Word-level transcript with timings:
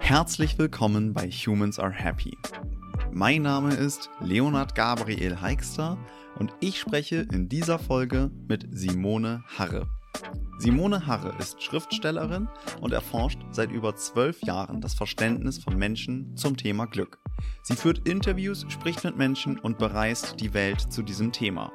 Herzlich 0.00 0.58
willkommen 0.58 1.12
bei 1.12 1.30
Humans 1.30 1.78
Are 1.78 1.92
Happy. 1.92 2.36
Mein 3.12 3.42
Name 3.42 3.74
ist 3.74 4.10
Leonard 4.20 4.74
Gabriel 4.74 5.40
Heikster 5.40 5.96
und 6.36 6.52
ich 6.58 6.80
spreche 6.80 7.26
in 7.30 7.48
dieser 7.48 7.78
Folge 7.78 8.30
mit 8.48 8.66
Simone 8.72 9.44
Harre. 9.56 9.88
Simone 10.58 11.06
Harre 11.06 11.36
ist 11.38 11.62
Schriftstellerin 11.62 12.48
und 12.80 12.92
erforscht 12.92 13.38
seit 13.52 13.70
über 13.70 13.94
zwölf 13.94 14.42
Jahren 14.42 14.80
das 14.80 14.94
Verständnis 14.94 15.62
von 15.62 15.76
Menschen 15.76 16.36
zum 16.36 16.56
Thema 16.56 16.86
Glück. 16.86 17.18
Sie 17.62 17.76
führt 17.76 18.08
Interviews, 18.08 18.66
spricht 18.68 19.04
mit 19.04 19.16
Menschen 19.16 19.58
und 19.58 19.78
bereist 19.78 20.40
die 20.40 20.52
Welt 20.52 20.80
zu 20.92 21.02
diesem 21.02 21.30
Thema. 21.30 21.72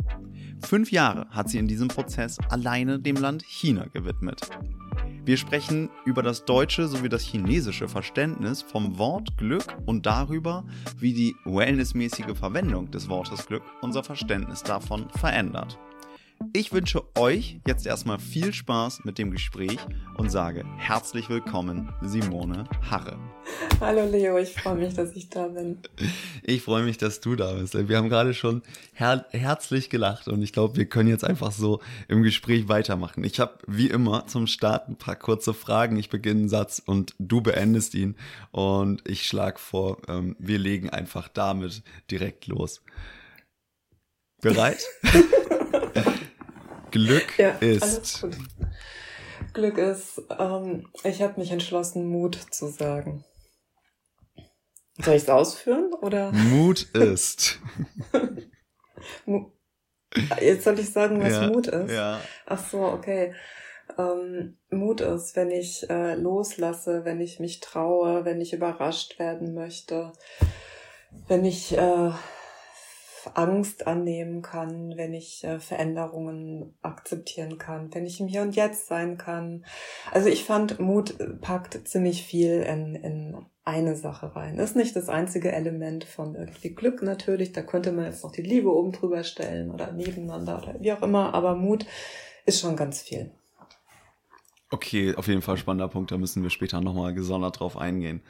Fünf 0.62 0.92
Jahre 0.92 1.28
hat 1.30 1.50
sie 1.50 1.58
in 1.58 1.68
diesem 1.68 1.88
Prozess 1.88 2.38
alleine 2.50 3.00
dem 3.00 3.16
Land 3.16 3.44
China 3.44 3.86
gewidmet. 3.94 4.42
Wir 5.26 5.38
sprechen 5.38 5.90
über 6.06 6.22
das 6.22 6.46
deutsche 6.46 6.88
sowie 6.88 7.10
das 7.10 7.24
chinesische 7.24 7.88
Verständnis 7.88 8.62
vom 8.62 9.00
Wort 9.00 9.36
Glück 9.40 9.66
und 9.88 10.06
darüber, 10.06 10.64
wie 11.00 11.14
die 11.14 11.36
wellnessmäßige 11.46 12.38
Verwendung 12.38 12.92
des 12.92 13.10
Wortes 13.10 13.48
Glück 13.48 13.64
unser 13.82 14.04
Verständnis 14.04 14.62
davon 14.62 15.10
verändert. 15.10 15.80
Ich 16.54 16.72
wünsche 16.72 17.04
euch 17.18 17.60
jetzt 17.68 17.86
erstmal 17.86 18.20
viel 18.20 18.54
Spaß 18.54 19.04
mit 19.04 19.18
dem 19.18 19.32
Gespräch 19.32 19.78
und 20.16 20.30
sage 20.30 20.64
herzlich 20.78 21.30
willkommen, 21.30 21.94
Simone 22.02 22.64
Harre. 22.90 23.18
Hallo 23.82 24.10
Leo, 24.10 24.38
ich 24.38 24.54
freue 24.54 24.76
mich, 24.76 24.94
dass 24.94 25.16
ich 25.16 25.30
da 25.30 25.48
bin. 25.48 25.80
Ich 26.48 26.62
freue 26.62 26.84
mich, 26.84 26.98
dass 27.00 27.22
du 27.22 27.36
da 27.36 27.54
bist. 27.54 27.76
Wir 27.88 27.98
haben 27.98 28.08
gerade 28.08 28.36
schon 28.36 28.62
her 28.94 29.26
herzlich 29.32 29.90
gelacht 29.90 30.28
und 30.28 30.44
ich 30.44 30.54
glaube, 30.54 30.78
wir 30.78 30.86
können 30.86 31.10
jetzt 31.10 31.24
einfach 31.24 31.52
so 31.52 31.82
im 32.08 32.22
Gespräch 32.22 32.68
weitermachen. 32.68 33.24
Ich 33.24 33.40
habe 33.40 33.58
wie 33.66 33.88
immer 33.88 34.28
zum 34.28 34.46
Start 34.46 34.88
ein 34.88 34.96
paar 34.96 35.16
kurze 35.16 35.56
Fragen. 35.56 35.98
Ich 35.98 36.10
beginne 36.10 36.42
einen 36.42 36.50
Satz 36.50 36.82
und 36.86 37.16
du 37.18 37.42
beendest 37.42 37.96
ihn 37.96 38.16
und 38.52 39.02
ich 39.10 39.26
schlage 39.26 39.58
vor, 39.58 39.98
ähm, 40.08 40.36
wir 40.38 40.60
legen 40.60 40.90
einfach 40.92 41.28
damit 41.28 41.82
direkt 42.12 42.46
los. 42.46 42.84
Bereit? 44.42 44.86
Glück 46.96 47.38
ja, 47.38 47.50
ist. 47.60 48.26
Glück 49.54 49.78
ist, 49.78 50.22
ähm, 50.40 50.88
ich 51.04 51.22
habe 51.22 51.42
mich 51.42 51.52
entschlossen, 51.52 52.08
Mut 52.08 52.36
zu 52.52 52.68
sagen. 52.68 53.26
Soll 55.04 55.16
ich 55.16 55.24
es 55.24 55.30
ausführen 55.30 55.92
oder? 56.02 56.32
Mut 56.32 56.84
ist. 56.94 57.60
Jetzt 60.40 60.64
soll 60.64 60.80
ich 60.80 60.90
sagen, 60.90 61.22
was 61.22 61.34
ja, 61.34 61.48
Mut 61.50 61.68
ist. 61.68 61.92
Ja. 61.92 62.22
Ach 62.46 62.66
so, 62.66 62.86
okay. 62.86 63.36
Ähm, 63.98 64.58
Mut 64.70 65.02
ist, 65.02 65.36
wenn 65.36 65.52
ich 65.52 65.90
äh, 65.90 66.16
loslasse, 66.16 67.04
wenn 67.04 67.20
ich 67.20 67.42
mich 67.42 67.60
traue, 67.60 68.24
wenn 68.24 68.40
ich 68.40 68.54
überrascht 68.54 69.20
werden 69.20 69.54
möchte, 69.54 70.14
wenn 71.28 71.44
ich 71.44 71.78
äh, 71.78 72.12
Angst 73.34 73.88
annehmen 73.88 74.42
kann, 74.42 74.94
wenn 74.96 75.14
ich 75.14 75.44
äh, 75.44 75.60
Veränderungen 75.60 76.76
akzeptieren 76.82 77.58
kann, 77.58 77.94
wenn 77.94 78.06
ich 78.06 78.20
im 78.20 78.28
Hier 78.28 78.42
und 78.42 78.56
Jetzt 78.56 78.88
sein 78.88 79.18
kann. 79.18 79.66
Also 80.12 80.30
ich 80.30 80.44
fand, 80.44 80.80
Mut 80.80 81.16
packt 81.42 81.88
ziemlich 81.88 82.24
viel 82.24 82.62
in, 82.62 82.96
in 82.96 83.46
eine 83.64 83.96
Sache 83.96 84.36
rein. 84.36 84.60
Ist 84.60 84.76
nicht 84.76 84.96
das 84.96 85.10
einzige 85.10 85.52
Element 85.52 86.04
von 86.04 86.36
irgendwie 86.36 86.76
Glück 86.76 87.02
natürlich. 87.02 87.52
Da 87.52 87.64
könnte 87.64 87.92
man 87.92 88.06
jetzt 88.06 88.24
noch 88.24 88.32
die 88.32 88.44
Liebe 88.44 88.72
oben 88.74 88.92
drüber 88.92 89.24
stellen 89.24 89.72
oder 89.72 89.92
nebeneinander 89.92 90.62
oder 90.62 90.80
wie 90.80 90.94
auch 90.94 91.02
immer. 91.02 91.34
Aber 91.34 91.56
Mut 91.56 91.86
ist 92.46 92.60
schon 92.60 92.76
ganz 92.76 93.02
viel. 93.02 93.32
Okay, 94.70 95.16
auf 95.16 95.28
jeden 95.28 95.42
Fall 95.42 95.58
spannender 95.58 95.88
Punkt. 95.88 96.12
Da 96.12 96.18
müssen 96.18 96.44
wir 96.44 96.52
später 96.52 96.80
nochmal 96.80 97.14
gesondert 97.14 97.60
drauf 97.60 97.76
eingehen. 97.76 98.22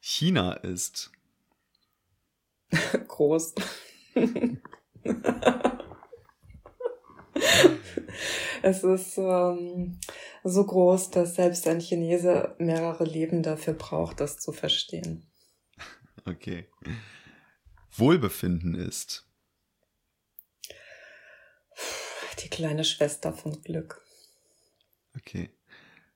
China 0.00 0.52
ist 0.52 1.13
groß. 3.08 3.54
es 8.62 8.84
ist 8.84 9.18
ähm, 9.18 10.00
so 10.42 10.64
groß, 10.64 11.10
dass 11.10 11.34
selbst 11.34 11.66
ein 11.66 11.80
Chinese 11.80 12.54
mehrere 12.58 13.04
Leben 13.04 13.42
dafür 13.42 13.74
braucht, 13.74 14.20
das 14.20 14.38
zu 14.38 14.52
verstehen. 14.52 15.26
Okay. 16.24 16.68
Wohlbefinden 17.92 18.74
ist. 18.74 19.28
Die 22.42 22.48
kleine 22.48 22.84
Schwester 22.84 23.32
von 23.32 23.62
Glück. 23.62 24.02
Okay. 25.16 25.50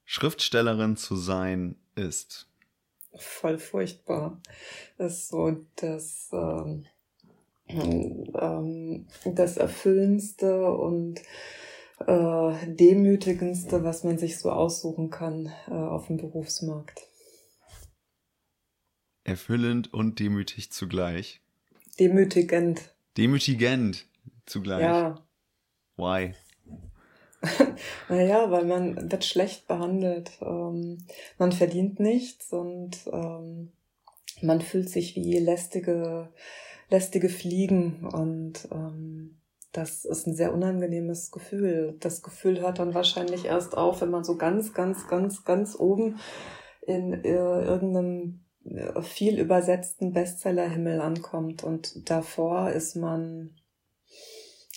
Schriftstellerin 0.04 0.96
zu 0.96 1.16
sein 1.16 1.76
ist 1.94 2.47
voll 3.16 3.58
furchtbar. 3.58 4.40
Das 4.96 5.14
ist 5.14 5.28
so 5.28 5.56
das, 5.76 6.30
ähm, 6.32 6.86
ähm, 7.68 9.06
das 9.24 9.56
Erfüllendste 9.56 10.70
und 10.70 11.20
äh, 12.06 12.66
Demütigendste, 12.66 13.84
was 13.84 14.04
man 14.04 14.18
sich 14.18 14.38
so 14.38 14.50
aussuchen 14.50 15.10
kann 15.10 15.52
äh, 15.68 15.72
auf 15.72 16.06
dem 16.06 16.16
Berufsmarkt. 16.16 17.00
Erfüllend 19.24 19.92
und 19.92 20.20
demütig 20.20 20.72
zugleich. 20.72 21.42
Demütigend. 21.98 22.94
Demütigend 23.16 24.06
zugleich. 24.46 24.82
Ja. 24.82 25.26
Why? 25.96 26.34
naja, 28.08 28.50
weil 28.50 28.64
man 28.64 29.10
wird 29.10 29.24
schlecht 29.24 29.68
behandelt. 29.68 30.32
Ähm, 30.40 30.98
man 31.38 31.52
verdient 31.52 32.00
nichts 32.00 32.52
und 32.52 32.96
ähm, 33.12 33.72
man 34.42 34.60
fühlt 34.60 34.88
sich 34.88 35.16
wie 35.16 35.38
lästige, 35.38 36.28
lästige 36.90 37.28
Fliegen 37.28 38.06
und 38.06 38.68
ähm, 38.72 39.38
das 39.72 40.04
ist 40.04 40.26
ein 40.26 40.34
sehr 40.34 40.54
unangenehmes 40.54 41.30
Gefühl. 41.30 41.96
Das 42.00 42.22
Gefühl 42.22 42.60
hört 42.60 42.78
dann 42.78 42.94
wahrscheinlich 42.94 43.44
erst 43.44 43.76
auf, 43.76 44.00
wenn 44.00 44.10
man 44.10 44.24
so 44.24 44.36
ganz, 44.36 44.72
ganz, 44.72 45.06
ganz, 45.08 45.44
ganz 45.44 45.76
oben 45.78 46.18
in 46.86 47.12
äh, 47.12 47.34
irgendeinem 47.34 48.40
äh, 48.64 49.02
viel 49.02 49.38
übersetzten 49.38 50.12
Bestsellerhimmel 50.12 51.00
ankommt 51.00 51.64
und 51.64 52.08
davor 52.10 52.70
ist 52.70 52.96
man 52.96 53.57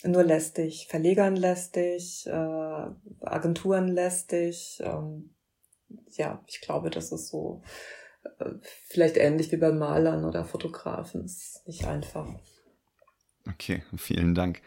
nur 0.03 0.23
lästig, 0.23 0.87
Verlegern 0.89 1.35
lästig, 1.35 2.25
äh, 2.27 2.85
Agenturen 3.21 3.87
lästig. 3.87 4.79
Ähm, 4.83 5.35
ja, 6.11 6.43
ich 6.47 6.61
glaube, 6.61 6.89
das 6.89 7.11
ist 7.11 7.29
so 7.29 7.61
äh, 8.39 8.51
vielleicht 8.87 9.17
ähnlich 9.17 9.51
wie 9.51 9.57
bei 9.57 9.71
Malern 9.71 10.25
oder 10.25 10.45
Fotografen. 10.45 11.25
Ist 11.25 11.61
nicht 11.67 11.85
einfach. 11.85 12.27
Okay, 13.47 13.83
vielen 13.97 14.35
Dank. 14.35 14.61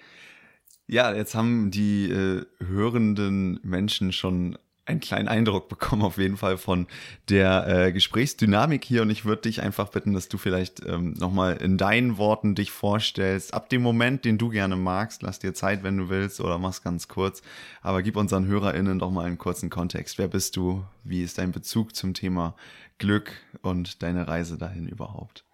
Ja, 0.87 1.15
jetzt 1.15 1.35
haben 1.35 1.71
die 1.71 2.11
äh, 2.11 2.45
hörenden 2.59 3.59
Menschen 3.63 4.13
schon 4.13 4.59
einen 4.87 5.01
kleinen 5.01 5.29
Eindruck 5.29 5.69
bekommen, 5.69 6.03
auf 6.03 6.19
jeden 6.19 6.37
Fall 6.37 6.59
von 6.59 6.87
der 7.29 7.67
äh, 7.67 7.93
Gesprächsdynamik 7.93 8.85
hier. 8.85 9.03
Und 9.03 9.11
ich 9.11 9.25
würde 9.25 9.43
dich 9.43 9.63
einfach 9.63 9.89
bitten, 9.89 10.13
dass 10.13 10.29
du 10.29 10.39
vielleicht 10.39 10.85
ähm, 10.87 11.15
nochmal 11.15 11.57
in 11.57 11.79
deinen 11.79 12.19
Worten 12.19 12.55
dich 12.55 12.71
vorstellst. 12.71 13.55
Ab 13.55 13.69
dem 13.69 13.83
Moment, 13.83 14.25
den 14.25 14.39
du 14.39 14.51
gerne 14.51 14.77
magst, 14.77 15.23
lass 15.23 15.39
dir 15.39 15.55
Zeit, 15.55 15.83
wenn 15.83 15.97
du 15.97 16.09
willst, 16.09 16.41
oder 16.41 16.59
mach's 16.59 16.83
ganz 16.83 17.09
kurz. 17.09 17.43
Aber 17.83 18.03
gib 18.03 18.17
unseren 18.17 18.47
HörerInnen 18.47 18.99
doch 18.99 19.11
mal 19.11 19.25
einen 19.25 19.39
kurzen 19.39 19.71
Kontext. 19.71 20.19
Wer 20.19 20.29
bist 20.29 20.57
du? 20.57 20.85
Wie 21.03 21.23
ist 21.23 21.39
dein 21.39 21.53
Bezug 21.53 21.95
zum 21.95 22.15
Thema 22.15 22.55
Glück 22.99 23.33
und 23.63 24.03
deine 24.03 24.29
Reise 24.29 24.59
dahin 24.59 24.87
überhaupt? 24.87 25.45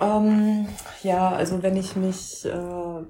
Ähm, 0.00 0.66
ja, 1.02 1.30
also 1.30 1.62
wenn 1.62 1.76
ich 1.76 1.96
mich 1.96 2.44
äh, 2.44 3.02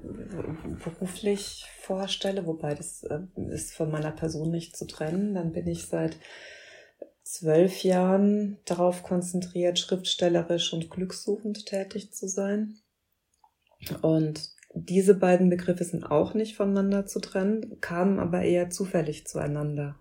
beruflich 0.85 1.67
vorstelle, 1.81 2.47
wobei 2.47 2.75
das 2.75 3.05
äh, 3.05 3.21
ist 3.51 3.75
von 3.75 3.91
meiner 3.91 4.11
Person 4.11 4.51
nicht 4.51 4.77
zu 4.77 4.87
trennen, 4.87 5.35
dann 5.35 5.53
bin 5.53 5.67
ich 5.67 5.87
seit 5.87 6.17
zwölf 7.23 7.83
Jahren 7.83 8.59
darauf 8.65 9.03
konzentriert, 9.03 9.79
schriftstellerisch 9.79 10.73
und 10.73 10.91
glückssuchend 10.91 11.67
tätig 11.67 12.13
zu 12.13 12.29
sein. 12.29 12.77
Und 14.03 14.51
diese 14.75 15.15
beiden 15.15 15.51
Begriffe 15.51 15.85
sind 15.85 16.05
auch 16.05 16.35
nicht 16.35 16.57
voneinander 16.57 17.07
zu 17.07 17.21
trennen, 17.21 17.81
kamen 17.81 18.19
aber 18.19 18.43
eher 18.43 18.71
zufällig 18.71 19.27
zueinander. 19.27 19.99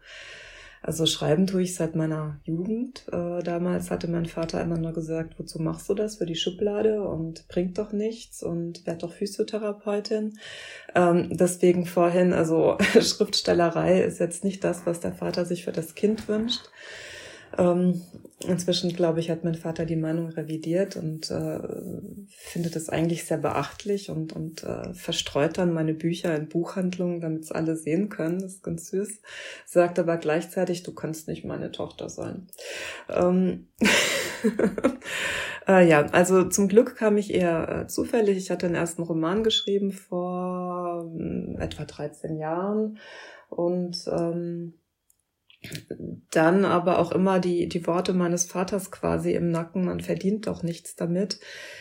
Also 0.86 1.06
schreiben 1.06 1.48
tue 1.48 1.62
ich 1.62 1.76
seit 1.76 1.96
meiner 1.96 2.42
Jugend. 2.44 3.06
Äh, 3.10 3.42
damals 3.42 3.90
hatte 3.90 4.10
mein 4.10 4.26
Vater 4.26 4.62
immer 4.62 4.78
nur 4.78 4.92
gesagt, 4.92 5.40
wozu 5.40 5.62
machst 5.62 5.88
du 5.88 5.94
das 5.94 6.18
für 6.18 6.26
die 6.26 6.36
Schublade 6.36 7.08
und 7.08 7.48
bringt 7.48 7.78
doch 7.78 7.94
nichts 7.94 8.44
und 8.44 8.86
werd 8.86 9.02
doch 9.02 9.14
Physiotherapeutin. 9.14 10.38
Ähm, 10.94 11.30
deswegen 11.32 11.86
vorhin, 11.86 12.34
also 12.34 12.78
Schriftstellerei 13.00 14.02
ist 14.02 14.20
jetzt 14.20 14.44
nicht 14.44 14.62
das, 14.66 14.86
was 14.86 15.00
der 15.00 15.14
Vater 15.14 15.46
sich 15.46 15.64
für 15.64 15.72
das 15.72 15.96
Kind 15.96 16.28
wünscht. 16.28 16.70
Ähm, 17.58 18.02
inzwischen, 18.48 18.94
glaube 18.94 19.20
ich, 19.20 19.30
hat 19.30 19.44
mein 19.44 19.56
Vater 19.56 19.86
die 19.86 19.96
Meinung 19.96 20.30
revidiert 20.30 20.96
und 20.96 21.30
äh, 21.32 21.60
findet 22.28 22.76
es 22.76 22.90
eigentlich 22.90 23.26
sehr 23.26 23.38
beachtlich 23.38 24.10
und, 24.10 24.34
und 24.34 24.64
äh, 24.64 24.94
verstreut 24.94 25.58
dann 25.58 25.74
meine 25.74 25.94
Bücher 25.94 26.36
in 26.36 26.50
Buchhandlungen, 26.50 27.22
damit 27.22 27.44
es 27.44 27.52
alle 27.52 27.76
sehen 27.76 28.10
können. 28.10 28.40
Das 28.40 28.56
ist 28.56 28.64
ganz 28.64 28.90
süß. 28.90 29.22
Sagt 29.66 30.00
aber 30.00 30.18
gleichzeitig, 30.18 30.84
du 30.84 30.94
kannst 30.94 31.28
nicht 31.28 31.46
meine 31.46 31.72
Tochter 31.72 32.10
sein. 32.10 32.48
Ähm 33.10 33.68
äh, 35.68 35.88
ja, 35.88 36.06
also 36.08 36.44
zum 36.44 36.68
Glück 36.68 36.96
kam 36.96 37.18
ich 37.18 37.34
eher 37.34 37.84
äh, 37.84 37.88
zufällig. 37.88 38.38
Ich 38.38 38.52
hatte 38.52 38.66
einen 38.66 38.76
ersten 38.76 39.04
Roman 39.04 39.44
geschrieben 39.44 39.92
vor 39.92 41.10
äh, 41.18 41.64
etwa 41.64 41.86
13 41.86 42.38
Jahren 42.38 43.00
und 43.50 44.06
ähm, 44.08 44.74
dann 46.31 46.65
aber 46.65 47.00
auch 47.00 47.12
immer 47.12 47.39
die, 47.39 47.68
die 47.69 47.86
Worte 47.88 48.13
meines 48.13 48.45
Vaters 48.45 48.92
quasi 48.92 49.33
im 49.33 49.50
Nacken, 49.50 49.86
man 49.86 50.01
verdient 50.01 50.48
doch 50.48 50.63
nichts 50.63 50.95
damit. 50.95 51.39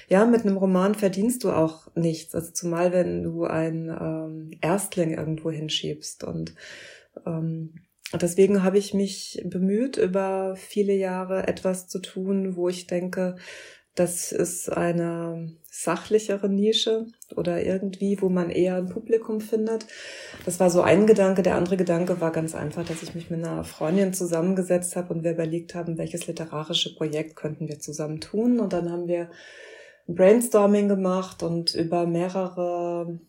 Ja, 0.08 0.24
mit 0.26 0.42
einem 0.42 0.56
Roman 0.56 0.94
verdienst 0.94 1.44
du 1.44 1.50
auch 1.50 1.88
nichts, 1.94 2.34
also 2.34 2.52
zumal 2.52 2.92
wenn 2.92 3.22
du 3.22 3.44
ein 3.44 3.88
ähm, 3.88 4.50
Erstling 4.60 5.14
irgendwo 5.14 5.50
hinschiebst. 5.50 6.24
Und 6.24 6.54
ähm, 7.26 7.74
deswegen 8.12 8.62
habe 8.62 8.78
ich 8.78 8.94
mich 8.94 9.42
bemüht, 9.44 9.96
über 9.96 10.54
viele 10.56 10.94
Jahre 10.94 11.48
etwas 11.48 11.88
zu 11.88 11.98
tun, 12.00 12.56
wo 12.56 12.68
ich 12.68 12.86
denke, 12.86 13.36
das 13.94 14.32
ist 14.32 14.70
eine 14.70 15.54
sachlichere 15.82 16.48
Nische 16.48 17.06
oder 17.34 17.62
irgendwie, 17.64 18.20
wo 18.20 18.28
man 18.28 18.50
eher 18.50 18.76
ein 18.76 18.88
Publikum 18.88 19.40
findet. 19.40 19.86
Das 20.44 20.60
war 20.60 20.70
so 20.70 20.82
ein 20.82 21.06
Gedanke. 21.06 21.42
Der 21.42 21.56
andere 21.56 21.76
Gedanke 21.76 22.20
war 22.20 22.32
ganz 22.32 22.54
einfach, 22.54 22.84
dass 22.84 23.02
ich 23.02 23.14
mich 23.14 23.30
mit 23.30 23.44
einer 23.44 23.64
Freundin 23.64 24.12
zusammengesetzt 24.12 24.96
habe 24.96 25.14
und 25.14 25.24
wir 25.24 25.32
überlegt 25.32 25.74
haben, 25.74 25.98
welches 25.98 26.26
literarische 26.26 26.94
Projekt 26.94 27.36
könnten 27.36 27.68
wir 27.68 27.78
zusammen 27.78 28.20
tun. 28.20 28.60
Und 28.60 28.72
dann 28.72 28.90
haben 28.90 29.08
wir 29.08 29.30
Brainstorming 30.06 30.88
gemacht 30.88 31.42
und 31.42 31.74
über 31.74 32.06
mehrere 32.06 33.20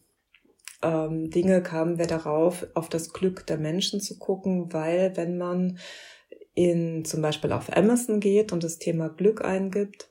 ähm, 0.82 1.30
Dinge 1.30 1.64
kamen 1.64 1.98
wir 1.98 2.08
darauf, 2.08 2.68
auf 2.74 2.90
das 2.90 3.14
Glück 3.14 3.46
der 3.48 3.58
Menschen 3.58 4.02
zu 4.02 4.18
gucken, 4.18 4.74
weil 4.74 5.16
wenn 5.16 5.38
man 5.38 5.80
in 6.56 7.04
zum 7.06 7.22
Beispiel 7.22 7.52
auf 7.52 7.76
Amazon 7.76 8.20
geht 8.20 8.52
und 8.52 8.64
das 8.64 8.78
Thema 8.78 9.10
Glück 9.10 9.44
eingibt, 9.44 10.10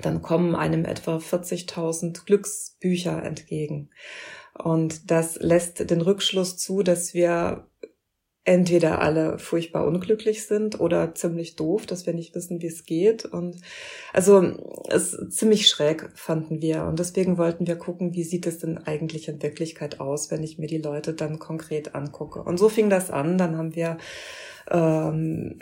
dann 0.00 0.22
kommen 0.22 0.54
einem 0.54 0.84
etwa 0.84 1.16
40.000 1.16 2.24
Glücksbücher 2.24 3.22
entgegen. 3.22 3.90
Und 4.54 5.10
das 5.10 5.36
lässt 5.36 5.90
den 5.90 6.00
Rückschluss 6.00 6.56
zu, 6.56 6.82
dass 6.82 7.14
wir 7.14 7.66
entweder 8.46 9.00
alle 9.00 9.40
furchtbar 9.40 9.84
unglücklich 9.86 10.46
sind 10.46 10.78
oder 10.78 11.14
ziemlich 11.16 11.56
doof, 11.56 11.84
dass 11.84 12.06
wir 12.06 12.14
nicht 12.14 12.34
wissen, 12.36 12.62
wie 12.62 12.68
es 12.68 12.84
geht. 12.84 13.24
Und 13.24 13.56
also 14.12 14.40
es 14.88 15.18
ziemlich 15.30 15.68
schräg 15.68 16.10
fanden 16.14 16.62
wir. 16.62 16.84
Und 16.84 17.00
deswegen 17.00 17.38
wollten 17.38 17.66
wir 17.66 17.74
gucken, 17.74 18.14
wie 18.14 18.22
sieht 18.22 18.46
es 18.46 18.58
denn 18.58 18.78
eigentlich 18.78 19.26
in 19.26 19.42
Wirklichkeit 19.42 19.98
aus, 19.98 20.30
wenn 20.30 20.44
ich 20.44 20.58
mir 20.58 20.68
die 20.68 20.78
Leute 20.78 21.12
dann 21.12 21.40
konkret 21.40 21.96
angucke. 21.96 22.40
Und 22.40 22.58
so 22.58 22.68
fing 22.68 22.88
das 22.88 23.10
an. 23.10 23.36
Dann 23.36 23.56
haben 23.58 23.74
wir 23.74 23.98
ähm, 24.70 25.56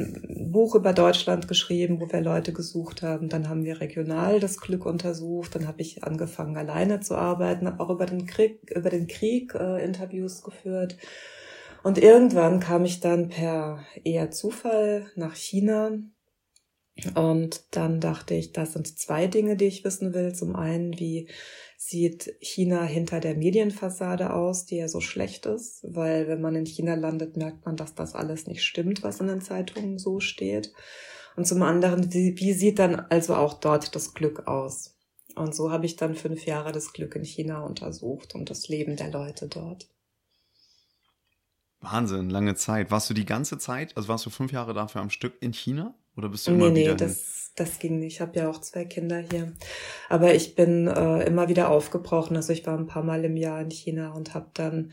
Buch 0.50 0.74
über 0.74 0.92
Deutschland 0.92 1.48
geschrieben, 1.48 2.00
wo 2.00 2.10
wir 2.10 2.20
Leute 2.20 2.52
gesucht 2.52 3.02
haben. 3.02 3.28
Dann 3.28 3.48
haben 3.48 3.64
wir 3.64 3.80
regional 3.80 4.40
das 4.40 4.58
Glück 4.58 4.86
untersucht. 4.86 5.54
Dann 5.54 5.66
habe 5.66 5.82
ich 5.82 6.04
angefangen, 6.04 6.56
alleine 6.56 7.00
zu 7.00 7.14
arbeiten, 7.16 7.66
habe 7.66 7.82
auch 7.82 7.90
über 7.90 8.06
den 8.06 8.26
Krieg, 8.26 8.70
über 8.70 8.90
den 8.90 9.06
Krieg 9.06 9.54
äh, 9.54 9.84
Interviews 9.84 10.42
geführt. 10.42 10.96
Und 11.82 11.98
irgendwann 11.98 12.60
kam 12.60 12.86
ich 12.86 13.00
dann 13.00 13.28
per 13.28 13.84
eher 14.04 14.30
Zufall 14.30 15.06
nach 15.16 15.34
China. 15.34 15.90
Und 17.14 17.64
dann 17.72 18.00
dachte 18.00 18.34
ich, 18.34 18.52
das 18.52 18.72
sind 18.72 18.98
zwei 18.98 19.26
Dinge, 19.26 19.56
die 19.56 19.64
ich 19.64 19.84
wissen 19.84 20.14
will. 20.14 20.32
Zum 20.32 20.54
einen, 20.54 20.98
wie 20.98 21.28
sieht 21.76 22.36
China 22.40 22.84
hinter 22.84 23.20
der 23.20 23.34
Medienfassade 23.34 24.32
aus, 24.32 24.64
die 24.64 24.76
ja 24.76 24.88
so 24.88 25.00
schlecht 25.00 25.44
ist, 25.46 25.80
weil 25.82 26.28
wenn 26.28 26.40
man 26.40 26.54
in 26.54 26.66
China 26.66 26.94
landet, 26.94 27.36
merkt 27.36 27.66
man, 27.66 27.76
dass 27.76 27.94
das 27.94 28.14
alles 28.14 28.46
nicht 28.46 28.64
stimmt, 28.64 29.02
was 29.02 29.20
in 29.20 29.26
den 29.26 29.40
Zeitungen 29.40 29.98
so 29.98 30.20
steht. 30.20 30.72
Und 31.36 31.46
zum 31.46 31.62
anderen, 31.62 32.12
wie 32.12 32.52
sieht 32.52 32.78
dann 32.78 32.94
also 32.94 33.34
auch 33.34 33.54
dort 33.54 33.94
das 33.96 34.14
Glück 34.14 34.46
aus? 34.46 34.96
Und 35.34 35.52
so 35.54 35.72
habe 35.72 35.86
ich 35.86 35.96
dann 35.96 36.14
fünf 36.14 36.46
Jahre 36.46 36.70
das 36.70 36.92
Glück 36.92 37.16
in 37.16 37.24
China 37.24 37.64
untersucht 37.64 38.36
und 38.36 38.50
das 38.50 38.68
Leben 38.68 38.94
der 38.94 39.10
Leute 39.10 39.48
dort. 39.48 39.88
Wahnsinn, 41.80 42.30
lange 42.30 42.54
Zeit. 42.54 42.92
Warst 42.92 43.10
du 43.10 43.14
die 43.14 43.26
ganze 43.26 43.58
Zeit, 43.58 43.96
also 43.96 44.08
warst 44.08 44.24
du 44.24 44.30
fünf 44.30 44.52
Jahre 44.52 44.74
dafür 44.74 45.00
am 45.00 45.10
Stück 45.10 45.34
in 45.40 45.52
China? 45.52 45.94
Oder 46.16 46.28
bist 46.28 46.46
du 46.46 46.52
nee, 46.52 46.56
immer 46.58 46.70
nee, 46.70 46.80
wieder 46.84 46.94
das, 46.94 47.43
das 47.56 47.78
ging 47.78 48.00
nicht. 48.00 48.14
Ich 48.14 48.20
habe 48.20 48.38
ja 48.38 48.50
auch 48.50 48.60
zwei 48.60 48.84
Kinder 48.84 49.18
hier. 49.18 49.52
Aber 50.08 50.34
ich 50.34 50.54
bin 50.54 50.88
äh, 50.88 51.24
immer 51.24 51.48
wieder 51.48 51.70
aufgebrochen. 51.70 52.36
Also 52.36 52.52
ich 52.52 52.66
war 52.66 52.76
ein 52.76 52.86
paar 52.86 53.04
Mal 53.04 53.24
im 53.24 53.36
Jahr 53.36 53.60
in 53.60 53.70
China 53.70 54.12
und 54.12 54.34
habe 54.34 54.46
dann 54.54 54.92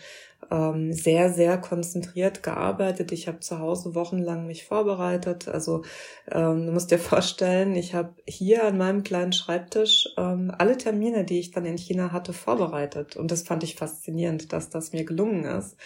ähm, 0.52 0.94
sehr, 0.94 1.34
sehr 1.34 1.58
konzentriert 1.58 2.44
gearbeitet. 2.44 3.12
Ich 3.12 3.28
habe 3.28 3.40
zu 3.40 3.60
Hause 3.60 3.96
wochenlang 3.96 4.46
mich 4.46 4.66
vorbereitet. 4.66 5.48
Also 5.48 5.84
ähm, 6.30 6.68
du 6.68 6.72
musst 6.72 6.92
dir 6.92 7.00
vorstellen, 7.00 7.76
ich 7.76 7.96
habe 7.96 8.14
hier 8.28 8.64
an 8.66 8.78
meinem 8.78 9.04
kleinen 9.04 9.34
Schreibtisch 9.34 10.10
ähm, 10.18 10.54
alle 10.56 10.78
Termine, 10.78 11.26
die 11.26 11.40
ich 11.40 11.52
dann 11.52 11.66
in 11.66 11.78
China 11.78 12.12
hatte, 12.12 12.34
vorbereitet. 12.34 13.18
Und 13.18 13.32
das 13.32 13.42
fand 13.42 13.64
ich 13.64 13.76
faszinierend, 13.76 14.54
dass 14.54 14.70
das 14.70 14.92
mir 14.94 15.04
gelungen 15.04 15.46
ist. 15.46 15.78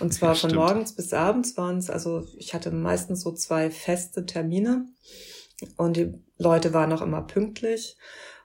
Und 0.00 0.12
zwar 0.12 0.34
von 0.34 0.54
morgens 0.54 0.94
bis 0.94 1.12
abends 1.12 1.56
waren 1.56 1.78
es, 1.78 1.88
also 1.88 2.24
ich 2.36 2.52
hatte 2.54 2.70
meistens 2.70 3.20
so 3.20 3.32
zwei 3.32 3.70
feste 3.70 4.26
Termine. 4.26 4.86
Und 5.76 5.96
die 5.96 6.12
Leute 6.38 6.74
waren 6.74 6.92
auch 6.92 7.02
immer 7.02 7.22
pünktlich. 7.22 7.96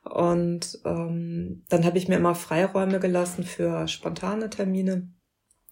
Und 0.04 0.80
ähm, 0.86 1.64
dann 1.70 1.86
habe 1.86 1.98
ich 1.98 2.08
mir 2.08 2.16
immer 2.16 2.36
Freiräume 2.36 3.00
gelassen 3.00 3.44
für 3.44 3.88
spontane 3.88 4.50
Termine. 4.50 5.12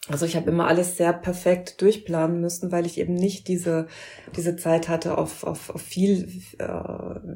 Also 0.08 0.26
ich 0.26 0.36
habe 0.36 0.50
immer 0.50 0.68
alles 0.68 0.98
sehr 0.98 1.14
perfekt 1.14 1.82
durchplanen 1.82 2.40
müssen, 2.40 2.72
weil 2.72 2.86
ich 2.86 2.98
eben 2.98 3.16
nicht 3.16 3.48
diese, 3.48 3.88
diese 4.36 4.56
Zeit 4.56 4.88
hatte, 4.88 5.18
auf, 5.18 5.44
auf, 5.44 5.70
auf 5.70 5.82
viel, 5.82 6.42
äh, 6.58 6.64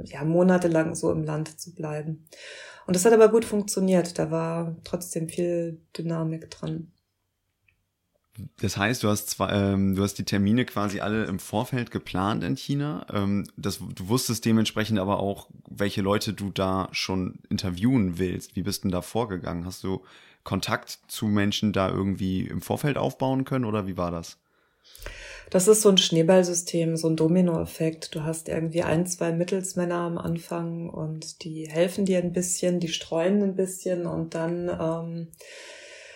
ja, 0.05 0.23
monatelang 0.23 0.95
so 0.95 1.11
im 1.11 1.23
Land 1.23 1.59
zu 1.59 1.73
bleiben. 1.75 2.27
Und 2.87 2.95
das 2.95 3.05
hat 3.05 3.13
aber 3.13 3.29
gut 3.29 3.45
funktioniert. 3.45 4.17
Da 4.17 4.31
war 4.31 4.77
trotzdem 4.83 5.29
viel 5.29 5.81
Dynamik 5.97 6.49
dran. 6.51 6.92
Das 8.59 8.77
heißt, 8.77 9.03
du 9.03 9.09
hast 9.09 9.29
zwei, 9.29 9.51
ähm, 9.51 9.95
du 9.95 10.01
hast 10.01 10.15
die 10.15 10.25
Termine 10.25 10.65
quasi 10.65 11.01
alle 11.01 11.25
im 11.25 11.37
Vorfeld 11.37 11.91
geplant 11.91 12.43
in 12.43 12.55
China. 12.55 13.05
Ähm, 13.13 13.45
das, 13.57 13.77
du 13.79 14.07
wusstest 14.07 14.43
dementsprechend 14.45 14.97
aber 14.99 15.19
auch, 15.19 15.47
welche 15.69 16.01
Leute 16.01 16.33
du 16.33 16.49
da 16.49 16.89
schon 16.91 17.39
interviewen 17.49 18.17
willst. 18.17 18.55
Wie 18.55 18.63
bist 18.63 18.83
denn 18.83 18.91
da 18.91 19.01
vorgegangen? 19.01 19.65
Hast 19.65 19.83
du 19.83 20.03
Kontakt 20.43 20.99
zu 21.07 21.27
Menschen 21.27 21.73
da 21.73 21.89
irgendwie 21.89 22.41
im 22.41 22.61
Vorfeld 22.61 22.97
aufbauen 22.97 23.45
können 23.45 23.65
oder 23.65 23.85
wie 23.85 23.97
war 23.97 24.11
das? 24.11 24.37
Das 25.49 25.67
ist 25.67 25.83
so 25.83 25.89
ein 25.89 25.99
Schneeballsystem, 25.99 26.97
so 26.97 27.07
ein 27.07 27.15
Dominoeffekt. 27.15 28.15
Du 28.15 28.23
hast 28.23 28.49
irgendwie 28.49 28.81
ein, 28.81 29.05
zwei 29.05 29.31
Mittelsmänner 29.31 29.99
am 29.99 30.17
Anfang 30.17 30.89
und 30.89 31.43
die 31.43 31.69
helfen 31.69 32.05
dir 32.05 32.17
ein 32.17 32.33
bisschen, 32.33 32.79
die 32.79 32.87
streuen 32.87 33.43
ein 33.43 33.55
bisschen 33.55 34.07
und 34.07 34.33
dann, 34.33 34.69
ähm, 34.69 35.27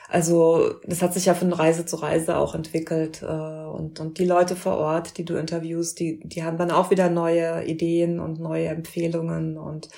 also 0.09 0.75
das 0.85 1.01
hat 1.01 1.13
sich 1.13 1.25
ja 1.25 1.33
von 1.33 1.51
Reise 1.51 1.85
zu 1.85 1.97
Reise 1.97 2.37
auch 2.37 2.55
entwickelt 2.55 3.21
äh, 3.21 3.25
und, 3.25 3.99
und 3.99 4.17
die 4.17 4.25
Leute 4.25 4.55
vor 4.55 4.77
Ort, 4.77 5.17
die 5.17 5.25
du 5.25 5.35
interviewst, 5.35 5.99
die, 5.99 6.19
die 6.23 6.43
haben 6.43 6.57
dann 6.57 6.71
auch 6.71 6.91
wieder 6.91 7.09
neue 7.09 7.65
Ideen 7.65 8.19
und 8.19 8.39
neue 8.39 8.67
Empfehlungen 8.67 9.57
und 9.57 9.89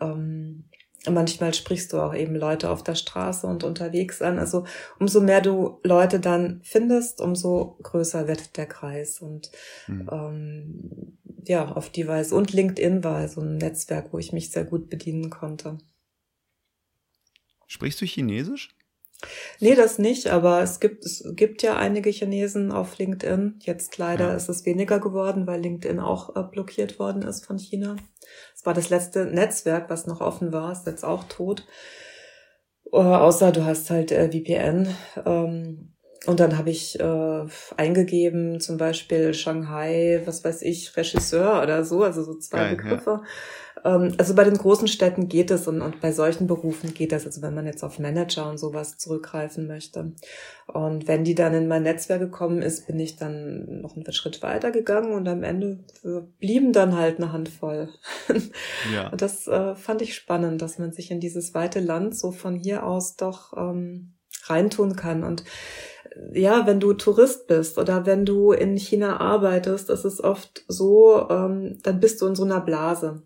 ähm, 0.00 0.64
Manchmal 1.10 1.52
sprichst 1.52 1.92
du 1.92 2.00
auch 2.00 2.14
eben 2.14 2.34
Leute 2.34 2.70
auf 2.70 2.82
der 2.82 2.94
Straße 2.94 3.46
und 3.46 3.62
unterwegs 3.62 4.22
an. 4.22 4.38
Also 4.38 4.64
umso 4.98 5.20
mehr 5.20 5.42
du 5.42 5.78
Leute 5.82 6.18
dann 6.18 6.60
findest, 6.64 7.20
umso 7.20 7.76
größer 7.82 8.26
wird 8.26 8.56
der 8.56 8.66
Kreis. 8.66 9.20
Und 9.20 9.50
mhm. 9.86 10.08
ähm, 10.10 11.18
ja, 11.44 11.72
auf 11.72 11.90
die 11.90 12.08
Weise. 12.08 12.34
Und 12.34 12.54
LinkedIn 12.54 13.04
war 13.04 13.28
so 13.28 13.42
ein 13.42 13.58
Netzwerk, 13.58 14.12
wo 14.12 14.18
ich 14.18 14.32
mich 14.32 14.50
sehr 14.50 14.64
gut 14.64 14.88
bedienen 14.88 15.28
konnte. 15.28 15.76
Sprichst 17.66 18.00
du 18.00 18.06
Chinesisch? 18.06 18.74
Nee, 19.60 19.74
das 19.74 19.98
nicht, 19.98 20.26
aber 20.28 20.62
es 20.62 20.80
gibt, 20.80 21.04
es 21.04 21.24
gibt 21.34 21.62
ja 21.62 21.76
einige 21.76 22.10
Chinesen 22.10 22.72
auf 22.72 22.98
LinkedIn. 22.98 23.60
Jetzt 23.62 23.96
leider 23.98 24.28
ja. 24.28 24.34
ist 24.34 24.48
es 24.48 24.64
weniger 24.66 25.00
geworden, 25.00 25.46
weil 25.46 25.60
LinkedIn 25.60 26.00
auch 26.00 26.36
äh, 26.36 26.42
blockiert 26.42 26.98
worden 26.98 27.22
ist 27.22 27.46
von 27.46 27.58
China. 27.58 27.96
Es 28.54 28.64
war 28.66 28.74
das 28.74 28.90
letzte 28.90 29.26
Netzwerk, 29.26 29.90
was 29.90 30.06
noch 30.06 30.20
offen 30.20 30.52
war, 30.52 30.72
ist 30.72 30.86
jetzt 30.86 31.04
auch 31.04 31.24
tot. 31.24 31.66
Äh, 32.92 32.96
außer 32.96 33.52
du 33.52 33.64
hast 33.64 33.90
halt 33.90 34.12
äh, 34.12 34.30
VPN. 34.30 34.88
Ähm, 35.24 35.93
und 36.26 36.40
dann 36.40 36.56
habe 36.58 36.70
ich 36.70 36.98
äh, 36.98 37.46
eingegeben, 37.76 38.60
zum 38.60 38.76
Beispiel 38.76 39.34
Shanghai, 39.34 40.22
was 40.24 40.44
weiß 40.44 40.62
ich, 40.62 40.96
Regisseur 40.96 41.62
oder 41.62 41.84
so, 41.84 42.02
also 42.02 42.22
so 42.22 42.34
zwei 42.38 42.58
Geil, 42.58 42.76
Begriffe. 42.76 43.10
Ja. 43.10 43.96
Ähm, 43.96 44.14
also 44.18 44.34
bei 44.34 44.44
den 44.44 44.56
großen 44.56 44.88
Städten 44.88 45.28
geht 45.28 45.50
es 45.50 45.68
und, 45.68 45.82
und 45.82 46.00
bei 46.00 46.12
solchen 46.12 46.46
Berufen 46.46 46.94
geht 46.94 47.12
das, 47.12 47.26
also 47.26 47.42
wenn 47.42 47.54
man 47.54 47.66
jetzt 47.66 47.84
auf 47.84 47.98
Manager 47.98 48.48
und 48.48 48.58
sowas 48.58 48.96
zurückgreifen 48.96 49.66
möchte. 49.66 50.12
Und 50.66 51.06
wenn 51.06 51.24
die 51.24 51.34
dann 51.34 51.54
in 51.54 51.68
mein 51.68 51.82
Netzwerk 51.82 52.20
gekommen 52.20 52.62
ist, 52.62 52.86
bin 52.86 52.98
ich 52.98 53.16
dann 53.16 53.82
noch 53.82 53.94
einen 53.94 54.10
Schritt 54.12 54.42
weiter 54.42 54.70
gegangen 54.70 55.12
und 55.12 55.28
am 55.28 55.42
Ende 55.42 55.84
blieben 56.38 56.72
dann 56.72 56.96
halt 56.96 57.18
eine 57.18 57.32
Handvoll. 57.32 57.90
Ja. 58.92 59.08
Und 59.08 59.22
das 59.22 59.46
äh, 59.46 59.74
fand 59.74 60.02
ich 60.02 60.14
spannend, 60.14 60.60
dass 60.60 60.78
man 60.78 60.92
sich 60.92 61.10
in 61.10 61.20
dieses 61.20 61.54
weite 61.54 61.80
Land 61.80 62.16
so 62.16 62.32
von 62.32 62.54
hier 62.54 62.84
aus 62.84 63.16
doch 63.16 63.52
ähm, 63.56 64.14
reintun 64.46 64.96
kann 64.96 65.24
und 65.24 65.44
ja, 66.32 66.66
wenn 66.66 66.80
du 66.80 66.92
Tourist 66.92 67.46
bist 67.46 67.78
oder 67.78 68.06
wenn 68.06 68.24
du 68.24 68.52
in 68.52 68.76
China 68.76 69.20
arbeitest, 69.20 69.90
ist 69.90 70.04
es 70.04 70.22
oft 70.22 70.64
so, 70.68 71.28
ähm, 71.28 71.78
dann 71.82 72.00
bist 72.00 72.20
du 72.20 72.26
in 72.26 72.34
so 72.34 72.44
einer 72.44 72.60
Blase. 72.60 73.22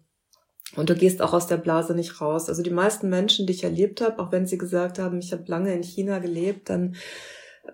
Und 0.76 0.90
du 0.90 0.94
gehst 0.94 1.22
auch 1.22 1.32
aus 1.32 1.46
der 1.46 1.56
Blase 1.56 1.94
nicht 1.94 2.20
raus. 2.20 2.48
Also 2.48 2.62
die 2.62 2.70
meisten 2.70 3.08
Menschen, 3.08 3.46
die 3.46 3.52
ich 3.52 3.64
erlebt 3.64 4.00
habe, 4.00 4.18
auch 4.18 4.32
wenn 4.32 4.46
sie 4.46 4.58
gesagt 4.58 4.98
haben, 4.98 5.18
ich 5.18 5.32
habe 5.32 5.44
lange 5.46 5.74
in 5.74 5.82
China 5.82 6.18
gelebt, 6.18 6.68
dann 6.68 6.94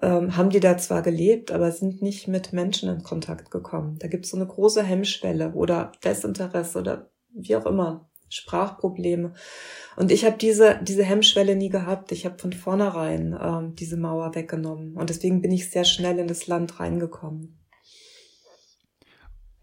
ähm, 0.01 0.37
haben 0.37 0.51
die 0.51 0.61
da 0.61 0.79
zwar 0.79 1.03
gelebt, 1.03 1.53
aber 1.53 1.71
sind 1.71 2.03
nicht 2.03 2.29
mit 2.29 2.53
Menschen 2.53 2.89
in 2.89 3.03
Kontakt 3.03 3.51
gekommen. 3.51 3.97
Da 3.99 4.09
gibt 4.09 4.25
es 4.25 4.31
so 4.31 4.37
eine 4.37 4.47
große 4.47 4.83
Hemmschwelle 4.83 5.53
oder 5.53 5.93
Desinteresse 6.05 6.79
oder 6.79 7.11
wie 7.33 7.57
auch 7.57 7.67
immer. 7.67 8.09
Sprachprobleme. 8.29 9.35
Und 9.97 10.11
ich 10.11 10.25
habe 10.25 10.37
diese, 10.37 10.81
diese 10.83 11.05
Hemmschwelle 11.05 11.57
nie 11.57 11.69
gehabt. 11.69 12.13
Ich 12.13 12.25
habe 12.25 12.39
von 12.39 12.53
vornherein 12.53 13.39
ähm, 13.41 13.75
diese 13.77 13.97
Mauer 13.97 14.35
weggenommen. 14.35 14.95
Und 14.95 15.11
deswegen 15.11 15.41
bin 15.41 15.53
ich 15.53 15.71
sehr 15.71 15.85
schnell 15.85 16.19
in 16.19 16.27
das 16.27 16.47
Land 16.47 16.81
reingekommen. 16.81 17.59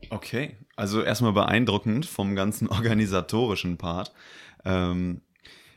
Okay, 0.10 0.58
also 0.76 1.02
erstmal 1.04 1.34
beeindruckend 1.34 2.06
vom 2.06 2.36
ganzen 2.36 2.68
organisatorischen 2.70 3.78
Part. 3.78 4.14
Ähm, 4.66 5.22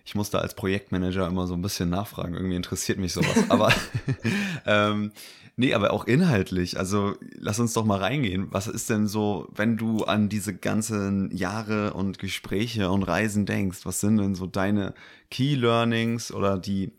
ich 0.04 0.14
musste 0.14 0.38
als 0.38 0.54
Projektmanager 0.54 1.26
immer 1.26 1.46
so 1.46 1.54
ein 1.54 1.62
bisschen 1.62 1.88
nachfragen. 1.88 2.34
Irgendwie 2.34 2.56
interessiert 2.56 2.98
mich 2.98 3.12
sowas. 3.12 3.48
Aber 3.48 3.72
ähm, 4.66 5.12
Nee, 5.56 5.74
aber 5.74 5.92
auch 5.92 6.06
inhaltlich. 6.06 6.78
Also 6.78 7.14
lass 7.32 7.60
uns 7.60 7.74
doch 7.74 7.84
mal 7.84 8.00
reingehen. 8.00 8.48
Was 8.50 8.66
ist 8.66 8.90
denn 8.90 9.06
so, 9.06 9.48
wenn 9.54 9.76
du 9.76 10.04
an 10.04 10.28
diese 10.28 10.54
ganzen 10.54 11.30
Jahre 11.30 11.94
und 11.94 12.18
Gespräche 12.18 12.90
und 12.90 13.04
Reisen 13.04 13.46
denkst, 13.46 13.86
was 13.86 14.00
sind 14.00 14.16
denn 14.16 14.34
so 14.34 14.46
deine 14.46 14.94
Key 15.30 15.54
Learnings 15.54 16.32
oder 16.32 16.58
die 16.58 16.92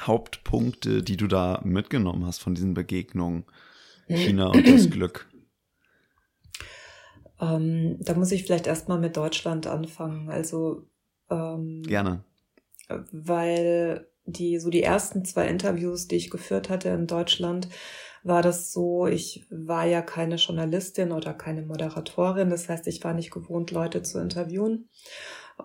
Hauptpunkte, 0.00 1.02
die 1.02 1.16
du 1.16 1.28
da 1.28 1.60
mitgenommen 1.64 2.26
hast 2.26 2.40
von 2.40 2.54
diesen 2.54 2.74
Begegnungen? 2.74 3.44
China 4.08 4.48
und 4.48 4.66
das 4.66 4.90
Glück. 4.90 5.28
Ähm, 7.40 7.98
da 8.00 8.14
muss 8.14 8.32
ich 8.32 8.44
vielleicht 8.44 8.66
erstmal 8.66 8.98
mit 8.98 9.16
Deutschland 9.16 9.66
anfangen. 9.66 10.30
Also 10.30 10.86
ähm, 11.30 11.82
gerne. 11.82 12.24
Weil 13.12 14.08
die, 14.26 14.58
so 14.58 14.70
die 14.70 14.82
ersten 14.82 15.24
zwei 15.24 15.48
Interviews, 15.48 16.08
die 16.08 16.16
ich 16.16 16.30
geführt 16.30 16.68
hatte 16.68 16.90
in 16.90 17.06
Deutschland, 17.06 17.68
war 18.22 18.42
das 18.42 18.72
so, 18.72 19.06
ich 19.06 19.46
war 19.50 19.86
ja 19.86 20.02
keine 20.02 20.34
Journalistin 20.36 21.12
oder 21.12 21.32
keine 21.32 21.62
Moderatorin. 21.62 22.50
Das 22.50 22.68
heißt, 22.68 22.86
ich 22.88 23.02
war 23.04 23.14
nicht 23.14 23.30
gewohnt, 23.30 23.70
Leute 23.70 24.02
zu 24.02 24.18
interviewen 24.20 24.88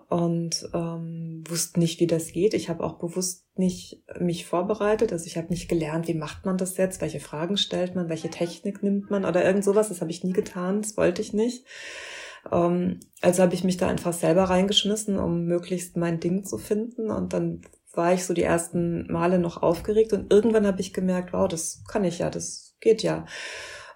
und 0.08 0.68
ähm, 0.72 1.42
wusste 1.48 1.80
nicht, 1.80 2.00
wie 2.00 2.06
das 2.06 2.32
geht. 2.32 2.54
Ich 2.54 2.68
habe 2.68 2.84
auch 2.84 2.98
bewusst 2.98 3.46
nicht 3.56 4.02
mich 4.20 4.46
vorbereitet. 4.46 5.12
Also 5.12 5.26
ich 5.26 5.36
habe 5.36 5.48
nicht 5.48 5.68
gelernt, 5.68 6.08
wie 6.08 6.14
macht 6.14 6.46
man 6.46 6.56
das 6.56 6.76
jetzt, 6.76 7.00
welche 7.00 7.20
Fragen 7.20 7.56
stellt 7.56 7.94
man, 7.94 8.08
welche 8.08 8.30
Technik 8.30 8.82
nimmt 8.82 9.10
man 9.10 9.24
oder 9.24 9.44
irgend 9.44 9.64
sowas. 9.64 9.88
Das 9.88 10.00
habe 10.00 10.10
ich 10.10 10.24
nie 10.24 10.32
getan, 10.32 10.82
das 10.82 10.96
wollte 10.96 11.20
ich 11.20 11.32
nicht. 11.32 11.66
Ähm, 12.50 13.00
also 13.20 13.42
habe 13.42 13.54
ich 13.54 13.64
mich 13.64 13.76
da 13.76 13.88
einfach 13.88 14.12
selber 14.12 14.44
reingeschmissen, 14.44 15.18
um 15.18 15.44
möglichst 15.44 15.96
mein 15.96 16.20
Ding 16.20 16.44
zu 16.44 16.58
finden. 16.58 17.10
Und 17.10 17.32
dann 17.32 17.62
war 17.94 18.12
ich 18.12 18.24
so 18.24 18.34
die 18.34 18.42
ersten 18.42 19.10
Male 19.12 19.38
noch 19.38 19.62
aufgeregt 19.62 20.12
und 20.12 20.32
irgendwann 20.32 20.66
habe 20.66 20.80
ich 20.80 20.92
gemerkt, 20.92 21.32
wow, 21.32 21.48
das 21.48 21.84
kann 21.88 22.04
ich 22.04 22.18
ja, 22.18 22.30
das 22.30 22.76
geht 22.80 23.02
ja. 23.02 23.26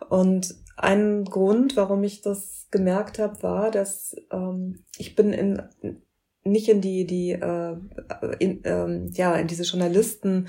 Und 0.09 0.55
ein 0.77 1.25
Grund, 1.25 1.77
warum 1.77 2.05
ich 2.05 2.21
das 2.21 2.69
gemerkt 2.71 3.19
habe, 3.19 3.43
war, 3.43 3.71
dass 3.71 4.15
ähm, 4.31 4.85
ich 4.99 5.15
bin 5.15 5.33
in 5.33 5.63
nicht 6.47 6.69
in 6.69 6.81
die 6.81 7.07
die 7.07 7.33
äh, 7.33 7.77
in, 8.39 8.61
ähm, 8.65 9.11
ja 9.13 9.35
in 9.35 9.47
diese 9.47 9.65
Journalisten 9.65 10.49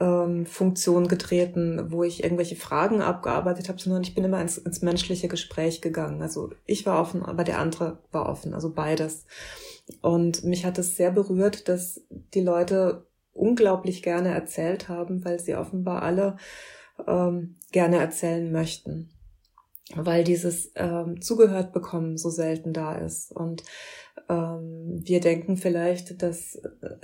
ähm, 0.00 0.46
Funktion 0.46 1.08
getreten, 1.08 1.90
wo 1.90 2.02
ich 2.02 2.22
irgendwelche 2.22 2.56
Fragen 2.56 3.00
abgearbeitet 3.00 3.68
habe, 3.68 3.80
sondern 3.80 4.02
ich 4.02 4.14
bin 4.14 4.24
immer 4.24 4.40
ins, 4.40 4.58
ins 4.58 4.82
menschliche 4.82 5.28
Gespräch 5.28 5.80
gegangen. 5.80 6.22
Also 6.22 6.50
ich 6.66 6.86
war 6.86 7.00
offen, 7.00 7.22
aber 7.22 7.44
der 7.44 7.58
andere 7.58 7.98
war 8.12 8.28
offen, 8.28 8.54
also 8.54 8.72
beides. 8.72 9.24
Und 10.02 10.44
mich 10.44 10.64
hat 10.64 10.78
es 10.78 10.96
sehr 10.96 11.10
berührt, 11.12 11.68
dass 11.68 12.02
die 12.10 12.40
Leute 12.40 13.06
unglaublich 13.32 14.02
gerne 14.02 14.30
erzählt 14.30 14.88
haben, 14.88 15.24
weil 15.24 15.38
sie 15.38 15.54
offenbar 15.54 16.02
alle 16.02 16.36
ähm, 17.06 17.56
gerne 17.72 17.98
erzählen 17.98 18.50
möchten. 18.50 19.10
Weil 19.94 20.24
dieses 20.24 20.72
ähm, 20.74 21.20
Zugehört 21.20 21.72
bekommen 21.72 22.18
so 22.18 22.28
selten 22.28 22.72
da 22.72 22.96
ist. 22.96 23.30
Und 23.30 23.62
wir 24.28 25.20
denken 25.20 25.56
vielleicht, 25.56 26.22
dass 26.22 26.60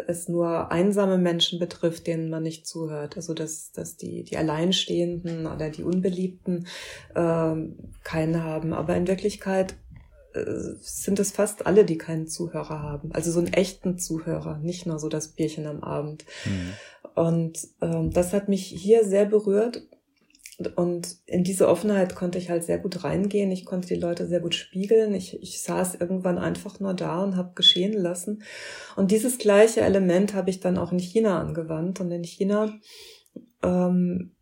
es 0.09 0.29
nur 0.29 0.73
einsame 0.73 1.19
Menschen 1.19 1.59
betrifft, 1.59 2.07
denen 2.07 2.31
man 2.31 2.43
nicht 2.43 2.67
zuhört. 2.67 3.17
Also 3.17 3.33
dass, 3.35 3.71
dass 3.71 3.97
die, 3.97 4.25
die 4.25 4.37
Alleinstehenden 4.37 5.47
oder 5.47 5.71
die 5.71 5.85
Unbeliebten 5.85 6.67
ähm, 7.15 7.77
keinen 8.03 8.43
haben. 8.43 8.73
Aber 8.73 8.97
in 8.97 9.07
Wirklichkeit 9.07 9.75
sind 10.81 11.19
es 11.21 11.33
fast 11.33 11.67
alle, 11.67 11.85
die 11.85 11.99
keinen 11.99 12.27
Zuhörer 12.27 12.81
haben. 12.83 13.13
Also 13.13 13.31
so 13.31 13.39
einen 13.39 13.53
echten 13.53 13.99
Zuhörer, 13.99 14.59
nicht 14.59 14.87
nur 14.87 14.99
so 14.99 15.09
das 15.09 15.29
Bierchen 15.29 15.67
am 15.67 15.83
Abend. 15.83 16.25
Mhm. 16.45 16.73
Und 17.15 17.69
ähm, 17.83 18.11
das 18.11 18.33
hat 18.33 18.49
mich 18.49 18.65
hier 18.67 19.05
sehr 19.05 19.27
berührt. 19.27 19.83
Und 20.69 21.17
in 21.27 21.45
diese 21.45 21.69
Offenheit 21.69 22.15
konnte 22.15 22.39
ich 22.39 22.51
halt 22.51 22.65
sehr 22.65 22.79
gut 22.79 23.05
reingehen. 23.05 23.51
Ich 23.51 23.65
konnte 23.65 23.89
die 23.89 24.01
Leute 24.01 24.27
sehr 24.27 24.41
gut 24.41 24.55
spiegeln. 24.55 25.15
Ich, 25.15 25.41
ich 25.43 25.63
saß 25.63 25.97
irgendwann 25.97 26.39
einfach 26.39 26.81
nur 26.81 26.95
da 26.95 27.23
und 27.23 27.37
habe 27.37 27.53
geschehen 27.55 27.95
lassen. 27.95 28.43
Und 28.97 29.11
dieses 29.11 29.39
gleiche 29.39 29.81
Element 29.81 30.35
habe 30.35 30.51
ich 30.51 30.61
dann 30.61 30.79
auch 30.79 30.93
in 30.93 30.99
China 30.99 31.41
angewandt. 31.41 32.01
Und 32.01 32.11
in 32.11 32.25
China 32.25 32.73
ähm, 33.63 34.33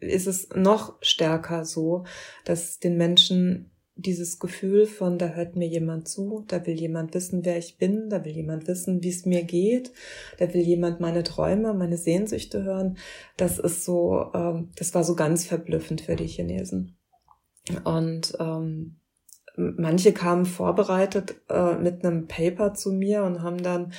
ist 0.00 0.26
es 0.26 0.48
noch 0.54 0.96
stärker 1.02 1.64
so, 1.64 2.04
dass 2.44 2.78
den 2.78 2.96
Menschen 2.96 3.70
dieses 4.02 4.38
Gefühl 4.38 4.86
von, 4.86 5.18
da 5.18 5.28
hört 5.28 5.56
mir 5.56 5.68
jemand 5.68 6.08
zu, 6.08 6.44
da 6.48 6.66
will 6.66 6.78
jemand 6.78 7.14
wissen, 7.14 7.44
wer 7.44 7.58
ich 7.58 7.78
bin, 7.78 8.08
da 8.08 8.24
will 8.24 8.32
jemand 8.32 8.66
wissen, 8.66 9.02
wie 9.02 9.10
es 9.10 9.26
mir 9.26 9.44
geht, 9.44 9.92
da 10.38 10.52
will 10.52 10.62
jemand 10.62 11.00
meine 11.00 11.22
Träume, 11.22 11.74
meine 11.74 11.96
Sehnsüchte 11.96 12.62
hören. 12.62 12.98
Das 13.36 13.58
ist 13.58 13.84
so, 13.84 14.30
ähm, 14.34 14.70
das 14.76 14.94
war 14.94 15.04
so 15.04 15.14
ganz 15.14 15.46
verblüffend 15.46 16.00
für 16.02 16.16
die 16.16 16.26
Chinesen. 16.26 16.96
Und 17.84 18.36
ähm, 18.40 18.96
manche 19.56 20.12
kamen 20.12 20.46
vorbereitet 20.46 21.36
äh, 21.48 21.74
mit 21.74 22.04
einem 22.04 22.26
Paper 22.26 22.74
zu 22.74 22.92
mir 22.92 23.24
und 23.24 23.42
haben 23.42 23.62
dann 23.62 23.92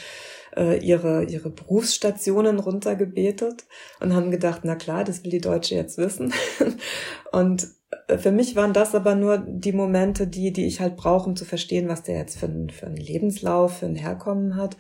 äh, 0.56 0.80
ihre, 0.80 1.24
ihre 1.26 1.50
Berufsstationen 1.50 2.60
runtergebetet 2.60 3.66
und 4.00 4.14
haben 4.14 4.32
gedacht, 4.32 4.62
na 4.64 4.76
klar, 4.76 5.04
das 5.04 5.24
will 5.24 5.32
die 5.32 5.42
Deutsche 5.42 5.76
jetzt 5.76 5.98
wissen. 5.98 6.34
und 7.32 7.68
für 8.18 8.32
mich 8.32 8.56
waren 8.56 8.74
das 8.74 8.96
aber 8.96 9.16
nur 9.16 9.38
die 9.38 9.72
Momente, 9.72 10.28
die, 10.28 10.52
die 10.52 10.66
ich 10.66 10.80
halt 10.80 10.96
brauche, 10.96 11.30
um 11.30 11.36
zu 11.36 11.46
verstehen, 11.46 11.90
was 11.90 12.04
der 12.04 12.18
jetzt 12.18 12.38
für, 12.38 12.46
ein, 12.46 12.70
für 12.70 12.86
einen 12.86 12.98
Lebenslauf, 12.98 13.80
für 13.80 13.86
ein 13.86 13.96
Herkommen 13.96 14.56
hat. 14.56 14.78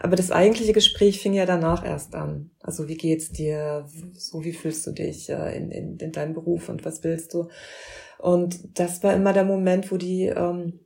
Aber 0.00 0.16
das 0.16 0.30
eigentliche 0.30 0.72
Gespräch 0.72 1.20
fing 1.20 1.34
ja 1.34 1.46
danach 1.46 1.84
erst 1.84 2.14
an. 2.14 2.50
Also 2.60 2.88
wie 2.88 2.96
geht's 2.96 3.30
dir? 3.30 3.86
So 4.12 4.44
wie 4.44 4.52
fühlst 4.52 4.86
du 4.86 4.92
dich 4.92 5.28
äh, 5.28 5.56
in, 5.56 5.70
in, 5.70 5.96
in 5.98 6.12
deinem 6.12 6.34
Beruf 6.34 6.68
und 6.68 6.84
was 6.84 7.04
willst 7.04 7.34
du? 7.34 7.48
Und 8.18 8.78
das 8.78 9.02
war 9.02 9.14
immer 9.14 9.32
der 9.32 9.44
Moment, 9.44 9.92
wo 9.92 9.96
die 9.96 10.24
ähm, 10.26 10.80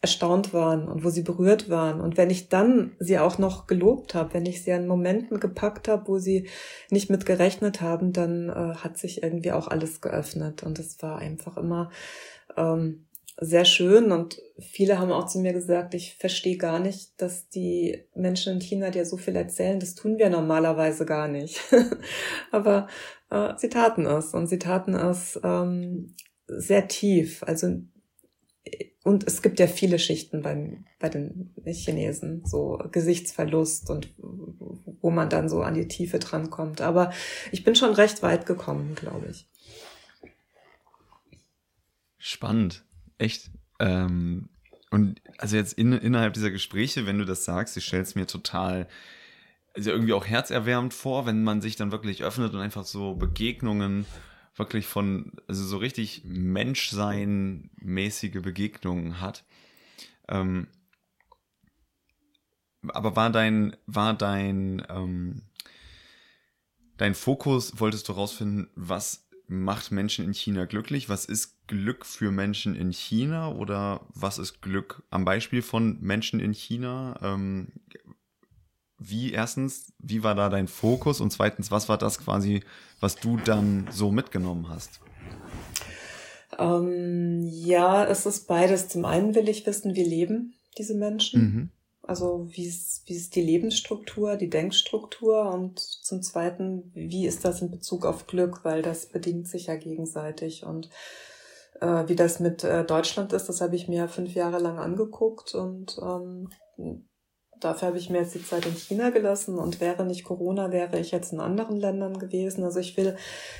erstaunt 0.00 0.52
waren 0.52 0.88
und 0.88 1.02
wo 1.04 1.10
sie 1.10 1.22
berührt 1.22 1.68
waren. 1.70 2.00
Und 2.00 2.16
wenn 2.16 2.30
ich 2.30 2.48
dann 2.48 2.92
sie 3.00 3.18
auch 3.18 3.38
noch 3.38 3.66
gelobt 3.66 4.14
habe, 4.14 4.34
wenn 4.34 4.46
ich 4.46 4.62
sie 4.62 4.72
an 4.72 4.86
Momenten 4.86 5.40
gepackt 5.40 5.88
habe, 5.88 6.06
wo 6.06 6.18
sie 6.18 6.48
nicht 6.90 7.10
mit 7.10 7.26
gerechnet 7.26 7.80
haben, 7.80 8.12
dann 8.12 8.48
äh, 8.48 8.76
hat 8.76 8.96
sich 8.96 9.22
irgendwie 9.24 9.50
auch 9.50 9.66
alles 9.66 10.00
geöffnet. 10.00 10.62
Und 10.62 10.78
es 10.78 11.02
war 11.02 11.18
einfach 11.18 11.56
immer 11.56 11.90
ähm, 12.56 13.06
sehr 13.40 13.64
schön. 13.64 14.12
Und 14.12 14.40
viele 14.60 15.00
haben 15.00 15.10
auch 15.10 15.26
zu 15.26 15.40
mir 15.40 15.52
gesagt, 15.52 15.94
ich 15.94 16.14
verstehe 16.14 16.58
gar 16.58 16.78
nicht, 16.78 17.20
dass 17.20 17.48
die 17.48 18.04
Menschen 18.14 18.52
in 18.52 18.60
China 18.60 18.90
dir 18.90 19.04
so 19.04 19.16
viel 19.16 19.34
erzählen. 19.34 19.80
Das 19.80 19.96
tun 19.96 20.16
wir 20.18 20.30
normalerweise 20.30 21.06
gar 21.06 21.26
nicht. 21.26 21.60
Aber 22.52 22.86
äh, 23.30 23.54
sie 23.56 23.68
taten 23.68 24.06
es. 24.06 24.32
Und 24.32 24.46
sie 24.46 24.60
taten 24.60 24.94
es 24.94 25.40
ähm, 25.42 26.14
sehr 26.46 26.86
tief. 26.86 27.42
Also 27.42 27.80
und 29.08 29.26
es 29.26 29.40
gibt 29.40 29.58
ja 29.58 29.66
viele 29.66 29.98
Schichten 29.98 30.42
beim, 30.42 30.84
bei 30.98 31.08
den 31.08 31.54
Chinesen, 31.64 32.44
so 32.44 32.78
Gesichtsverlust 32.92 33.88
und 33.88 34.12
wo 35.00 35.10
man 35.10 35.30
dann 35.30 35.48
so 35.48 35.62
an 35.62 35.72
die 35.72 35.88
Tiefe 35.88 36.18
drankommt. 36.18 36.82
Aber 36.82 37.10
ich 37.50 37.64
bin 37.64 37.74
schon 37.74 37.94
recht 37.94 38.22
weit 38.22 38.44
gekommen, 38.44 38.94
glaube 38.96 39.28
ich. 39.30 39.48
Spannend, 42.18 42.84
echt. 43.16 43.50
Ähm, 43.80 44.50
und 44.90 45.22
also 45.38 45.56
jetzt 45.56 45.72
in, 45.72 45.94
innerhalb 45.94 46.34
dieser 46.34 46.50
Gespräche, 46.50 47.06
wenn 47.06 47.18
du 47.18 47.24
das 47.24 47.46
sagst, 47.46 47.78
ich 47.78 47.86
stelle 47.86 48.02
es 48.02 48.14
mir 48.14 48.26
total 48.26 48.88
also 49.74 49.90
irgendwie 49.90 50.12
auch 50.12 50.26
herzerwärmend 50.26 50.92
vor, 50.92 51.24
wenn 51.24 51.44
man 51.44 51.62
sich 51.62 51.76
dann 51.76 51.92
wirklich 51.92 52.24
öffnet 52.24 52.52
und 52.52 52.60
einfach 52.60 52.84
so 52.84 53.14
Begegnungen 53.14 54.04
wirklich 54.58 54.86
von, 54.86 55.32
also 55.46 55.64
so 55.64 55.78
richtig 55.78 56.22
Menschsein-mäßige 56.24 58.42
Begegnungen 58.42 59.20
hat. 59.20 59.44
Ähm, 60.28 60.66
aber 62.88 63.16
war 63.16 63.30
dein, 63.30 63.76
war 63.86 64.14
dein, 64.14 64.84
ähm, 64.88 65.42
dein 66.96 67.14
Fokus, 67.14 67.80
wolltest 67.80 68.08
du 68.08 68.12
rausfinden, 68.12 68.70
was 68.74 69.28
macht 69.48 69.90
Menschen 69.90 70.26
in 70.26 70.34
China 70.34 70.66
glücklich? 70.66 71.08
Was 71.08 71.24
ist 71.24 71.66
Glück 71.66 72.04
für 72.04 72.30
Menschen 72.30 72.76
in 72.76 72.92
China 72.92 73.52
oder 73.52 74.06
was 74.14 74.38
ist 74.38 74.60
Glück 74.60 75.02
am 75.10 75.24
Beispiel 75.24 75.62
von 75.62 75.98
Menschen 76.00 76.38
in 76.38 76.52
China? 76.52 77.18
Ähm, 77.22 77.72
wie 78.98 79.32
erstens, 79.32 79.92
wie 79.98 80.22
war 80.22 80.34
da 80.34 80.48
dein 80.48 80.68
Fokus 80.68 81.20
und 81.20 81.32
zweitens, 81.32 81.70
was 81.70 81.88
war 81.88 81.98
das 81.98 82.18
quasi, 82.18 82.62
was 83.00 83.16
du 83.16 83.36
dann 83.36 83.88
so 83.90 84.10
mitgenommen 84.10 84.68
hast? 84.68 85.00
Ähm, 86.58 87.46
ja, 87.46 88.04
es 88.04 88.26
ist 88.26 88.48
beides. 88.48 88.88
Zum 88.88 89.04
einen 89.04 89.34
will 89.34 89.48
ich 89.48 89.66
wissen, 89.66 89.94
wie 89.94 90.04
leben 90.04 90.54
diese 90.76 90.94
Menschen. 90.94 91.40
Mhm. 91.40 91.70
Also 92.02 92.48
wie 92.50 92.66
ist, 92.66 93.02
wie 93.06 93.16
ist 93.16 93.36
die 93.36 93.42
Lebensstruktur, 93.42 94.36
die 94.36 94.48
Denkstruktur 94.48 95.52
und 95.52 95.78
zum 95.78 96.22
Zweiten, 96.22 96.90
wie 96.94 97.26
ist 97.26 97.44
das 97.44 97.60
in 97.60 97.70
Bezug 97.70 98.06
auf 98.06 98.26
Glück, 98.26 98.64
weil 98.64 98.80
das 98.80 99.06
bedingt 99.06 99.46
sich 99.46 99.66
ja 99.66 99.76
gegenseitig 99.76 100.64
und 100.64 100.88
äh, 101.82 102.08
wie 102.08 102.16
das 102.16 102.40
mit 102.40 102.64
äh, 102.64 102.84
Deutschland 102.84 103.34
ist, 103.34 103.50
das 103.50 103.60
habe 103.60 103.76
ich 103.76 103.88
mir 103.88 104.08
fünf 104.08 104.34
Jahre 104.34 104.58
lang 104.58 104.78
angeguckt 104.78 105.54
und 105.54 105.98
ähm, 106.02 106.48
Dafür 107.60 107.88
habe 107.88 107.98
ich 107.98 108.10
mir 108.10 108.18
jetzt 108.18 108.34
die 108.34 108.44
Zeit 108.44 108.66
in 108.66 108.74
China 108.74 109.10
gelassen 109.10 109.58
und 109.58 109.80
wäre 109.80 110.04
nicht 110.04 110.24
Corona, 110.24 110.70
wäre 110.70 110.98
ich 110.98 111.10
jetzt 111.10 111.32
in 111.32 111.40
anderen 111.40 111.76
Ländern 111.76 112.18
gewesen. 112.18 112.64
Also 112.64 112.80
ich 112.80 112.96
will, 112.96 113.16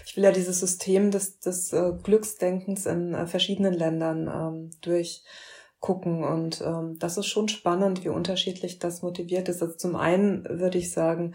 ich 0.07 0.17
will 0.17 0.25
ja 0.25 0.33
dieses 0.33 0.61
System 0.61 1.11
des, 1.11 1.41
des 1.41 1.73
äh, 1.73 1.93
Glücksdenkens 2.03 2.87
in 2.87 3.15
äh, 3.15 3.27
verschiedenen 3.27 3.75
Ländern 3.75 4.29
ähm, 4.29 4.71
durchgucken 5.79 6.25
und 6.25 6.61
ähm, 6.61 6.99
das 6.99 7.19
ist 7.19 7.27
schon 7.27 7.49
spannend, 7.49 8.05
wie 8.05 8.09
unterschiedlich 8.09 8.79
das 8.79 9.03
motiviert 9.03 9.49
ist. 9.49 9.63
Also 9.63 9.75
zum 9.77 9.97
einen 9.97 10.45
würde 10.49 10.79
ich 10.79 10.93
sagen, 10.93 11.35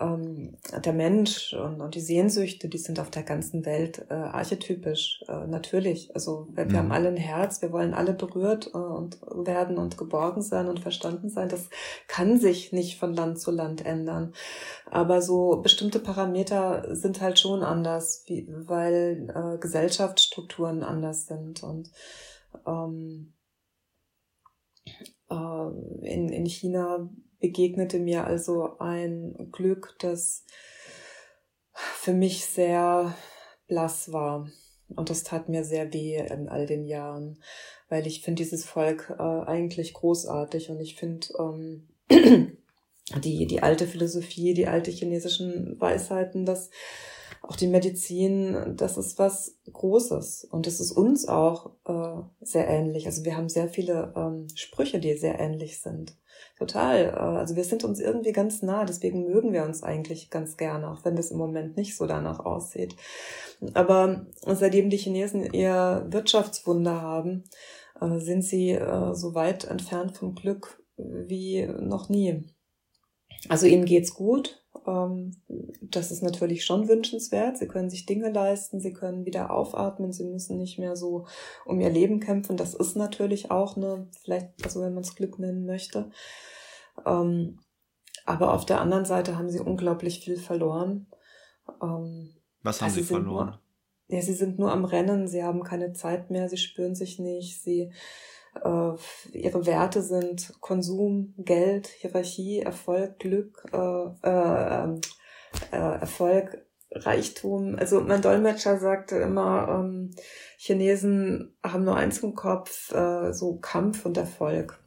ähm, 0.00 0.56
der 0.84 0.92
Mensch 0.94 1.52
und, 1.52 1.80
und, 1.80 1.94
die 1.94 2.00
Sehnsüchte, 2.00 2.68
die 2.68 2.78
sind 2.78 2.98
auf 2.98 3.10
der 3.10 3.22
ganzen 3.22 3.66
Welt 3.66 4.06
äh, 4.08 4.14
archetypisch, 4.14 5.22
äh, 5.28 5.46
natürlich. 5.46 6.10
Also 6.14 6.48
wir, 6.50 6.70
wir 6.70 6.78
haben 6.78 6.86
mhm. 6.86 6.92
alle 6.92 7.08
ein 7.08 7.16
Herz, 7.16 7.60
wir 7.60 7.72
wollen 7.72 7.92
alle 7.92 8.14
berührt 8.14 8.70
äh, 8.72 8.78
und 8.78 9.20
werden 9.22 9.76
und 9.76 9.98
geborgen 9.98 10.42
sein 10.42 10.68
und 10.68 10.80
verstanden 10.80 11.28
sein. 11.28 11.48
Das 11.48 11.68
kann 12.08 12.40
sich 12.40 12.72
nicht 12.72 12.98
von 12.98 13.12
Land 13.12 13.38
zu 13.38 13.50
Land 13.50 13.84
ändern. 13.84 14.32
Aber 14.90 15.20
so 15.20 15.60
bestimmte 15.62 16.00
Parameter 16.00 16.96
sind 16.96 17.20
halt 17.20 17.38
schon 17.38 17.62
anders, 17.62 18.24
wie, 18.26 18.48
weil 18.48 19.28
äh, 19.34 19.58
Gesellschaftsstrukturen 19.58 20.82
anders 20.82 21.26
sind 21.26 21.62
und 21.62 21.90
ähm, 22.66 23.34
äh, 23.34 23.41
in, 26.02 26.28
in 26.28 26.46
China 26.46 27.10
begegnete 27.40 27.98
mir 27.98 28.24
also 28.24 28.78
ein 28.78 29.48
Glück, 29.50 29.96
das 29.98 30.44
für 31.74 32.12
mich 32.12 32.46
sehr 32.46 33.14
blass 33.66 34.12
war. 34.12 34.48
Und 34.94 35.10
das 35.10 35.24
tat 35.24 35.48
mir 35.48 35.64
sehr 35.64 35.92
weh 35.92 36.16
in 36.16 36.48
all 36.48 36.66
den 36.66 36.84
Jahren, 36.84 37.38
weil 37.88 38.06
ich 38.06 38.22
finde 38.22 38.42
dieses 38.42 38.64
Volk 38.64 39.14
äh, 39.18 39.22
eigentlich 39.22 39.94
großartig 39.94 40.68
und 40.70 40.80
ich 40.80 40.96
finde 40.96 41.28
ähm, 41.38 41.88
die, 43.24 43.46
die 43.46 43.62
alte 43.62 43.86
Philosophie, 43.86 44.52
die 44.52 44.66
alte 44.66 44.90
chinesischen 44.90 45.80
Weisheiten, 45.80 46.44
dass 46.44 46.70
auch 47.42 47.56
die 47.56 47.66
Medizin, 47.66 48.76
das 48.76 48.96
ist 48.96 49.18
was 49.18 49.58
Großes 49.70 50.44
und 50.44 50.66
es 50.66 50.78
ist 50.80 50.92
uns 50.92 51.26
auch 51.26 51.72
äh, 51.86 52.22
sehr 52.40 52.68
ähnlich. 52.68 53.06
Also 53.06 53.24
wir 53.24 53.36
haben 53.36 53.48
sehr 53.48 53.68
viele 53.68 54.12
ähm, 54.16 54.46
Sprüche, 54.54 55.00
die 55.00 55.16
sehr 55.16 55.40
ähnlich 55.40 55.80
sind. 55.80 56.16
Total. 56.56 57.06
Äh, 57.06 57.10
also 57.10 57.56
wir 57.56 57.64
sind 57.64 57.82
uns 57.82 57.98
irgendwie 57.98 58.32
ganz 58.32 58.62
nah, 58.62 58.84
deswegen 58.84 59.24
mögen 59.24 59.52
wir 59.52 59.64
uns 59.64 59.82
eigentlich 59.82 60.30
ganz 60.30 60.56
gerne, 60.56 60.88
auch 60.90 61.04
wenn 61.04 61.16
das 61.16 61.32
im 61.32 61.38
Moment 61.38 61.76
nicht 61.76 61.96
so 61.96 62.06
danach 62.06 62.40
aussieht. 62.40 62.94
Aber 63.74 64.26
seitdem 64.46 64.88
die 64.88 64.96
Chinesen 64.96 65.52
ihr 65.52 66.06
Wirtschaftswunder 66.08 67.02
haben, 67.02 67.44
äh, 68.00 68.18
sind 68.18 68.42
sie 68.42 68.70
äh, 68.70 69.14
so 69.14 69.34
weit 69.34 69.64
entfernt 69.64 70.16
vom 70.16 70.36
Glück 70.36 70.80
wie 70.96 71.66
noch 71.66 72.08
nie. 72.08 72.44
Also 73.48 73.66
ihnen 73.66 73.84
geht's 73.84 74.14
gut. 74.14 74.62
Ähm, 74.86 75.36
das 75.80 76.10
ist 76.10 76.22
natürlich 76.22 76.64
schon 76.64 76.88
wünschenswert. 76.88 77.58
Sie 77.58 77.68
können 77.68 77.90
sich 77.90 78.06
Dinge 78.06 78.30
leisten, 78.30 78.80
sie 78.80 78.92
können 78.92 79.26
wieder 79.26 79.50
aufatmen, 79.50 80.12
sie 80.12 80.24
müssen 80.24 80.58
nicht 80.58 80.78
mehr 80.78 80.96
so 80.96 81.26
um 81.64 81.80
ihr 81.80 81.90
Leben 81.90 82.20
kämpfen. 82.20 82.56
Das 82.56 82.74
ist 82.74 82.96
natürlich 82.96 83.50
auch 83.50 83.76
eine, 83.76 84.08
vielleicht, 84.22 84.64
also 84.64 84.80
wenn 84.80 84.94
man 84.94 85.04
es 85.04 85.14
Glück 85.14 85.38
nennen 85.38 85.66
möchte. 85.66 86.10
Ähm, 87.06 87.58
aber 88.24 88.54
auf 88.54 88.64
der 88.64 88.80
anderen 88.80 89.04
Seite 89.04 89.36
haben 89.36 89.50
sie 89.50 89.60
unglaublich 89.60 90.20
viel 90.20 90.36
verloren. 90.36 91.06
Ähm, 91.82 92.34
Was 92.62 92.80
haben 92.80 92.88
also 92.88 93.00
sie 93.00 93.06
verloren? 93.06 93.46
Nur, 93.46 93.60
ja, 94.08 94.22
sie 94.22 94.34
sind 94.34 94.58
nur 94.58 94.72
am 94.72 94.84
Rennen, 94.84 95.26
sie 95.26 95.42
haben 95.42 95.62
keine 95.62 95.92
Zeit 95.92 96.30
mehr, 96.30 96.48
sie 96.48 96.58
spüren 96.58 96.94
sich 96.94 97.18
nicht, 97.18 97.62
sie 97.62 97.92
äh, 98.54 99.38
ihre 99.38 99.66
Werte 99.66 100.02
sind 100.02 100.54
Konsum, 100.60 101.34
Geld, 101.38 101.86
Hierarchie, 101.86 102.60
Erfolg, 102.60 103.18
Glück, 103.18 103.64
äh, 103.72 104.28
äh, 104.28 105.00
äh, 105.72 106.00
Erfolg, 106.00 106.66
Reichtum. 106.90 107.76
Also 107.76 108.00
mein 108.02 108.22
Dolmetscher 108.22 108.78
sagte 108.78 109.16
immer, 109.16 109.68
ähm, 109.68 110.10
Chinesen 110.58 111.56
haben 111.62 111.84
nur 111.84 111.96
eins 111.96 112.18
im 112.18 112.34
Kopf, 112.34 112.92
äh, 112.92 113.32
so 113.32 113.56
Kampf 113.56 114.04
und 114.04 114.16
Erfolg. 114.16 114.78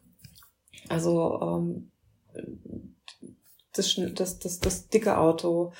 Also 0.89 1.39
ähm, 1.41 1.91
das, 3.73 3.99
das, 4.13 4.39
das, 4.39 4.60
das 4.60 4.88
dicke 4.88 5.17
Auto 5.17 5.73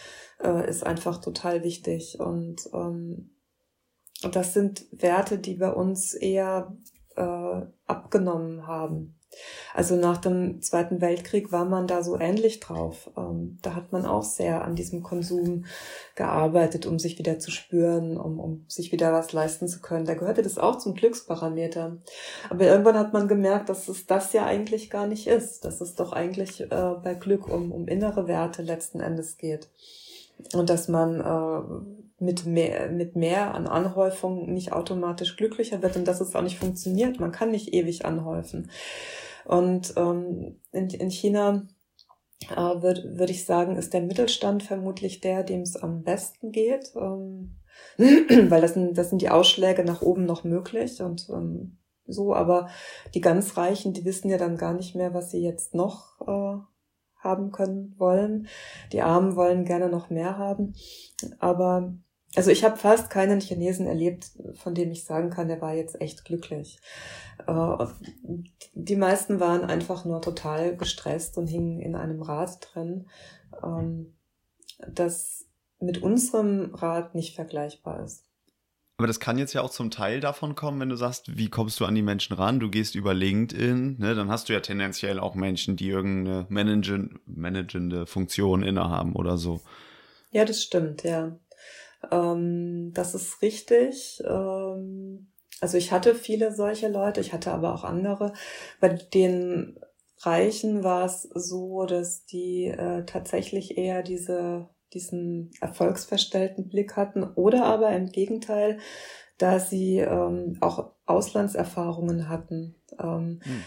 äh, 0.44 0.68
ist 0.70 0.86
einfach 0.86 1.22
total 1.22 1.64
wichtig. 1.64 2.20
Und 2.20 2.68
ähm, 2.74 3.36
das 4.32 4.54
sind 4.54 4.86
Werte, 4.92 5.38
die 5.38 5.56
bei 5.56 5.72
uns 5.72 6.14
eher 6.14 6.76
äh, 7.16 7.62
abgenommen 7.88 8.68
haben. 8.68 9.16
Also 9.74 9.96
nach 9.96 10.18
dem 10.18 10.62
Zweiten 10.62 11.02
Weltkrieg 11.02 11.52
war 11.52 11.66
man 11.66 11.88
da 11.88 12.04
so 12.04 12.18
ähnlich 12.20 12.60
drauf. 12.60 13.10
Ähm, 13.18 13.58
da 13.62 13.76
hat 13.76 13.92
man 13.92 14.06
auch 14.06 14.24
sehr 14.24 14.64
an 14.64 14.76
diesem 14.76 15.04
Konsum 15.04 15.66
gearbeitet, 16.16 16.86
um 16.86 17.00
sich 17.00 17.20
wieder 17.20 17.40
zu 17.40 17.52
spüren, 17.52 18.18
um, 18.18 18.40
um 18.40 18.66
sich 18.68 18.92
wieder 18.92 19.12
was 19.12 19.34
leisten 19.34 19.68
zu 19.68 19.82
können. 19.82 20.06
Da 20.06 20.14
gehörte 20.14 20.42
das 20.42 20.58
auch 20.58 20.78
zum 20.78 20.94
Glücksparameter. 20.94 21.98
Aber 22.50 22.66
irgendwann 22.66 22.98
hat 22.98 23.14
man 23.14 23.28
gemerkt, 23.28 23.70
dass 23.70 23.88
es 23.88 24.06
das 24.06 24.34
ja 24.34 24.46
eigentlich 24.46 24.90
gar 24.90 25.08
nicht 25.08 25.28
ist, 25.28 25.66
dass 25.66 25.82
es 25.82 25.96
doch 25.96 26.14
eigentlich 26.14 26.62
äh, 26.62 26.96
bei 27.04 27.16
Glück 27.16 27.48
um, 27.48 27.72
um 27.72 27.88
innere 27.88 28.28
Werte 28.28 28.62
letzten 28.62 29.00
Endes 29.00 29.38
geht. 29.38 29.70
Und 30.54 30.70
dass 30.70 30.88
man 30.88 31.20
äh, 31.20 32.05
mit 32.20 32.46
mehr, 32.46 32.90
mit 32.90 33.16
mehr 33.16 33.54
an 33.54 33.68
Anhäufung 33.68 34.54
nicht 34.54 34.72
automatisch 34.72 35.36
glücklicher 35.36 35.82
wird 35.82 35.96
und 35.98 36.08
dass 36.08 36.22
es 36.22 36.36
auch 36.36 36.42
nicht 36.42 36.60
funktioniert. 36.60 37.20
Man 37.20 37.32
kann 37.32 37.52
nicht 37.52 37.74
ewig 37.74 38.06
anhäufen. 38.06 38.72
Und 39.46 39.94
ähm, 39.98 40.60
in, 40.72 40.90
in 40.90 41.10
China 41.10 41.68
äh, 42.50 42.82
würde 42.82 43.18
würd 43.18 43.30
ich 43.30 43.46
sagen, 43.46 43.76
ist 43.76 43.94
der 43.94 44.02
Mittelstand 44.02 44.64
vermutlich 44.64 45.22
der, 45.22 45.44
dem 45.44 45.62
es 45.62 45.76
am 45.76 46.04
besten 46.04 46.52
geht, 46.52 46.94
ähm, 46.96 47.58
weil 47.98 48.62
das 48.62 48.74
sind, 48.74 48.98
das 48.98 49.10
sind 49.10 49.22
die 49.22 49.30
Ausschläge 49.30 49.84
nach 49.84 50.02
oben 50.02 50.26
noch 50.26 50.44
möglich 50.44 51.02
und 51.02 51.28
ähm, 51.30 51.78
so, 52.08 52.36
aber 52.36 52.70
die 53.16 53.22
ganz 53.22 53.58
Reichen, 53.58 53.94
die 53.94 54.06
wissen 54.06 54.30
ja 54.30 54.38
dann 54.38 54.58
gar 54.58 54.74
nicht 54.74 54.96
mehr, 54.96 55.14
was 55.14 55.32
sie 55.32 55.42
jetzt 55.42 55.74
noch 55.74 56.22
äh, 56.22 56.60
haben 57.18 57.52
können 57.52 57.96
wollen. 57.98 58.48
Die 58.92 59.02
Armen 59.02 59.36
wollen 59.36 59.66
gerne 59.66 59.90
noch 59.90 60.12
mehr 60.12 60.38
haben, 60.38 60.76
aber 61.40 61.96
also 62.36 62.52
ich 62.52 62.64
habe 62.64 62.78
fast 62.78 63.10
keinen 63.10 63.40
Chinesen 63.40 63.88
erlebt, 63.88 64.28
von 64.54 64.76
dem 64.76 64.92
ich 64.92 65.04
sagen 65.04 65.30
kann, 65.30 65.48
der 65.48 65.62
war 65.62 65.74
jetzt 65.74 66.00
echt 66.02 66.26
glücklich. 66.26 66.80
Äh, 67.48 67.86
die 68.74 68.96
meisten 68.96 69.40
waren 69.40 69.64
einfach 69.64 70.06
nur 70.06 70.22
total 70.22 70.76
gestresst 70.76 71.38
und 71.38 71.48
hingen 71.48 71.80
in 71.80 71.96
einem 71.96 72.22
Rad 72.22 72.70
drin, 72.74 73.08
ähm, 73.64 74.14
das 74.88 75.46
mit 75.80 76.02
unserem 76.02 76.74
Rad 76.74 77.16
nicht 77.16 77.36
vergleichbar 77.36 78.04
ist. 78.04 78.26
Aber 78.98 79.08
das 79.08 79.20
kann 79.20 79.38
jetzt 79.38 79.52
ja 79.54 79.62
auch 79.62 79.72
zum 79.72 79.92
Teil 79.92 80.22
davon 80.22 80.56
kommen, 80.56 80.80
wenn 80.80 80.88
du 80.88 80.96
sagst, 80.96 81.38
wie 81.38 81.50
kommst 81.50 81.80
du 81.82 81.86
an 81.86 81.96
die 81.96 82.02
Menschen 82.02 82.34
ran? 82.34 82.62
Du 82.62 82.70
gehst 82.70 82.96
über 82.96 83.14
LinkedIn, 83.14 83.98
ne? 84.00 84.16
dann 84.16 84.30
hast 84.30 84.48
du 84.48 84.54
ja 84.54 84.62
tendenziell 84.62 85.20
auch 85.20 85.36
Menschen, 85.36 85.76
die 85.76 85.90
irgendeine 85.90 86.46
managen, 86.48 87.20
managende 87.26 88.06
Funktion 88.06 88.64
innehaben 88.64 89.14
oder 89.14 89.38
so. 89.38 89.60
Ja, 90.32 90.46
das 90.46 90.64
stimmt, 90.64 91.04
ja. 91.04 91.38
Ähm, 92.12 92.92
das 92.94 93.16
ist 93.16 93.42
richtig. 93.42 94.22
Ähm, 94.26 95.28
also 95.62 95.78
ich 95.78 95.92
hatte 95.92 96.16
viele 96.16 96.54
solche 96.54 96.88
Leute, 96.88 97.22
ich 97.22 97.34
hatte 97.34 97.52
aber 97.52 97.74
auch 97.74 97.84
andere. 97.84 98.34
Bei 98.80 98.90
den 98.90 99.80
Reichen 100.20 100.84
war 100.84 101.06
es 101.06 101.24
so, 101.24 101.86
dass 101.86 102.26
die 102.26 102.66
äh, 102.68 103.06
tatsächlich 103.06 103.78
eher 103.78 104.04
diese 104.04 104.70
diesen 104.96 105.52
erfolgsverstellten 105.62 106.70
Blick 106.70 106.96
hatten 106.96 107.24
oder 107.24 107.66
aber 107.66 107.92
im 107.92 108.12
Gegenteil, 108.12 108.80
da 109.38 109.60
sie 109.60 110.00
ähm, 110.00 110.58
auch 110.62 110.92
Auslandserfahrungen 111.06 112.30
hatten, 112.30 112.76
ähm, 112.98 113.42
hm. 113.44 113.64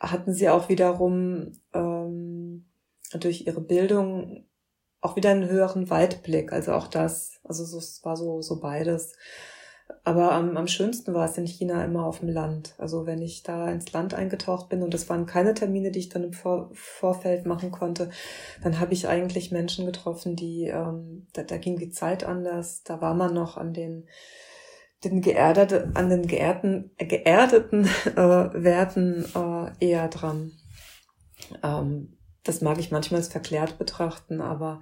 hatten 0.00 0.34
sie 0.34 0.48
auch 0.48 0.68
wiederum 0.68 1.52
ähm, 1.72 2.66
durch 3.18 3.46
ihre 3.46 3.60
Bildung 3.60 4.44
auch 5.00 5.16
wieder 5.16 5.30
einen 5.30 5.48
höheren 5.48 5.90
Weitblick. 5.90 6.52
Also 6.52 6.72
auch 6.72 6.88
das, 6.88 7.40
also 7.44 7.64
so, 7.64 7.78
es 7.78 8.04
war 8.04 8.16
so, 8.16 8.42
so 8.42 8.60
beides. 8.60 9.14
Aber 10.02 10.32
am, 10.32 10.56
am 10.56 10.66
schönsten 10.66 11.14
war 11.14 11.28
es 11.28 11.38
in 11.38 11.46
China 11.46 11.84
immer 11.84 12.06
auf 12.06 12.20
dem 12.20 12.28
Land. 12.28 12.74
Also 12.78 13.06
wenn 13.06 13.22
ich 13.22 13.42
da 13.42 13.68
ins 13.70 13.92
Land 13.92 14.14
eingetaucht 14.14 14.68
bin 14.68 14.82
und 14.82 14.92
das 14.94 15.08
waren 15.08 15.26
keine 15.26 15.54
Termine, 15.54 15.90
die 15.90 16.00
ich 16.00 16.08
dann 16.08 16.24
im 16.24 16.32
Vor 16.32 16.70
Vorfeld 16.72 17.46
machen 17.46 17.70
konnte, 17.70 18.10
dann 18.62 18.80
habe 18.80 18.94
ich 18.94 19.08
eigentlich 19.08 19.52
Menschen 19.52 19.86
getroffen, 19.86 20.34
die, 20.34 20.64
ähm, 20.64 21.28
da, 21.32 21.42
da 21.42 21.56
ging 21.58 21.76
die 21.78 21.90
Zeit 21.90 22.24
anders. 22.24 22.82
Da 22.82 23.00
war 23.00 23.14
man 23.14 23.34
noch 23.34 23.56
an 23.56 23.72
den 23.72 24.06
den 25.04 25.20
geerdete, 25.20 25.90
an 25.94 26.08
den 26.08 26.26
geerdeten, 26.26 26.90
geerdeten 26.98 27.84
äh, 28.16 28.16
Werten 28.16 29.24
äh, 29.34 29.86
eher 29.86 30.08
dran. 30.08 30.52
Ähm, 31.62 32.15
das 32.48 32.60
mag 32.60 32.78
ich 32.78 32.90
manchmal 32.90 33.20
als 33.20 33.28
verklärt 33.28 33.78
betrachten, 33.78 34.40
aber 34.40 34.80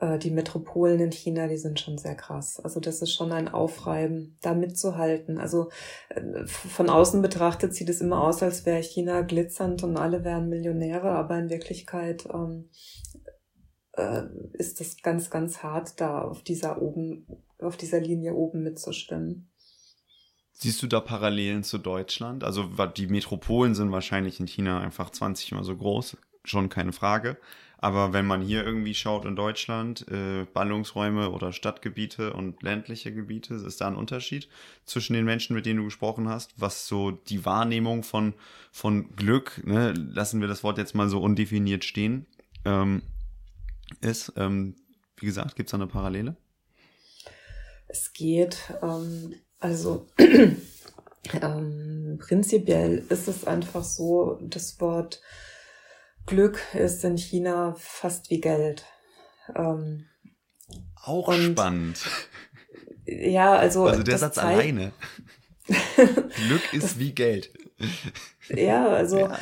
äh, 0.00 0.18
die 0.18 0.30
Metropolen 0.30 1.00
in 1.00 1.12
China, 1.12 1.48
die 1.48 1.56
sind 1.56 1.80
schon 1.80 1.98
sehr 1.98 2.14
krass. 2.14 2.60
Also 2.60 2.80
das 2.80 3.02
ist 3.02 3.12
schon 3.12 3.32
ein 3.32 3.48
Aufreiben, 3.48 4.36
da 4.40 4.54
mitzuhalten. 4.54 5.38
Also 5.38 5.70
äh, 6.08 6.46
von 6.46 6.88
außen 6.88 7.22
betrachtet 7.22 7.74
sieht 7.74 7.88
es 7.88 8.00
immer 8.00 8.22
aus, 8.22 8.42
als 8.42 8.66
wäre 8.66 8.82
China 8.82 9.22
glitzernd 9.22 9.82
und 9.82 9.96
alle 9.96 10.24
wären 10.24 10.48
Millionäre, 10.48 11.10
aber 11.10 11.38
in 11.38 11.50
Wirklichkeit 11.50 12.26
ähm, 12.32 12.70
äh, 13.92 14.22
ist 14.52 14.80
das 14.80 15.02
ganz, 15.02 15.30
ganz 15.30 15.62
hart, 15.62 16.00
da 16.00 16.22
auf 16.22 16.42
dieser 16.42 16.80
oben, 16.80 17.26
auf 17.58 17.76
dieser 17.76 18.00
Linie 18.00 18.34
oben 18.34 18.62
mitzustimmen. 18.62 19.50
Siehst 20.52 20.82
du 20.82 20.86
da 20.86 21.00
Parallelen 21.00 21.62
zu 21.62 21.78
Deutschland? 21.78 22.44
Also 22.44 22.68
die 22.96 23.06
Metropolen 23.06 23.74
sind 23.74 23.92
wahrscheinlich 23.92 24.40
in 24.40 24.46
China 24.46 24.80
einfach 24.80 25.08
20 25.08 25.52
mal 25.52 25.64
so 25.64 25.74
groß, 25.74 26.18
schon 26.44 26.68
keine 26.68 26.92
Frage. 26.92 27.36
Aber 27.82 28.12
wenn 28.12 28.26
man 28.26 28.42
hier 28.42 28.62
irgendwie 28.62 28.94
schaut 28.94 29.24
in 29.24 29.36
Deutschland, 29.36 30.06
äh, 30.10 30.44
Ballungsräume 30.52 31.30
oder 31.30 31.54
Stadtgebiete 31.54 32.34
und 32.34 32.62
ländliche 32.62 33.12
Gebiete, 33.12 33.54
ist 33.54 33.80
da 33.80 33.86
ein 33.86 33.96
Unterschied 33.96 34.50
zwischen 34.84 35.14
den 35.14 35.24
Menschen, 35.24 35.56
mit 35.56 35.64
denen 35.64 35.78
du 35.78 35.84
gesprochen 35.84 36.28
hast, 36.28 36.60
was 36.60 36.86
so 36.86 37.10
die 37.10 37.46
Wahrnehmung 37.46 38.02
von, 38.02 38.34
von 38.70 39.16
Glück, 39.16 39.62
ne, 39.64 39.92
lassen 39.92 40.42
wir 40.42 40.48
das 40.48 40.62
Wort 40.62 40.76
jetzt 40.76 40.94
mal 40.94 41.08
so 41.08 41.22
undefiniert 41.22 41.84
stehen, 41.84 42.26
ähm, 42.66 43.00
ist. 44.02 44.34
Ähm, 44.36 44.76
wie 45.16 45.26
gesagt, 45.26 45.56
gibt 45.56 45.68
es 45.68 45.70
da 45.70 45.78
eine 45.78 45.86
Parallele? 45.86 46.36
Es 47.88 48.12
geht, 48.12 48.58
ähm, 48.82 49.36
also 49.58 50.06
ähm, 50.18 52.18
prinzipiell 52.20 53.06
ist 53.08 53.26
es 53.26 53.46
einfach 53.46 53.84
so, 53.84 54.38
das 54.42 54.78
Wort 54.80 55.22
Glück 56.26 56.60
ist 56.74 57.04
in 57.04 57.16
China 57.16 57.74
fast 57.78 58.30
wie 58.30 58.40
Geld. 58.40 58.84
Ähm, 59.54 60.06
Auch 61.02 61.32
spannend. 61.32 62.00
Ja, 63.06 63.56
also. 63.56 63.86
Also 63.86 64.02
der 64.02 64.18
Satz 64.18 64.38
alleine. 64.38 64.92
Glück 65.66 66.72
ist 66.72 66.98
wie 66.98 67.12
Geld. 67.12 67.52
Ja, 68.48 68.88
also 68.88 69.18
ja. 69.18 69.38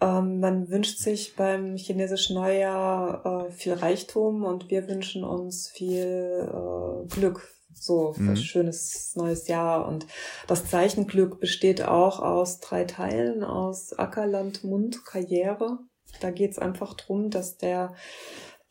Ähm, 0.00 0.40
man 0.40 0.68
wünscht 0.68 0.98
sich 0.98 1.34
beim 1.36 1.76
chinesischen 1.76 2.34
Neujahr 2.34 3.46
äh, 3.48 3.52
viel 3.52 3.72
Reichtum 3.72 4.44
und 4.44 4.70
wir 4.70 4.88
wünschen 4.88 5.24
uns 5.24 5.68
viel 5.68 6.48
äh, 6.48 7.06
Glück. 7.08 7.48
So, 7.74 8.14
mhm. 8.16 8.36
schönes 8.36 9.14
neues 9.14 9.46
Jahr. 9.46 9.86
Und 9.86 10.06
das 10.46 10.66
Zeichen 10.66 11.06
Glück 11.06 11.40
besteht 11.40 11.82
auch 11.82 12.18
aus 12.20 12.58
drei 12.60 12.84
Teilen, 12.84 13.44
aus 13.44 13.92
Ackerland, 13.92 14.64
Mund, 14.64 15.04
Karriere. 15.04 15.78
Da 16.20 16.30
geht 16.30 16.52
es 16.52 16.58
einfach 16.58 16.94
drum, 16.94 17.30
dass 17.30 17.58
der, 17.58 17.94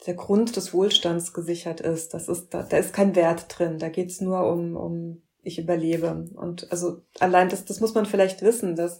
der 0.05 0.13
Grund 0.13 0.55
des 0.55 0.73
Wohlstands 0.73 1.33
gesichert 1.33 1.81
ist. 1.81 2.13
Das 2.13 2.27
ist 2.27 2.53
da, 2.53 2.63
da 2.63 2.77
ist 2.77 2.93
kein 2.93 3.15
Wert 3.15 3.45
drin. 3.49 3.79
Da 3.79 3.89
geht 3.89 4.09
es 4.09 4.21
nur 4.21 4.47
um, 4.51 4.75
um 4.75 5.21
ich 5.43 5.59
überlebe. 5.59 6.29
Und 6.35 6.71
also 6.71 7.01
allein 7.19 7.49
das, 7.49 7.65
das 7.65 7.79
muss 7.79 7.93
man 7.93 8.05
vielleicht 8.05 8.41
wissen, 8.41 8.75
dass 8.75 8.99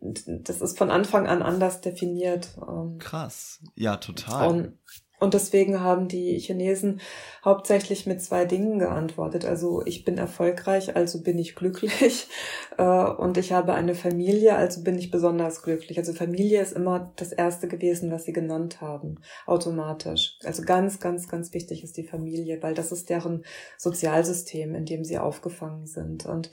das 0.00 0.60
ist 0.60 0.78
von 0.78 0.90
Anfang 0.90 1.26
an 1.26 1.42
anders 1.42 1.80
definiert. 1.80 2.50
Ähm. 2.66 2.98
Krass. 2.98 3.60
Ja, 3.74 3.96
total. 3.96 4.48
Und, 4.48 4.78
und 5.20 5.34
deswegen 5.34 5.80
haben 5.80 6.06
die 6.06 6.38
Chinesen 6.38 7.00
hauptsächlich 7.44 8.06
mit 8.06 8.22
zwei 8.22 8.44
Dingen 8.44 8.78
geantwortet. 8.78 9.44
Also 9.44 9.82
ich 9.84 10.04
bin 10.04 10.16
erfolgreich, 10.16 10.94
also 10.94 11.22
bin 11.22 11.38
ich 11.38 11.54
glücklich. 11.54 12.28
Äh, 12.76 12.84
und 12.84 13.36
ich 13.38 13.50
habe 13.50 13.74
eine 13.74 13.96
Familie, 13.96 14.54
also 14.54 14.84
bin 14.84 14.96
ich 14.96 15.10
besonders 15.10 15.62
glücklich. 15.62 15.98
Also 15.98 16.12
Familie 16.12 16.62
ist 16.62 16.74
immer 16.74 17.12
das 17.16 17.32
Erste 17.32 17.66
gewesen, 17.66 18.12
was 18.12 18.24
sie 18.24 18.32
genannt 18.32 18.80
haben, 18.80 19.16
automatisch. 19.46 20.38
Also 20.44 20.62
ganz, 20.62 21.00
ganz, 21.00 21.28
ganz 21.28 21.52
wichtig 21.54 21.82
ist 21.82 21.96
die 21.96 22.04
Familie, 22.04 22.62
weil 22.62 22.74
das 22.74 22.92
ist 22.92 23.10
deren 23.10 23.44
Sozialsystem, 23.78 24.76
in 24.76 24.84
dem 24.84 25.02
sie 25.02 25.18
aufgefangen 25.18 25.88
sind. 25.88 26.24
Und 26.26 26.52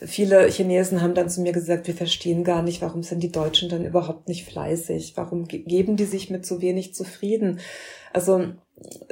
viele 0.00 0.48
Chinesen 0.48 1.02
haben 1.02 1.14
dann 1.14 1.30
zu 1.30 1.40
mir 1.40 1.52
gesagt, 1.52 1.86
wir 1.86 1.94
verstehen 1.94 2.42
gar 2.42 2.62
nicht, 2.62 2.82
warum 2.82 3.04
sind 3.04 3.22
die 3.22 3.30
Deutschen 3.30 3.68
dann 3.68 3.84
überhaupt 3.84 4.26
nicht 4.26 4.46
fleißig? 4.46 5.12
Warum 5.14 5.46
geben 5.46 5.96
die 5.96 6.04
sich 6.04 6.30
mit 6.30 6.44
so 6.44 6.60
wenig 6.60 6.94
zufrieden? 6.94 7.60
Also 8.12 8.44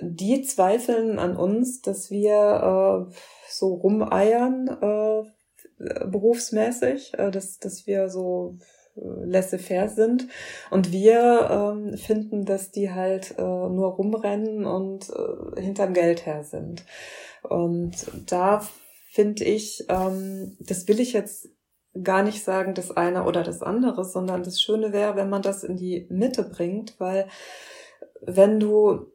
die 0.01 0.43
zweifeln 0.43 1.19
an 1.19 1.37
uns, 1.37 1.83
dass 1.83 2.11
wir 2.11 3.09
äh, 3.09 3.15
so 3.51 3.75
rumeiern 3.75 4.69
äh, 4.81 6.07
berufsmäßig, 6.07 7.15
äh, 7.19 7.31
dass, 7.31 7.59
dass 7.59 7.87
wir 7.87 8.09
so 8.09 8.57
äh, 8.97 9.01
laissez-faire 9.25 9.89
sind. 9.89 10.29
Und 10.71 10.93
wir 10.93 11.49
ähm, 11.51 11.97
finden, 11.97 12.45
dass 12.45 12.71
die 12.71 12.91
halt 12.91 13.35
äh, 13.39 13.43
nur 13.43 13.93
rumrennen 13.95 14.65
und 14.65 15.11
äh, 15.11 15.61
hinterm 15.61 15.95
Geld 15.95 16.27
her 16.27 16.45
sind. 16.45 16.85
Und 17.43 17.95
da 18.27 18.63
finde 19.11 19.45
ich, 19.45 19.85
ähm, 19.89 20.57
das 20.61 20.89
will 20.89 21.01
ich 21.01 21.13
jetzt 21.13 21.49
gar 22.03 22.23
nicht 22.23 22.45
sagen, 22.45 22.75
das 22.75 22.97
eine 22.97 23.25
oder 23.25 23.43
das 23.43 23.63
andere, 23.63 24.05
sondern 24.05 24.43
das 24.43 24.61
Schöne 24.61 24.93
wäre, 24.93 25.17
wenn 25.17 25.31
man 25.31 25.43
das 25.43 25.65
in 25.65 25.77
die 25.77 26.07
Mitte 26.11 26.45
bringt, 26.45 26.99
weil 26.99 27.29
wenn 28.22 28.61
du, 28.61 29.07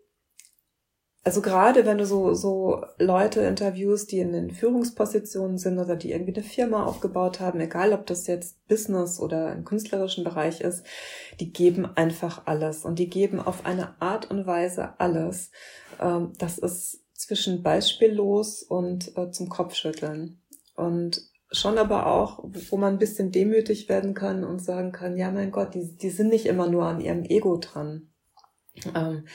also 1.23 1.41
gerade 1.41 1.85
wenn 1.85 1.97
du 1.97 2.05
so, 2.05 2.33
so 2.33 2.83
Leute 2.97 3.41
interviewst, 3.41 4.11
die 4.11 4.19
in 4.19 4.33
den 4.33 4.51
Führungspositionen 4.51 5.57
sind 5.57 5.79
oder 5.79 5.95
die 5.95 6.11
irgendwie 6.11 6.35
eine 6.35 6.43
Firma 6.43 6.85
aufgebaut 6.85 7.39
haben, 7.39 7.59
egal 7.59 7.93
ob 7.93 8.05
das 8.05 8.27
jetzt 8.27 8.65
Business 8.67 9.19
oder 9.19 9.53
im 9.53 9.63
künstlerischen 9.63 10.23
Bereich 10.23 10.61
ist, 10.61 10.85
die 11.39 11.53
geben 11.53 11.85
einfach 11.85 12.43
alles 12.45 12.83
und 12.83 12.99
die 12.99 13.09
geben 13.09 13.39
auf 13.39 13.65
eine 13.65 14.01
Art 14.01 14.29
und 14.29 14.45
Weise 14.45 14.99
alles. 14.99 15.51
Ähm, 16.01 16.33
das 16.37 16.57
ist 16.57 17.03
zwischen 17.13 17.63
beispiellos 17.63 18.63
und 18.63 19.17
äh, 19.17 19.31
zum 19.31 19.47
Kopfschütteln. 19.47 20.41
Und 20.75 21.21
schon 21.51 21.77
aber 21.77 22.07
auch, 22.07 22.43
wo 22.69 22.77
man 22.77 22.93
ein 22.93 22.99
bisschen 22.99 23.31
demütig 23.31 23.87
werden 23.87 24.13
kann 24.13 24.43
und 24.43 24.59
sagen 24.59 24.91
kann, 24.91 25.17
ja 25.17 25.31
mein 25.31 25.51
Gott, 25.51 25.73
die, 25.73 25.95
die 25.95 26.09
sind 26.09 26.29
nicht 26.29 26.47
immer 26.47 26.67
nur 26.67 26.85
an 26.85 26.99
ihrem 26.99 27.23
Ego 27.23 27.57
dran. 27.57 28.12
Ähm, 28.95 29.25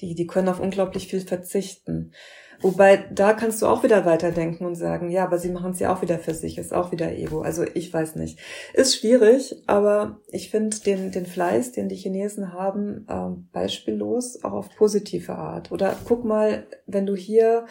die, 0.00 0.14
die 0.14 0.26
können 0.26 0.48
auf 0.48 0.60
unglaublich 0.60 1.08
viel 1.08 1.20
verzichten. 1.20 2.12
Wobei, 2.60 3.08
da 3.12 3.34
kannst 3.34 3.62
du 3.62 3.66
auch 3.66 3.84
wieder 3.84 4.04
weiterdenken 4.04 4.66
und 4.66 4.74
sagen, 4.74 5.10
ja, 5.10 5.24
aber 5.24 5.38
sie 5.38 5.50
machen 5.50 5.72
es 5.72 5.78
ja 5.78 5.94
auch 5.94 6.02
wieder 6.02 6.18
für 6.18 6.34
sich, 6.34 6.58
ist 6.58 6.74
auch 6.74 6.90
wieder 6.90 7.12
Ego. 7.12 7.42
Also 7.42 7.64
ich 7.74 7.92
weiß 7.92 8.16
nicht. 8.16 8.40
Ist 8.74 8.96
schwierig, 8.96 9.62
aber 9.68 10.20
ich 10.32 10.50
finde 10.50 10.76
den, 10.80 11.12
den 11.12 11.26
Fleiß, 11.26 11.72
den 11.72 11.88
die 11.88 11.94
Chinesen 11.94 12.52
haben, 12.52 13.06
ähm, 13.08 13.48
beispiellos, 13.52 14.42
auch 14.42 14.52
auf 14.52 14.74
positive 14.76 15.36
Art. 15.36 15.70
Oder 15.70 15.96
guck 16.04 16.24
mal, 16.24 16.66
wenn 16.86 17.06
du 17.06 17.14
hier 17.14 17.66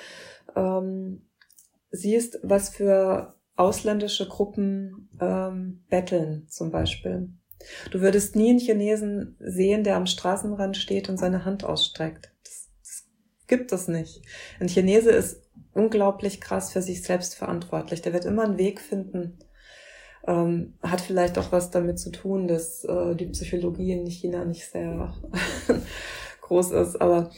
ähm, 0.55 1.27
siehst, 1.91 2.39
was 2.43 2.69
für 2.69 3.35
ausländische 3.57 4.27
Gruppen 4.27 5.09
ähm, 5.19 5.83
betteln 5.89 6.47
zum 6.47 6.71
Beispiel. 6.71 7.29
Du 7.91 8.01
würdest 8.01 8.35
nie 8.35 8.49
einen 8.49 8.59
Chinesen 8.59 9.35
sehen, 9.39 9.83
der 9.83 9.95
am 9.95 10.05
Straßenrand 10.05 10.77
steht 10.77 11.09
und 11.09 11.17
seine 11.17 11.45
Hand 11.45 11.63
ausstreckt. 11.63 12.31
Das, 12.43 12.69
das 12.81 13.05
gibt 13.47 13.71
es 13.71 13.87
nicht. 13.87 14.21
Ein 14.59 14.67
Chinese 14.67 15.11
ist 15.11 15.41
unglaublich 15.73 16.41
krass 16.41 16.73
für 16.73 16.81
sich 16.81 17.03
selbst 17.03 17.35
verantwortlich. 17.35 18.01
Der 18.01 18.13
wird 18.13 18.25
immer 18.25 18.43
einen 18.43 18.57
Weg 18.57 18.81
finden. 18.81 19.39
Ähm, 20.25 20.73
hat 20.81 21.01
vielleicht 21.01 21.37
auch 21.37 21.51
was 21.51 21.71
damit 21.71 21.99
zu 21.99 22.11
tun, 22.11 22.47
dass 22.47 22.83
äh, 22.83 23.15
die 23.15 23.27
Psychologie 23.27 23.93
in 23.93 24.05
China 24.07 24.43
nicht 24.43 24.65
sehr 24.69 25.15
groß 26.41 26.71
ist. 26.71 27.01
Aber 27.01 27.31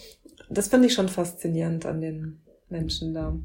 das 0.50 0.70
finde 0.70 0.88
ich 0.88 0.94
schon 0.94 1.10
faszinierend 1.10 1.86
an 1.86 2.02
den 2.02 2.42
Menschen 2.70 3.14
da. 3.14 3.38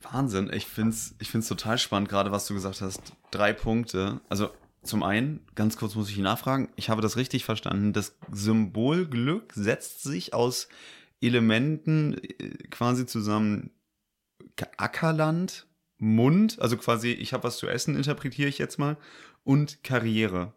Wahnsinn, 0.00 0.50
ich 0.52 0.66
finde 0.66 0.90
es 0.90 1.16
ich 1.18 1.30
find's 1.30 1.48
total 1.48 1.78
spannend, 1.78 2.08
gerade 2.08 2.30
was 2.30 2.46
du 2.46 2.54
gesagt 2.54 2.80
hast. 2.80 3.12
Drei 3.32 3.52
Punkte. 3.52 4.20
Also 4.28 4.50
zum 4.82 5.02
einen, 5.02 5.40
ganz 5.54 5.76
kurz 5.76 5.94
muss 5.94 6.10
ich 6.10 6.18
nachfragen, 6.18 6.68
ich 6.76 6.88
habe 6.88 7.02
das 7.02 7.16
richtig 7.16 7.44
verstanden, 7.44 7.92
das 7.92 8.16
Symbol 8.32 9.06
Glück 9.06 9.52
setzt 9.54 10.02
sich 10.02 10.34
aus 10.34 10.68
Elementen 11.20 12.14
äh, 12.14 12.68
quasi 12.70 13.06
zusammen 13.06 13.70
Ackerland, 14.76 15.66
Mund, 15.98 16.60
also 16.60 16.76
quasi 16.76 17.10
ich 17.10 17.32
habe 17.32 17.44
was 17.44 17.58
zu 17.58 17.68
essen, 17.68 17.96
interpretiere 17.96 18.48
ich 18.48 18.58
jetzt 18.58 18.78
mal, 18.78 18.96
und 19.44 19.82
Karriere. 19.82 20.52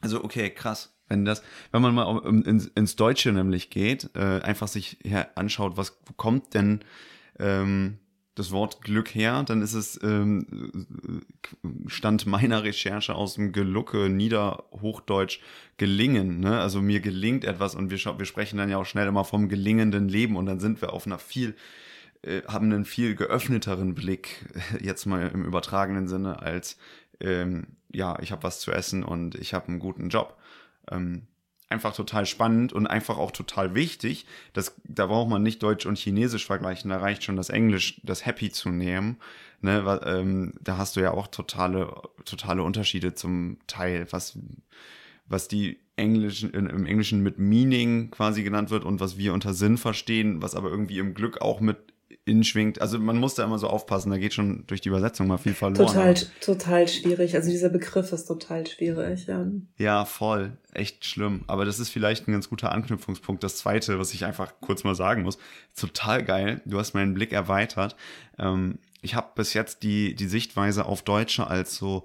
Also 0.00 0.22
okay, 0.22 0.50
krass. 0.50 0.94
Wenn 1.06 1.24
das, 1.24 1.42
wenn 1.70 1.82
man 1.82 1.94
mal 1.94 2.24
ins, 2.46 2.66
ins 2.66 2.96
Deutsche 2.96 3.32
nämlich 3.32 3.68
geht, 3.68 4.10
äh, 4.14 4.40
einfach 4.40 4.68
sich 4.68 4.98
her 5.04 5.36
anschaut, 5.36 5.76
was 5.76 5.98
kommt 6.16 6.54
denn 6.54 6.80
ähm, 7.38 7.98
das 8.34 8.50
Wort 8.50 8.82
Glück 8.82 9.14
her, 9.14 9.44
dann 9.44 9.62
ist 9.62 9.74
es 9.74 10.00
ähm, 10.02 11.24
Stand 11.86 12.26
meiner 12.26 12.64
Recherche 12.64 13.14
aus 13.14 13.34
dem 13.34 13.52
Gelucke, 13.52 14.08
Niederhochdeutsch, 14.08 15.40
gelingen. 15.76 16.40
Ne? 16.40 16.58
Also 16.58 16.82
mir 16.82 17.00
gelingt 17.00 17.44
etwas 17.44 17.74
und 17.74 17.90
wir, 17.90 17.98
wir 18.18 18.26
sprechen 18.26 18.56
dann 18.58 18.70
ja 18.70 18.78
auch 18.78 18.86
schnell 18.86 19.06
immer 19.06 19.24
vom 19.24 19.48
gelingenden 19.48 20.08
Leben 20.08 20.36
und 20.36 20.46
dann 20.46 20.58
sind 20.58 20.80
wir 20.82 20.92
auf 20.92 21.06
einer 21.06 21.18
viel, 21.18 21.54
äh, 22.22 22.42
haben 22.48 22.72
einen 22.72 22.84
viel 22.84 23.14
geöffneteren 23.14 23.94
Blick, 23.94 24.44
jetzt 24.80 25.06
mal 25.06 25.30
im 25.32 25.44
übertragenen 25.44 26.08
Sinne, 26.08 26.42
als 26.42 26.76
ähm, 27.20 27.68
ja, 27.92 28.18
ich 28.20 28.32
habe 28.32 28.42
was 28.42 28.58
zu 28.58 28.72
essen 28.72 29.04
und 29.04 29.36
ich 29.36 29.54
habe 29.54 29.68
einen 29.68 29.78
guten 29.78 30.08
Job. 30.08 30.36
Ähm, 30.90 31.22
einfach 31.74 31.94
total 31.94 32.24
spannend 32.24 32.72
und 32.72 32.86
einfach 32.86 33.18
auch 33.18 33.32
total 33.32 33.74
wichtig. 33.74 34.26
Das, 34.52 34.74
da 34.84 35.06
braucht 35.06 35.28
man 35.28 35.42
nicht 35.42 35.62
Deutsch 35.62 35.84
und 35.84 35.98
Chinesisch 35.98 36.46
vergleichen, 36.46 36.90
da 36.90 36.98
reicht 36.98 37.24
schon 37.24 37.36
das 37.36 37.50
Englisch, 37.50 38.00
das 38.02 38.24
Happy 38.24 38.50
zu 38.50 38.70
nehmen. 38.70 39.18
Ne, 39.60 40.00
ähm, 40.04 40.52
da 40.60 40.76
hast 40.76 40.96
du 40.96 41.00
ja 41.00 41.12
auch 41.12 41.26
totale, 41.26 41.90
totale 42.24 42.62
Unterschiede 42.62 43.14
zum 43.14 43.58
Teil, 43.66 44.06
was, 44.10 44.38
was 45.26 45.48
die 45.48 45.78
Englischen, 45.96 46.50
im 46.50 46.86
Englischen 46.86 47.22
mit 47.22 47.38
Meaning 47.38 48.10
quasi 48.10 48.42
genannt 48.42 48.70
wird 48.70 48.84
und 48.84 49.00
was 49.00 49.16
wir 49.16 49.32
unter 49.32 49.54
Sinn 49.54 49.78
verstehen, 49.78 50.42
was 50.42 50.54
aber 50.54 50.68
irgendwie 50.68 50.98
im 50.98 51.14
Glück 51.14 51.40
auch 51.40 51.60
mit 51.60 51.93
inschwingt. 52.24 52.80
Also 52.80 52.98
man 52.98 53.18
muss 53.18 53.34
da 53.34 53.44
immer 53.44 53.58
so 53.58 53.68
aufpassen, 53.68 54.10
da 54.10 54.18
geht 54.18 54.34
schon 54.34 54.64
durch 54.66 54.80
die 54.80 54.88
Übersetzung 54.88 55.26
mal 55.26 55.38
viel 55.38 55.54
verloren. 55.54 55.86
Total, 55.86 56.14
total 56.40 56.88
schwierig. 56.88 57.34
Also 57.34 57.50
dieser 57.50 57.68
Begriff 57.68 58.12
ist 58.12 58.26
total 58.26 58.66
schwierig, 58.66 59.26
ja. 59.26 59.46
Ja, 59.78 60.04
voll. 60.04 60.56
Echt 60.72 61.04
schlimm. 61.04 61.44
Aber 61.46 61.64
das 61.64 61.78
ist 61.78 61.90
vielleicht 61.90 62.26
ein 62.26 62.32
ganz 62.32 62.48
guter 62.48 62.72
Anknüpfungspunkt. 62.72 63.44
Das 63.44 63.56
zweite, 63.56 63.98
was 63.98 64.14
ich 64.14 64.24
einfach 64.24 64.54
kurz 64.60 64.84
mal 64.84 64.94
sagen 64.94 65.22
muss. 65.22 65.38
Total 65.76 66.24
geil. 66.24 66.60
Du 66.64 66.78
hast 66.78 66.94
meinen 66.94 67.14
Blick 67.14 67.32
erweitert. 67.32 67.96
Ähm, 68.38 68.78
ich 69.02 69.14
habe 69.14 69.32
bis 69.34 69.52
jetzt 69.52 69.82
die, 69.82 70.14
die 70.14 70.26
Sichtweise 70.26 70.86
auf 70.86 71.02
Deutsche 71.02 71.46
als 71.46 71.76
so 71.76 72.04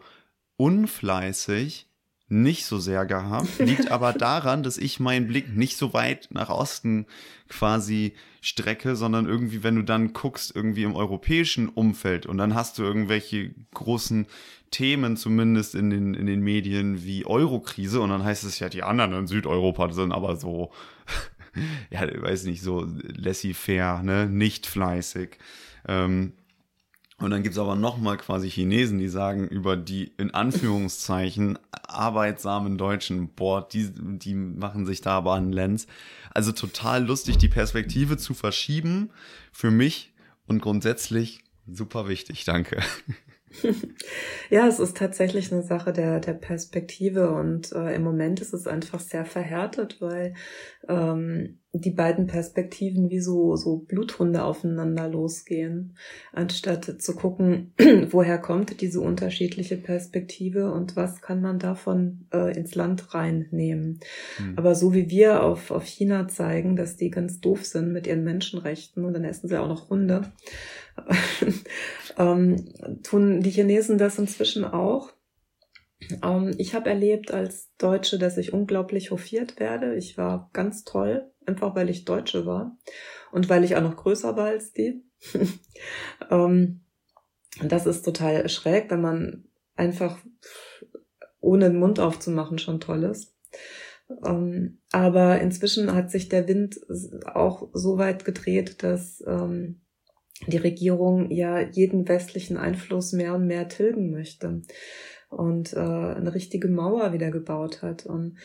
unfleißig 0.58 1.89
nicht 2.30 2.66
so 2.66 2.78
sehr 2.78 3.06
gehabt. 3.06 3.60
Liegt 3.60 3.92
aber 3.92 4.14
daran, 4.14 4.64
dass 4.64 4.78
ich 4.78 5.00
meinen 5.00 5.28
Blick 5.28 5.56
nicht 5.56 5.78
so 5.78 5.94
weit 5.94 6.30
nach 6.32 6.50
Osten 6.50 7.06
quasi 7.50 8.14
strecke, 8.42 8.96
sondern 8.96 9.28
irgendwie, 9.28 9.64
wenn 9.64 9.76
du 9.76 9.84
dann 9.84 10.14
guckst, 10.14 10.56
irgendwie 10.56 10.84
im 10.84 10.96
europäischen 10.96 11.68
Umfeld 11.68 12.26
und 12.26 12.38
dann 12.38 12.54
hast 12.54 12.78
du 12.78 12.84
irgendwelche 12.84 13.52
großen 13.74 14.28
Themen 14.72 15.18
zumindest 15.18 15.76
in 15.76 15.90
den, 15.90 16.14
in 16.14 16.28
den 16.28 16.42
Medien 16.42 17.04
wie 17.04 17.26
Eurokrise 17.26 18.02
und 18.02 18.10
dann 18.10 18.24
heißt 18.24 18.44
es 18.44 18.60
ja, 18.60 18.70
die 18.70 18.84
anderen 18.84 19.14
in 19.14 19.28
Südeuropa 19.28 19.92
sind 19.92 20.12
aber 20.12 20.36
so, 20.36 20.72
ja, 21.90 22.02
weiß 22.02 22.46
nicht, 22.46 22.62
so 22.62 22.88
laissez-faire, 23.04 24.04
ne, 24.04 24.28
nicht 24.28 24.68
fleißig. 24.68 25.40
Ähm, 25.88 26.34
und 27.20 27.32
dann 27.32 27.44
gibt's 27.44 27.58
aber 27.58 27.76
nochmal 27.76 28.18
quasi 28.18 28.50
Chinesen, 28.50 28.98
die 28.98 29.10
sagen 29.10 29.48
über 29.48 29.76
die 29.76 30.14
in 30.18 30.34
Anführungszeichen 30.34 31.60
arbeitsamen 31.72 32.78
Deutschen, 32.78 33.30
boah, 33.30 33.68
die, 33.68 33.92
die 33.94 34.34
machen 34.36 34.86
sich 34.86 35.02
da 35.02 35.18
aber 35.18 35.34
einen 35.34 35.52
Lenz. 35.52 35.88
Also 36.34 36.52
total 36.52 37.06
lustig, 37.06 37.38
die 37.38 37.50
Perspektive 37.50 38.18
zu 38.18 38.34
verschieben 38.34 39.10
für 39.52 39.72
mich 39.72 40.14
und 40.48 40.62
grundsätzlich 40.62 41.44
super 41.68 42.08
wichtig. 42.08 42.46
Danke. 42.46 42.82
Ja, 44.50 44.68
es 44.68 44.80
ist 44.80 44.98
tatsächlich 44.98 45.52
eine 45.52 45.64
Sache 45.64 45.94
der, 45.94 46.20
der 46.20 46.34
Perspektive 46.34 47.32
und 47.32 47.72
äh, 47.72 47.96
im 47.96 48.04
Moment 48.04 48.42
ist 48.42 48.54
es 48.54 48.68
einfach 48.68 49.00
sehr 49.00 49.26
verhärtet, 49.26 49.98
weil 50.02 50.34
ähm, 50.88 51.60
die 51.72 51.92
beiden 51.92 52.26
Perspektiven 52.26 53.12
wie 53.12 53.20
so, 53.20 53.56
so 53.56 53.78
Bluthunde 53.78 54.44
aufeinander 54.44 55.08
losgehen, 55.08 55.96
anstatt 56.34 57.00
zu 57.00 57.16
gucken, 57.16 57.74
woher 58.10 58.40
kommt 58.40 58.82
diese 58.82 59.02
unterschiedliche 59.02 59.78
Perspektive 59.78 60.72
und 60.72 60.96
was 60.96 61.22
kann 61.22 61.42
man 61.42 61.60
davon 61.60 62.26
äh, 62.34 62.58
ins 62.58 62.74
Land 62.74 63.14
reinnehmen. 63.14 64.00
Mhm. 64.40 64.58
Aber 64.58 64.74
so 64.74 64.94
wie 64.96 65.12
wir 65.12 65.44
auf, 65.44 65.70
auf 65.70 65.86
China 65.86 66.28
zeigen, 66.28 66.76
dass 66.76 66.98
die 66.98 67.12
ganz 67.12 67.40
doof 67.40 67.64
sind 67.66 67.94
mit 67.94 68.08
ihren 68.08 68.24
Menschenrechten 68.24 69.06
und 69.06 69.14
dann 69.14 69.24
essen 69.24 69.48
sie 69.48 69.60
auch 69.60 69.68
noch 69.68 69.90
Hunde, 69.92 70.24
ähm, 72.18 72.74
tun 73.04 73.42
die 73.42 73.52
Chinesen 73.52 74.00
das 74.00 74.18
inzwischen 74.18 74.66
auch. 74.66 75.14
Ähm, 76.24 76.56
ich 76.58 76.74
habe 76.74 76.90
erlebt 76.90 77.32
als 77.32 77.70
Deutsche, 77.78 78.18
dass 78.18 78.38
ich 78.38 78.54
unglaublich 78.54 79.12
hofiert 79.12 79.60
werde. 79.60 79.96
Ich 79.96 80.18
war 80.18 80.50
ganz 80.54 80.84
toll, 80.84 81.32
einfach 81.50 81.76
weil 81.76 81.90
ich 81.90 82.06
Deutsche 82.06 82.46
war 82.46 82.78
und 83.32 83.50
weil 83.50 83.64
ich 83.64 83.76
auch 83.76 83.82
noch 83.82 83.98
größer 83.98 84.36
war 84.38 84.48
als 84.48 84.72
die. 84.72 85.04
ähm, 86.32 86.82
das 87.62 87.86
ist 87.86 88.04
total 88.04 88.48
schräg, 88.48 88.90
wenn 88.90 89.02
man 89.02 89.46
einfach 89.76 90.18
ohne 91.42 91.70
den 91.70 91.80
Mund 91.80 92.00
aufzumachen 92.00 92.58
schon 92.58 92.80
toll 92.80 93.04
ist. 93.04 93.36
Ähm, 94.26 94.80
aber 94.92 95.40
inzwischen 95.40 95.94
hat 95.94 96.10
sich 96.12 96.30
der 96.30 96.48
Wind 96.48 96.80
auch 97.26 97.70
so 97.74 97.98
weit 97.98 98.26
gedreht, 98.26 98.84
dass 98.84 99.24
ähm, 99.28 99.82
die 100.48 100.58
Regierung 100.58 101.32
ja 101.32 101.60
jeden 101.60 102.08
westlichen 102.08 102.58
Einfluss 102.58 103.12
mehr 103.14 103.36
und 103.36 103.46
mehr 103.46 103.68
tilgen 103.68 104.12
möchte 104.12 104.62
und 105.30 105.74
äh, 105.74 105.80
eine 105.80 106.34
richtige 106.34 106.68
Mauer 106.68 107.14
wieder 107.14 107.30
gebaut 107.30 107.82
hat. 107.82 108.06
Und 108.06 108.38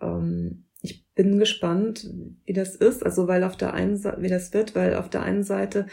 ähm, 0.00 0.67
ich 0.80 1.06
bin 1.14 1.38
gespannt, 1.38 2.08
wie 2.44 2.52
das 2.52 2.76
ist. 2.76 3.04
Also 3.04 3.26
weil 3.26 3.44
auf 3.44 3.56
der 3.56 3.74
einen 3.74 3.96
Seite, 3.96 4.22
wie 4.22 4.28
das 4.28 4.52
wird, 4.54 4.74
weil 4.74 4.94
auf 4.94 5.10
der 5.10 5.22
einen 5.22 5.42
Seite 5.42 5.86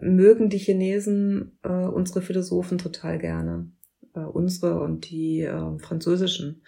mögen 0.00 0.50
die 0.50 0.58
Chinesen 0.58 1.58
äh, 1.62 1.68
unsere 1.68 2.22
Philosophen 2.22 2.78
total 2.78 3.18
gerne. 3.18 3.70
Äh, 4.14 4.20
unsere 4.20 4.80
und 4.80 5.08
die 5.10 5.42
äh, 5.42 5.78
französischen. 5.78 6.62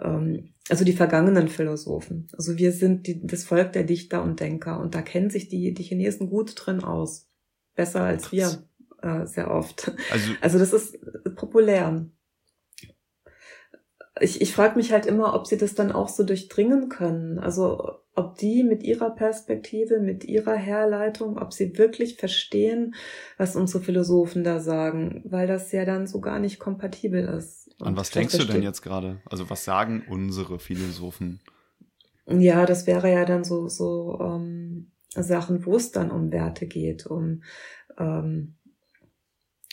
Ähm, 0.00 0.54
also 0.68 0.84
die 0.84 0.92
vergangenen 0.92 1.48
Philosophen. 1.48 2.28
Also 2.32 2.56
wir 2.56 2.72
sind 2.72 3.06
die, 3.06 3.26
das 3.26 3.44
Volk 3.44 3.72
der 3.72 3.84
Dichter 3.84 4.22
und 4.22 4.40
Denker 4.40 4.80
und 4.80 4.94
da 4.94 5.02
kennen 5.02 5.30
sich 5.30 5.48
die, 5.48 5.74
die 5.74 5.82
Chinesen 5.82 6.30
gut 6.30 6.54
drin 6.56 6.84
aus. 6.84 7.28
Besser 7.74 8.02
als 8.02 8.30
wir 8.30 8.64
äh, 9.02 9.26
sehr 9.26 9.50
oft. 9.50 9.92
Also, 10.12 10.30
also 10.40 10.58
das 10.58 10.72
ist 10.72 10.98
populär 11.34 12.06
ich, 14.20 14.40
ich 14.40 14.52
frage 14.52 14.76
mich 14.76 14.92
halt 14.92 15.06
immer, 15.06 15.34
ob 15.34 15.46
sie 15.46 15.56
das 15.56 15.74
dann 15.74 15.92
auch 15.92 16.08
so 16.08 16.22
durchdringen 16.22 16.88
können. 16.88 17.38
Also 17.38 17.98
ob 18.14 18.36
die 18.36 18.62
mit 18.62 18.84
ihrer 18.84 19.10
Perspektive, 19.10 19.98
mit 19.98 20.24
ihrer 20.24 20.54
Herleitung, 20.54 21.36
ob 21.36 21.52
sie 21.52 21.76
wirklich 21.78 22.16
verstehen, 22.16 22.94
was 23.38 23.56
unsere 23.56 23.82
Philosophen 23.82 24.44
da 24.44 24.60
sagen, 24.60 25.24
weil 25.24 25.48
das 25.48 25.72
ja 25.72 25.84
dann 25.84 26.06
so 26.06 26.20
gar 26.20 26.38
nicht 26.38 26.60
kompatibel 26.60 27.24
ist. 27.24 27.74
Und 27.80 27.88
An 27.88 27.96
was 27.96 28.10
denkst 28.10 28.38
du 28.38 28.44
denn 28.44 28.62
jetzt 28.62 28.82
gerade? 28.82 29.20
Also 29.28 29.50
was 29.50 29.64
sagen 29.64 30.04
unsere 30.08 30.60
Philosophen? 30.60 31.40
Ja, 32.26 32.66
das 32.66 32.86
wäre 32.86 33.10
ja 33.10 33.24
dann 33.24 33.42
so, 33.42 33.68
so 33.68 34.18
ähm, 34.20 34.92
Sachen, 35.10 35.66
wo 35.66 35.76
es 35.76 35.90
dann 35.90 36.12
um 36.12 36.30
Werte 36.30 36.66
geht, 36.66 37.06
um 37.06 37.42
ähm, 37.98 38.54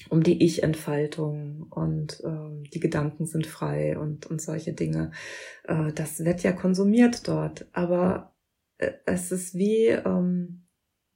um 0.09 0.23
die 0.23 0.43
Ich-Entfaltung 0.43 1.67
und 1.69 2.21
äh, 2.23 2.69
die 2.73 2.79
Gedanken 2.79 3.25
sind 3.25 3.47
frei 3.47 3.97
und, 3.97 4.25
und 4.25 4.41
solche 4.41 4.73
Dinge. 4.73 5.11
Äh, 5.65 5.93
das 5.93 6.23
wird 6.23 6.43
ja 6.43 6.51
konsumiert 6.51 7.27
dort, 7.27 7.67
aber 7.73 8.33
äh, 8.77 8.91
es 9.05 9.31
ist 9.31 9.55
wie, 9.55 9.87
ähm, 9.87 10.67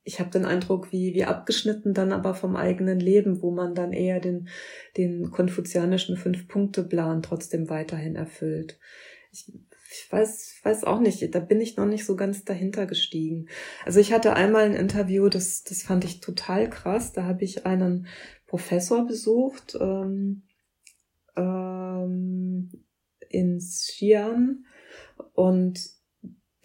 ich 0.04 0.19
habe 0.19 0.30
den 0.30 0.45
Eindruck, 0.45 0.91
wie, 0.91 1.13
wie 1.15 1.26
abgeschnitten 1.26 1.93
dann 1.93 2.12
aber 2.12 2.36
vom 2.36 2.56
eigenen 2.56 3.00
Leben, 3.00 3.41
wo 3.41 3.52
man 3.52 3.74
dann 3.74 3.91
eher 3.91 4.19
den, 4.19 4.50
den 4.98 5.32
konfuzianischen 5.32 6.17
Fünf-Punkte-Plan 6.17 7.24
trotzdem 7.24 7.69
weiterhin 7.69 8.15
erfüllt. 8.15 8.80
Ich 9.32 9.52
ich 9.91 10.12
weiß, 10.12 10.60
weiß 10.63 10.84
auch 10.84 11.00
nicht, 11.00 11.34
da 11.34 11.39
bin 11.39 11.62
ich 11.62 11.78
noch 11.78 11.86
nicht 11.86 12.06
so 12.06 12.15
ganz 12.15 12.43
dahinter 12.43 12.86
gestiegen. 12.86 13.48
Also 13.86 14.00
ich 14.00 14.12
hatte 14.12 14.34
einmal 14.34 14.63
ein 14.63 14.74
Interview, 14.74 15.30
das, 15.30 15.63
das 15.63 15.84
fand 15.84 16.04
ich 16.04 16.19
total 16.19 16.69
krass. 16.69 17.13
Da 17.13 17.24
habe 17.24 17.43
ich 17.43 17.65
einen 17.65 18.08
Professor 18.56 19.06
besucht 19.06 19.78
ähm, 19.82 20.44
ähm, 21.36 22.72
in 23.28 23.60
Xi'an. 23.60 24.63
Und 25.34 25.89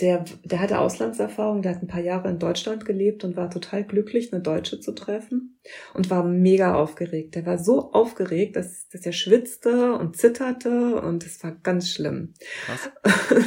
der, 0.01 0.25
der 0.45 0.61
hatte 0.61 0.79
Auslandserfahrung, 0.79 1.63
der 1.63 1.75
hat 1.75 1.83
ein 1.83 1.89
paar 1.89 2.01
Jahre 2.01 2.31
in 2.31 2.39
Deutschland 2.39 2.85
gelebt 2.85 3.25
und 3.25 3.37
war 3.37 3.51
total 3.51 3.83
glücklich, 3.83 4.33
eine 4.33 4.41
Deutsche 4.41 4.79
zu 4.79 4.93
treffen 4.93 5.60
und 5.95 6.09
war 6.11 6.25
mega 6.25 6.75
aufgeregt. 6.75 7.35
Der 7.35 7.45
war 7.45 7.59
so 7.59 7.93
aufgeregt, 7.93 8.57
dass, 8.57 8.89
dass 8.89 9.05
er 9.05 9.13
schwitzte 9.13 9.93
und 9.95 10.17
zitterte 10.17 11.01
und 11.01 11.25
es 11.25 11.43
war 11.45 11.53
ganz 11.63 11.91
schlimm. 11.91 12.35
Krass. 12.65 12.91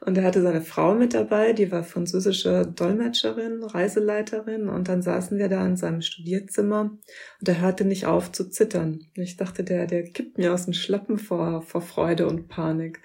und 0.00 0.18
er 0.18 0.24
hatte 0.24 0.42
seine 0.42 0.60
Frau 0.60 0.94
mit 0.94 1.14
dabei, 1.14 1.52
die 1.52 1.72
war 1.72 1.82
französische 1.82 2.66
Dolmetscherin, 2.66 3.64
Reiseleiterin 3.64 4.68
und 4.68 4.88
dann 4.88 5.02
saßen 5.02 5.38
wir 5.38 5.48
da 5.48 5.64
in 5.66 5.76
seinem 5.76 6.02
Studierzimmer 6.02 6.90
und 7.40 7.48
er 7.48 7.60
hörte 7.60 7.84
nicht 7.84 8.06
auf 8.06 8.32
zu 8.32 8.50
zittern. 8.50 9.00
Ich 9.14 9.36
dachte, 9.36 9.64
der, 9.64 9.86
der 9.86 10.04
kippt 10.04 10.38
mir 10.38 10.52
aus 10.52 10.66
dem 10.66 10.74
Schlappen 10.74 11.18
vor, 11.18 11.62
vor 11.62 11.80
Freude 11.80 12.26
und 12.26 12.48
Panik. 12.48 13.00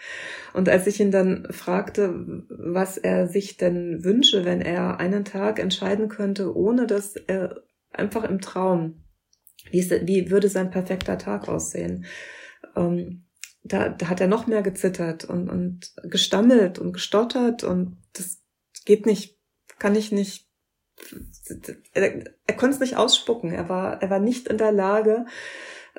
Und 0.54 0.68
als 0.68 0.88
ich 0.88 1.00
ihn 1.00 1.12
dann 1.12 1.48
fragte, 1.52 2.44
was 2.50 2.98
er 2.98 3.28
sich 3.28 3.58
denn 3.58 4.04
wünsche, 4.04 4.44
wenn 4.44 4.62
er 4.62 5.00
einen 5.00 5.26
Tag 5.26 5.60
entscheiden 5.60 6.10
könnte, 6.10 6.56
ohne 6.56 6.86
dass 6.86 7.16
er 7.16 7.64
einfach 7.93 8.23
im 8.23 8.41
Traum, 8.41 9.04
wie, 9.69 9.80
ist, 9.80 9.91
wie 10.08 10.32
würde 10.32 10.49
sein 10.49 10.71
perfekter 10.71 11.17
Tag 11.17 11.47
aussehen, 11.47 12.06
ähm, 12.75 13.25
da, 13.63 13.89
da 13.89 14.10
hat 14.10 14.19
er 14.19 14.27
noch 14.27 14.47
mehr 14.47 14.63
gezittert 14.63 15.25
und, 15.25 15.49
und 15.49 15.93
gestammelt 16.04 16.80
und 16.80 16.93
gestottert 16.93 17.63
und 17.63 17.97
das 18.13 18.41
geht 18.86 19.06
nicht, 19.06 19.38
kann 19.77 19.95
ich 19.95 20.12
nicht 20.12 20.51
er, 21.93 22.23
er 22.47 22.56
konnte 22.56 22.75
es 22.75 22.80
nicht 22.80 22.97
ausspucken. 22.97 23.51
Er 23.51 23.69
war, 23.69 24.01
er 24.01 24.10
war 24.10 24.19
nicht 24.19 24.47
in 24.47 24.58
der 24.58 24.71
Lage, 24.71 25.25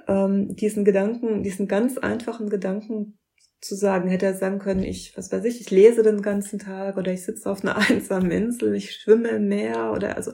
ähm, 0.09 0.55
diesen 0.55 0.85
Gedanken, 0.85 1.42
diesen 1.42 1.68
ganz 1.68 1.98
einfachen 1.98 2.48
Gedanken 2.48 3.18
zu 3.62 3.77
sagen, 3.77 4.09
hätte 4.09 4.27
er 4.27 4.35
sagen 4.35 4.59
können, 4.59 4.83
ich, 4.83 5.16
was 5.16 5.31
weiß 5.33 5.44
ich, 5.44 5.61
ich 5.61 5.70
lese 5.70 6.03
den 6.03 6.20
ganzen 6.20 6.59
Tag 6.59 6.96
oder 6.96 7.12
ich 7.12 7.25
sitze 7.25 7.48
auf 7.48 7.62
einer 7.62 7.77
einsamen 7.90 8.31
Insel, 8.31 8.75
ich 8.75 8.92
schwimme 8.92 9.29
im 9.29 9.48
Meer 9.48 9.92
oder 9.94 10.16
also 10.16 10.33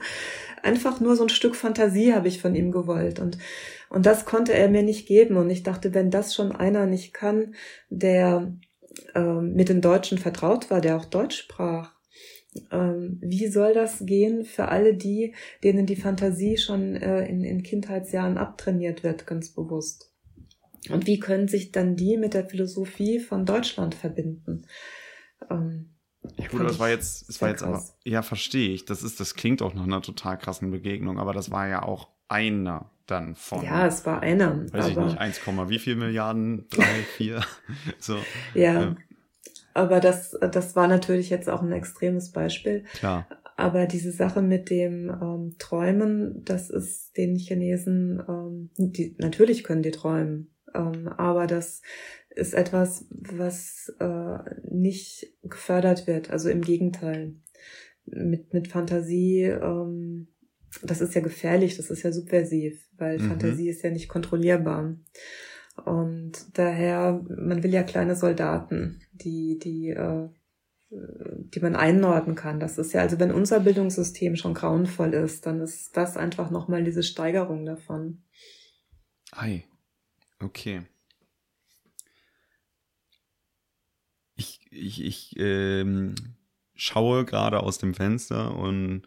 einfach 0.63 0.99
nur 0.99 1.15
so 1.15 1.25
ein 1.25 1.29
Stück 1.29 1.55
Fantasie 1.55 2.15
habe 2.15 2.27
ich 2.27 2.41
von 2.41 2.55
ihm 2.55 2.73
gewollt 2.73 3.21
und 3.21 3.39
und 3.91 4.05
das 4.05 4.27
konnte 4.27 4.53
er 4.53 4.69
mir 4.69 4.83
nicht 4.83 5.07
geben 5.07 5.37
und 5.37 5.49
ich 5.49 5.63
dachte, 5.63 5.95
wenn 5.95 6.11
das 6.11 6.35
schon 6.35 6.53
einer 6.53 6.87
nicht 6.87 7.15
kann, 7.15 7.55
der 7.89 8.53
ähm, 9.15 9.55
mit 9.55 9.69
den 9.69 9.81
Deutschen 9.81 10.19
vertraut 10.19 10.71
war, 10.71 10.81
der 10.81 10.97
auch 10.97 11.07
Deutsch 11.07 11.39
sprach, 11.39 11.95
ähm, 12.71 13.19
wie 13.23 13.47
soll 13.49 13.73
das 13.75 14.05
gehen 14.05 14.45
für 14.45 14.69
alle 14.69 14.95
die, 14.95 15.35
denen 15.65 15.87
die 15.87 15.97
Fantasie 15.97 16.57
schon 16.57 16.97
äh, 16.97 17.27
in, 17.27 17.45
in 17.45 17.63
Kindheitsjahren 17.63 18.39
abtrainiert 18.39 19.03
wird, 19.03 19.27
ganz 19.27 19.51
bewusst? 19.51 20.08
Und 20.91 21.07
wie 21.07 21.19
können 21.19 21.49
sich 21.49 21.73
dann 21.73 21.97
die 21.97 22.17
mit 22.17 22.35
der 22.35 22.49
Philosophie 22.49 23.21
von 23.21 23.45
Deutschland 23.45 23.95
verbinden? 23.95 24.67
Ähm, 25.51 25.91
ja 26.37 26.49
gut, 26.49 26.63
das 26.63 26.79
war 26.79 26.89
jetzt, 26.89 27.29
das 27.29 27.41
war 27.41 27.49
jetzt 27.49 27.63
aber, 27.63 27.83
ja, 28.05 28.23
verstehe 28.23 28.71
ich. 28.71 28.85
Das 28.85 29.03
ist, 29.03 29.21
das 29.21 29.35
klingt 29.35 29.63
auch 29.63 29.75
nach 29.75 29.85
einer 29.85 30.03
total 30.03 30.39
krassen 30.39 30.71
Begegnung, 30.71 31.19
aber 31.19 31.33
das 31.33 31.51
war 31.51 31.69
ja 31.69 31.83
auch 31.83 32.09
einer 32.29 32.91
dann 33.07 33.35
von. 33.35 33.65
Ja, 33.65 33.87
es 33.87 34.05
war 34.05 34.21
einer. 34.21 34.71
Weiß 34.73 34.89
ich 34.89 34.97
nicht, 34.97 35.19
1, 35.19 35.41
wie 35.47 35.79
viel 35.79 35.97
Milliarden? 35.97 36.67
Drei, 36.71 36.85
vier? 37.17 37.43
so. 37.99 38.19
Ja. 38.55 38.83
Ähm, 38.83 38.97
aber 39.75 40.01
das, 40.01 40.37
das 40.41 40.75
war 40.75 40.89
natürlich 40.89 41.31
jetzt 41.31 41.49
auch 41.49 41.63
ein 41.63 41.73
extremes 41.73 42.33
Beispiel. 42.33 42.85
Klar. 42.95 43.27
Aber 43.57 43.87
diese 43.87 44.13
Sache 44.13 44.43
mit 44.43 44.71
dem 44.71 45.09
ähm, 45.09 45.57
Träumen, 45.59 46.45
das 46.45 46.71
ist 46.71 47.17
den 47.17 47.37
Chinesen, 47.37 48.23
ähm, 48.29 48.71
die, 48.77 49.17
natürlich 49.19 49.65
können 49.65 49.83
die 49.83 49.91
träumen, 49.91 50.51
ähm, 50.79 51.09
aber 51.09 51.47
das 51.47 51.83
ist 52.31 52.55
etwas, 52.55 53.07
was 53.11 53.93
äh, 53.99 54.39
nicht 54.71 55.27
gefördert 55.43 56.07
wird. 56.07 56.31
Also 56.31 56.49
im 56.49 56.63
Gegenteil. 56.63 57.35
Mit, 58.11 58.55
mit 58.55 58.69
Fantasie, 58.69 59.43
ähm, 59.43 60.29
das 60.83 61.03
ist 61.03 61.15
ja 61.15 61.21
gefährlich, 61.21 61.77
das 61.77 61.91
ist 61.91 62.03
ja 62.03 62.11
subversiv, 62.11 62.89
weil 62.97 63.19
mhm. 63.19 63.29
Fantasie 63.29 63.69
ist 63.69 63.83
ja 63.83 63.91
nicht 63.91 64.09
kontrollierbar. 64.09 64.97
Und 65.85 66.33
daher, 66.57 67.23
man 67.29 67.63
will 67.63 67.73
ja 67.73 67.83
kleine 67.83 68.17
Soldaten, 68.17 69.03
die, 69.13 69.59
die, 69.59 69.91
äh, 69.91 70.29
die 70.91 71.61
man 71.61 71.77
einordnen 71.77 72.35
kann. 72.35 72.61
Das 72.61 72.79
ist 72.79 72.95
ja, 72.95 73.03
also 73.03 73.19
wenn 73.21 73.31
unser 73.31 73.61
Bildungssystem 73.61 74.37
schon 74.37 74.55
grauenvoll 74.55 75.13
ist, 75.13 75.45
dann 75.45 75.61
ist 75.61 75.97
das 75.97 76.17
einfach 76.17 76.51
nochmal 76.51 76.83
diese 76.83 77.03
Steigerung 77.03 77.67
davon. 77.67 78.23
Ei, 79.33 79.65
okay. 80.41 80.83
Ich, 84.37 84.61
ich, 84.71 85.05
ich 85.05 85.35
ähm, 85.39 86.15
schaue 86.75 87.25
gerade 87.25 87.61
aus 87.61 87.79
dem 87.79 87.95
Fenster 87.95 88.57
und 88.57 89.03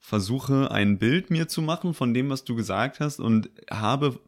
versuche 0.00 0.70
ein 0.70 0.98
Bild 0.98 1.30
mir 1.30 1.46
zu 1.46 1.62
machen 1.62 1.94
von 1.94 2.14
dem, 2.14 2.30
was 2.30 2.44
du 2.44 2.56
gesagt 2.56 3.00
hast 3.00 3.20
und 3.20 3.50
habe 3.70 4.18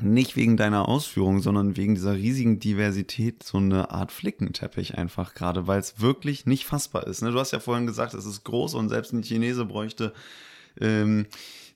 nicht 0.00 0.36
wegen 0.36 0.56
deiner 0.56 0.88
Ausführung, 0.88 1.40
sondern 1.40 1.76
wegen 1.76 1.94
dieser 1.94 2.14
riesigen 2.14 2.60
Diversität 2.60 3.42
so 3.42 3.58
eine 3.58 3.90
Art 3.90 4.12
Flickenteppich 4.12 4.96
einfach 4.96 5.34
gerade, 5.34 5.66
weil 5.66 5.80
es 5.80 6.00
wirklich 6.00 6.46
nicht 6.46 6.66
fassbar 6.66 7.06
ist. 7.06 7.22
Ne? 7.22 7.32
Du 7.32 7.38
hast 7.38 7.52
ja 7.52 7.58
vorhin 7.58 7.86
gesagt, 7.86 8.14
es 8.14 8.24
ist 8.24 8.44
groß 8.44 8.74
und 8.74 8.88
selbst 8.88 9.12
ein 9.12 9.22
Chinese 9.22 9.64
bräuchte 9.64 10.12
ähm, 10.80 11.26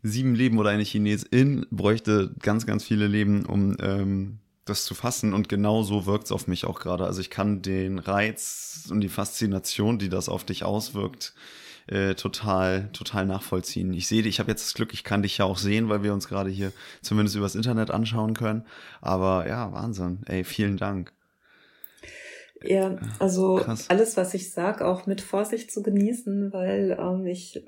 sieben 0.03 0.35
Leben 0.35 0.59
oder 0.59 0.71
eine 0.71 0.83
Chinesin 0.83 1.67
bräuchte 1.71 2.35
ganz, 2.41 2.67
ganz 2.67 2.85
viele 2.85 3.07
Leben, 3.07 3.47
um 3.47 3.77
ähm, 3.81 4.39
das 4.65 4.85
zu 4.85 4.95
fassen. 4.95 5.33
Und 5.33 5.49
genau 5.49 5.83
so 5.83 6.07
wirkt 6.07 6.25
es 6.25 6.33
auf 6.33 6.47
mich 6.47 6.65
auch 6.65 6.81
gerade. 6.81 7.05
Also 7.05 7.21
ich 7.21 7.31
kann 7.31 7.63
den 7.63 7.99
Reiz 7.99 8.89
und 8.91 9.01
die 9.01 9.09
Faszination, 9.09 9.99
die 9.99 10.09
das 10.09 10.29
auf 10.29 10.45
dich 10.45 10.65
auswirkt, 10.65 11.35
äh, 11.89 12.15
total, 12.15 12.91
total 12.93 13.27
nachvollziehen. 13.27 13.93
Ich 13.93 14.07
sehe 14.07 14.23
dich, 14.23 14.35
ich 14.35 14.41
habe 14.41 14.51
jetzt 14.51 14.67
das 14.67 14.75
Glück, 14.75 14.93
ich 14.93 15.05
kann 15.05 15.23
dich 15.23 15.39
ja 15.39 15.45
auch 15.45 15.59
sehen, 15.59 15.89
weil 15.89 16.03
wir 16.03 16.13
uns 16.13 16.29
gerade 16.29 16.51
hier 16.51 16.73
zumindest 17.01 17.37
übers 17.37 17.55
Internet 17.55 17.91
anschauen 17.91 18.35
können. 18.35 18.65
Aber 19.01 19.49
ja, 19.49 19.73
Wahnsinn. 19.73 20.21
Ey, 20.27 20.45
vielen 20.45 20.77
Dank. 20.77 21.13
Ja, 22.65 22.97
also 23.19 23.57
Krass. 23.57 23.91
alles, 23.91 24.17
was 24.17 24.35
ich 24.35 24.53
sag, 24.53 24.83
auch 24.83 25.07
mit 25.07 25.21
Vorsicht 25.21 25.73
zu 25.73 25.83
genießen, 25.83 26.53
weil 26.53 26.97
ähm, 26.99 27.27
ich 27.27 27.61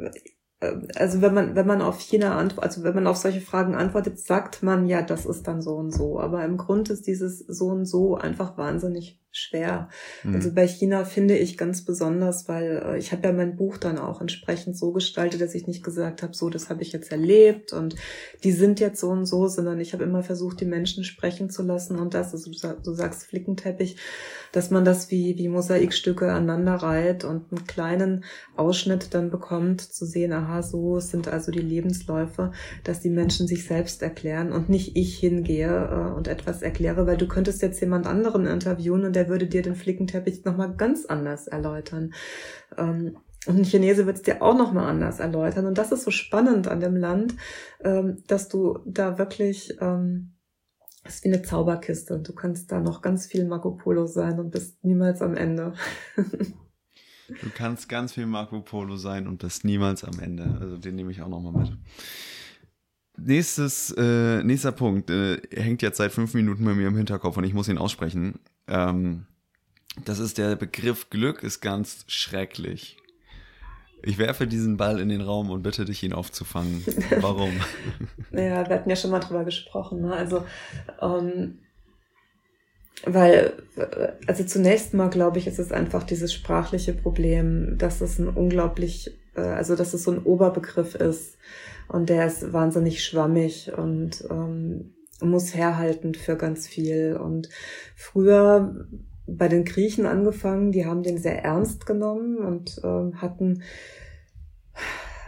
also 0.61 1.21
wenn 1.21 1.35
man, 1.35 1.55
wenn 1.57 1.67
man 1.67 1.83
auf 1.83 2.01
China 2.01 2.37
antwortet, 2.37 2.65
also 2.65 2.85
wenn 2.85 2.95
man 2.95 3.07
auf 3.07 3.17
solche 3.17 3.41
Fragen 3.41 3.75
antwortet, 3.75 4.19
sagt 4.19 4.63
man 4.63 4.87
ja, 4.87 5.03
das 5.03 5.27
ist 5.27 5.47
dann 5.47 5.63
so 5.63 5.77
und 5.77 5.91
so. 5.91 6.21
Aber 6.21 6.45
im 6.45 6.57
Grund 6.57 6.91
ist 6.91 7.07
dieses 7.07 7.39
so 7.41 7.67
und 7.67 7.87
so 7.87 8.17
einfach 8.17 8.57
wahnsinnig 8.57 9.21
schwer. 9.37 9.89
Mhm. 10.23 10.37
Also 10.37 10.53
bei 10.55 10.67
China 10.67 11.05
finde 11.05 11.37
ich 11.37 11.59
ganz 11.59 11.85
besonders, 11.85 12.49
weil 12.49 12.83
äh, 12.85 12.99
ich 12.99 13.13
habe 13.13 13.27
ja 13.27 13.33
mein 13.33 13.57
Buch 13.57 13.77
dann 13.79 13.99
auch 13.99 14.21
entsprechend 14.21 14.79
so 14.79 14.93
gestaltet, 14.93 15.41
dass 15.41 15.55
ich 15.55 15.67
nicht 15.67 15.83
gesagt 15.83 16.23
habe, 16.23 16.35
so, 16.35 16.51
das 16.51 16.71
habe 16.71 16.83
ich 16.83 16.93
jetzt 16.93 17.11
erlebt 17.11 17.73
und 17.73 17.97
die 18.45 18.53
sind 18.53 18.79
jetzt 18.79 19.01
so 19.01 19.11
und 19.11 19.27
so, 19.27 19.49
sondern 19.49 19.81
ich 19.81 19.93
habe 19.93 20.05
immer 20.05 20.23
versucht, 20.23 20.61
die 20.61 20.67
Menschen 20.67 21.03
sprechen 21.03 21.51
zu 21.51 21.63
lassen 21.63 21.99
und 21.99 22.15
das, 22.15 22.33
also 22.33 22.51
du, 22.51 22.77
du 22.83 22.95
sagst 22.95 23.25
Flickenteppich, 23.25 23.97
dass 24.53 24.71
man 24.71 24.85
das 24.85 25.11
wie, 25.11 25.37
wie 25.37 25.49
Mosaikstücke 25.49 26.31
aneinander 26.31 26.77
reiht 26.77 27.25
und 27.25 27.51
einen 27.51 27.67
kleinen 27.67 28.25
Ausschnitt 28.57 29.15
dann 29.15 29.31
bekommt, 29.31 29.81
zu 29.81 30.07
sehen, 30.07 30.33
aha, 30.33 30.63
so 30.63 31.01
sind 31.01 31.27
also 31.27 31.51
die 31.51 31.59
Lebensläufe, 31.59 32.53
dass 32.85 33.01
die 33.01 33.11
Menschen 33.11 33.49
sich 33.49 33.67
selbst 33.67 34.01
erklären 34.01 34.53
und 34.53 34.69
nicht 34.69 34.97
ich 34.97 35.19
hingehe 35.19 35.89
äh, 35.91 36.17
und 36.17 36.29
etwas 36.29 36.63
erkläre, 36.63 37.09
weil 37.09 37.17
du 37.17 37.27
könntest 37.27 37.63
jetzt 37.63 37.81
jemand 37.81 38.07
anderen 38.07 38.47
interviewen 38.47 39.05
und 39.05 39.17
der 39.17 39.24
würde 39.29 39.47
dir 39.47 39.63
den 39.63 39.75
Flickenteppich 39.75 40.45
nochmal 40.45 40.75
ganz 40.77 41.07
anders 41.07 41.47
erläutern. 41.47 42.15
Ähm, 42.77 43.17
und 43.47 43.59
ein 43.59 43.65
Chinese 43.65 44.07
wird 44.07 44.17
es 44.17 44.23
dir 44.23 44.43
auch 44.43 44.57
nochmal 44.57 44.89
anders 44.89 45.21
erläutern. 45.21 45.67
Und 45.67 45.77
das 45.77 45.93
ist 45.93 46.05
so 46.05 46.11
spannend 46.11 46.67
an 46.67 46.81
dem 46.81 46.97
Land, 46.97 47.35
ähm, 47.83 48.23
dass 48.27 48.49
du 48.49 48.79
da 48.87 49.19
wirklich 49.19 49.77
ähm, 49.81 50.35
das 51.05 51.17
ist 51.17 51.25
wie 51.25 51.29
eine 51.29 51.43
Zauberkiste 51.43 52.15
und 52.15 52.27
du 52.27 52.33
kannst 52.33 52.73
da 52.73 52.81
noch 52.81 53.03
ganz 53.03 53.27
viel 53.27 53.45
Marco 53.45 53.73
Polo 53.73 54.07
sein 54.07 54.41
und 54.41 54.51
bist 54.51 54.83
niemals 54.85 55.21
am 55.21 55.37
Ende. 55.37 55.75
du 56.17 57.51
kannst 57.55 57.91
ganz 57.91 58.15
viel 58.15 58.25
Marco 58.25 58.63
Polo 58.63 58.97
sein 58.97 59.27
und 59.27 59.39
bist 59.39 59.65
niemals 59.65 60.03
am 60.03 60.19
Ende. 60.19 60.59
Also 60.61 60.79
den 60.79 60.95
nehme 60.95 61.13
ich 61.13 61.21
auch 61.21 61.29
nochmal 61.29 61.53
mit. 61.53 61.77
Nächstes, 63.17 63.95
äh, 63.97 64.43
nächster 64.43 64.73
Punkt 64.73 65.09
äh, 65.11 65.41
hängt 65.53 65.83
jetzt 65.83 65.99
seit 65.99 66.13
fünf 66.13 66.35
Minuten 66.35 66.65
bei 66.65 66.75
mir 66.75 66.89
im 66.89 66.97
Hinterkopf 66.97 67.37
und 67.37 67.45
ich 67.45 67.55
muss 67.55 67.69
ihn 67.69 67.79
aussprechen. 67.79 68.41
Ähm, 68.67 69.27
das 70.05 70.19
ist 70.19 70.39
der 70.39 70.57
Begriff 70.57 71.11
Glück 71.11 71.43
ist 71.43 71.61
ganz 71.61 72.05
schrecklich. 72.09 72.97
Ich 74.03 74.19
werfe 74.19 74.47
diesen 74.47 74.77
Ball 74.77 75.01
in 75.01 75.09
den 75.09 75.23
Raum 75.23 75.51
und 75.51 75.63
bitte 75.63 75.85
dich, 75.85 76.03
ihn 76.03 76.13
aufzufangen. 76.13 76.85
Warum? 77.21 77.53
naja, 78.31 78.69
wir 78.69 78.75
hatten 78.77 78.91
ja 78.91 78.97
schon 78.97 79.11
mal 79.11 79.21
drüber 79.21 79.45
gesprochen. 79.45 80.03
Ne? 80.03 80.13
Also, 80.13 80.45
ähm, 81.01 81.59
weil, 83.07 83.55
also 84.27 84.45
zunächst 84.45 84.95
mal 84.95 85.09
glaube 85.09 85.39
ich, 85.39 85.47
ist 85.47 85.59
es 85.59 85.73
einfach 85.73 86.03
dieses 86.05 86.33
sprachliche 86.33 86.93
Problem, 86.93 87.79
dass 87.79 88.01
es 88.01 88.19
ein 88.19 88.29
unglaublich, 88.29 89.11
äh, 89.37 89.41
also 89.41 89.77
dass 89.77 89.95
es 89.95 90.05
so 90.05 90.13
ein 90.13 90.23
Oberbegriff 90.23 90.95
ist 90.95 91.37
und 91.89 92.09
der 92.09 92.27
ist 92.27 92.53
wahnsinnig 92.53 93.05
schwammig 93.05 93.73
und 93.77 94.25
ähm, 94.31 94.95
muss 95.21 95.55
herhalten 95.55 96.15
für 96.15 96.37
ganz 96.37 96.67
viel. 96.67 97.17
Und 97.17 97.49
früher 97.97 98.87
bei 99.27 99.49
den 99.49 99.65
Griechen 99.65 100.07
angefangen, 100.07 100.73
die 100.73 100.87
haben 100.87 101.03
den 101.03 101.19
sehr 101.19 101.43
ernst 101.43 101.87
genommen 101.87 102.39
und 102.39 102.79
äh, 102.83 103.17
hatten 103.17 103.63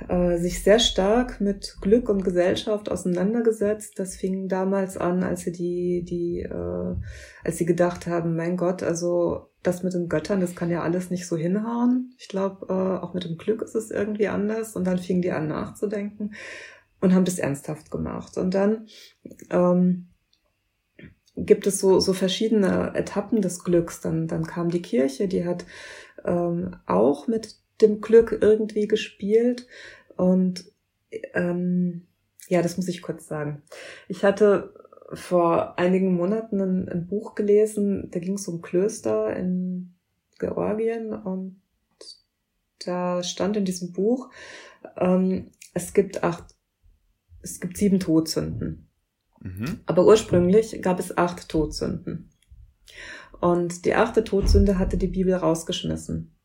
äh, 0.08 0.38
sich 0.38 0.62
sehr 0.62 0.78
stark 0.78 1.40
mit 1.40 1.76
Glück 1.80 2.08
und 2.08 2.22
Gesellschaft 2.22 2.90
auseinandergesetzt. 2.90 3.98
Das 3.98 4.16
fing 4.16 4.48
damals 4.48 4.96
an, 4.96 5.22
als 5.22 5.42
sie 5.42 5.52
die, 5.52 6.04
die, 6.04 6.40
äh, 6.42 6.94
als 7.44 7.58
sie 7.58 7.66
gedacht 7.66 8.06
haben, 8.06 8.36
mein 8.36 8.56
Gott, 8.56 8.82
also 8.82 9.50
das 9.62 9.82
mit 9.82 9.94
den 9.94 10.08
Göttern, 10.08 10.40
das 10.40 10.54
kann 10.54 10.70
ja 10.70 10.82
alles 10.82 11.10
nicht 11.10 11.26
so 11.26 11.36
hinhauen. 11.36 12.14
Ich 12.18 12.28
glaube, 12.28 12.66
äh, 12.68 13.02
auch 13.02 13.14
mit 13.14 13.24
dem 13.24 13.36
Glück 13.36 13.62
ist 13.62 13.74
es 13.74 13.90
irgendwie 13.90 14.28
anders. 14.28 14.76
Und 14.76 14.86
dann 14.86 14.98
fingen 14.98 15.22
die 15.22 15.32
an 15.32 15.48
nachzudenken 15.48 16.34
und 17.00 17.14
haben 17.14 17.24
das 17.24 17.38
ernsthaft 17.38 17.90
gemacht. 17.90 18.38
Und 18.38 18.54
dann 18.54 18.86
ähm, 19.50 20.08
gibt 21.36 21.66
es 21.66 21.80
so, 21.80 22.00
so 22.00 22.12
verschiedene 22.12 22.92
Etappen 22.94 23.42
des 23.42 23.64
Glücks. 23.64 24.00
Dann, 24.00 24.28
dann 24.28 24.46
kam 24.46 24.70
die 24.70 24.82
Kirche, 24.82 25.28
die 25.28 25.44
hat 25.44 25.64
ähm, 26.24 26.76
auch 26.86 27.26
mit 27.26 27.56
dem 27.80 28.00
Glück 28.00 28.36
irgendwie 28.40 28.86
gespielt. 28.86 29.66
Und 30.16 30.64
ähm, 31.34 32.06
ja, 32.48 32.62
das 32.62 32.76
muss 32.76 32.88
ich 32.88 33.02
kurz 33.02 33.26
sagen. 33.26 33.62
Ich 34.08 34.24
hatte 34.24 34.74
vor 35.12 35.78
einigen 35.78 36.14
Monaten 36.14 36.60
ein, 36.60 36.88
ein 36.88 37.06
Buch 37.06 37.34
gelesen, 37.34 38.10
da 38.10 38.18
ging 38.18 38.34
es 38.34 38.48
um 38.48 38.60
Klöster 38.60 39.34
in 39.36 39.94
Georgien 40.38 41.12
und 41.12 41.60
da 42.84 43.22
stand 43.22 43.56
in 43.56 43.64
diesem 43.64 43.92
Buch, 43.92 44.30
ähm, 44.96 45.50
es 45.74 45.94
gibt 45.94 46.22
acht, 46.22 46.44
es 47.42 47.60
gibt 47.60 47.76
sieben 47.76 48.00
Todsünden. 48.00 48.88
Mhm. 49.40 49.80
Aber 49.86 50.06
ursprünglich 50.06 50.82
gab 50.82 50.98
es 50.98 51.16
acht 51.16 51.48
Todsünden. 51.48 52.30
Und 53.40 53.84
die 53.84 53.94
achte 53.94 54.24
Todsünde 54.24 54.78
hatte 54.78 54.96
die 54.96 55.08
Bibel 55.08 55.34
rausgeschmissen. 55.34 56.35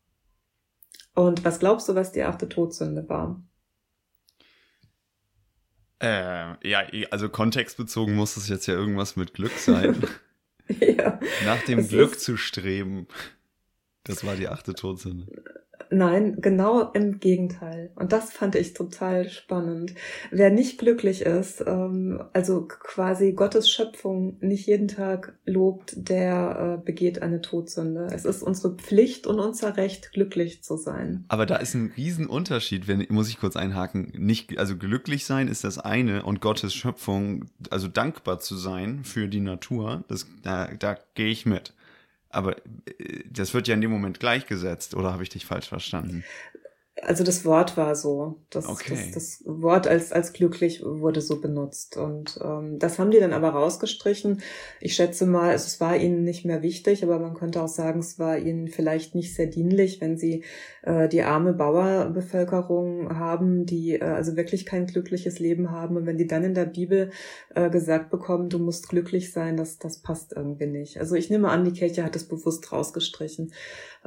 Und 1.14 1.44
was 1.44 1.58
glaubst 1.58 1.88
du, 1.88 1.94
was 1.94 2.12
die 2.12 2.22
achte 2.22 2.48
Todsünde 2.48 3.08
war? 3.08 3.42
Äh, 6.00 6.68
ja, 6.68 6.82
also 7.10 7.28
kontextbezogen 7.28 8.14
muss 8.14 8.36
es 8.36 8.48
jetzt 8.48 8.66
ja 8.66 8.74
irgendwas 8.74 9.14
mit 9.16 9.34
Glück 9.34 9.52
sein. 9.52 10.02
ja. 10.68 11.20
Nach 11.44 11.62
dem 11.64 11.86
Glück 11.86 12.18
zu 12.18 12.36
streben. 12.36 13.06
Das 14.04 14.26
war 14.26 14.34
die 14.34 14.48
achte 14.48 14.74
Todsünde. 14.74 15.26
Nein, 15.92 16.38
genau 16.40 16.90
im 16.92 17.20
Gegenteil. 17.20 17.90
Und 17.96 18.12
das 18.12 18.32
fand 18.32 18.54
ich 18.54 18.72
total 18.72 19.28
spannend. 19.28 19.94
Wer 20.30 20.50
nicht 20.50 20.78
glücklich 20.78 21.22
ist, 21.22 21.62
ähm, 21.66 22.22
also 22.32 22.66
quasi 22.66 23.32
Gottes 23.32 23.70
Schöpfung 23.70 24.38
nicht 24.40 24.66
jeden 24.66 24.88
Tag 24.88 25.34
lobt, 25.44 25.92
der 25.96 26.78
äh, 26.80 26.84
begeht 26.84 27.20
eine 27.20 27.42
Todsünde. 27.42 28.08
Es 28.10 28.24
ist 28.24 28.42
unsere 28.42 28.74
Pflicht 28.74 29.26
und 29.26 29.38
unser 29.38 29.76
Recht, 29.76 30.12
glücklich 30.12 30.62
zu 30.62 30.78
sein. 30.78 31.24
Aber 31.28 31.44
da 31.44 31.56
ist 31.56 31.74
ein 31.74 31.92
Riesenunterschied, 31.94 32.88
wenn, 32.88 33.06
muss 33.10 33.28
ich 33.28 33.38
kurz 33.38 33.56
einhaken. 33.56 34.12
Nicht, 34.16 34.58
also 34.58 34.76
glücklich 34.76 35.26
sein 35.26 35.46
ist 35.46 35.62
das 35.62 35.78
eine 35.78 36.22
und 36.22 36.40
Gottes 36.40 36.72
Schöpfung, 36.72 37.50
also 37.70 37.88
dankbar 37.88 38.40
zu 38.40 38.56
sein 38.56 39.04
für 39.04 39.28
die 39.28 39.40
Natur, 39.40 40.04
das, 40.08 40.26
da, 40.42 40.70
da 40.78 40.96
gehe 41.14 41.28
ich 41.28 41.44
mit. 41.44 41.74
Aber 42.32 42.56
äh, 42.56 43.22
das 43.30 43.54
wird 43.54 43.68
ja 43.68 43.74
in 43.74 43.80
dem 43.80 43.90
Moment 43.90 44.18
gleichgesetzt, 44.18 44.94
oder 44.94 45.12
habe 45.12 45.22
ich 45.22 45.28
dich 45.28 45.46
falsch 45.46 45.68
verstanden? 45.68 46.24
Also 47.00 47.24
das 47.24 47.46
Wort 47.46 47.78
war 47.78 47.96
so. 47.96 48.36
Das, 48.50 48.68
okay. 48.68 48.90
das, 48.90 49.10
das 49.12 49.42
Wort 49.46 49.86
als, 49.86 50.12
als 50.12 50.34
glücklich 50.34 50.82
wurde 50.84 51.22
so 51.22 51.40
benutzt. 51.40 51.96
Und 51.96 52.38
ähm, 52.44 52.78
das 52.78 52.98
haben 52.98 53.10
die 53.10 53.18
dann 53.18 53.32
aber 53.32 53.50
rausgestrichen. 53.50 54.42
Ich 54.78 54.94
schätze 54.94 55.24
mal, 55.24 55.54
es 55.54 55.80
war 55.80 55.96
ihnen 55.96 56.22
nicht 56.22 56.44
mehr 56.44 56.62
wichtig, 56.62 57.02
aber 57.02 57.18
man 57.18 57.32
könnte 57.32 57.62
auch 57.62 57.68
sagen, 57.68 58.00
es 58.00 58.18
war 58.18 58.36
ihnen 58.36 58.68
vielleicht 58.68 59.14
nicht 59.14 59.34
sehr 59.34 59.46
dienlich, 59.46 60.02
wenn 60.02 60.18
sie 60.18 60.44
äh, 60.82 61.08
die 61.08 61.22
arme 61.22 61.54
Bauerbevölkerung 61.54 63.18
haben, 63.18 63.64
die 63.64 63.94
äh, 63.94 64.04
also 64.04 64.36
wirklich 64.36 64.66
kein 64.66 64.86
glückliches 64.86 65.38
Leben 65.38 65.70
haben. 65.70 65.96
Und 65.96 66.04
wenn 66.04 66.18
die 66.18 66.26
dann 66.26 66.44
in 66.44 66.54
der 66.54 66.66
Bibel 66.66 67.10
äh, 67.54 67.70
gesagt 67.70 68.10
bekommen, 68.10 68.50
du 68.50 68.58
musst 68.58 68.90
glücklich 68.90 69.32
sein, 69.32 69.56
das, 69.56 69.78
das 69.78 70.02
passt 70.02 70.34
irgendwie 70.34 70.66
nicht. 70.66 71.00
Also 71.00 71.14
ich 71.14 71.30
nehme 71.30 71.48
an, 71.48 71.64
die 71.64 71.72
Kirche 71.72 72.04
hat 72.04 72.16
es 72.16 72.28
bewusst 72.28 72.70
rausgestrichen. 72.70 73.52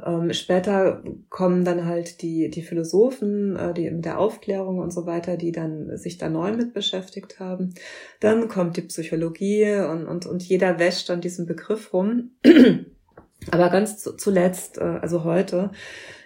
Ähm, 0.04 0.32
später 0.32 1.02
kommen 1.30 1.64
dann 1.64 1.86
halt 1.86 2.20
die, 2.20 2.50
die 2.50 2.62
Philosophen, 2.62 3.56
äh, 3.56 3.72
die 3.72 3.90
mit 3.90 4.04
der 4.04 4.18
Aufklärung 4.18 4.78
und 4.78 4.92
so 4.92 5.06
weiter, 5.06 5.36
die 5.36 5.52
dann 5.52 5.96
sich 5.96 6.18
da 6.18 6.28
neu 6.28 6.52
mit 6.52 6.74
beschäftigt 6.74 7.40
haben. 7.40 7.74
Dann 8.20 8.48
kommt 8.48 8.76
die 8.76 8.82
Psychologie 8.82 9.74
und, 9.76 10.06
und, 10.06 10.26
und 10.26 10.42
jeder 10.42 10.78
wäscht 10.78 11.10
an 11.10 11.20
diesem 11.20 11.46
Begriff 11.46 11.92
rum. 11.92 12.32
Aber 13.50 13.70
ganz 13.70 14.02
zuletzt, 14.02 14.78
äh, 14.78 14.82
also 14.82 15.24
heute, 15.24 15.70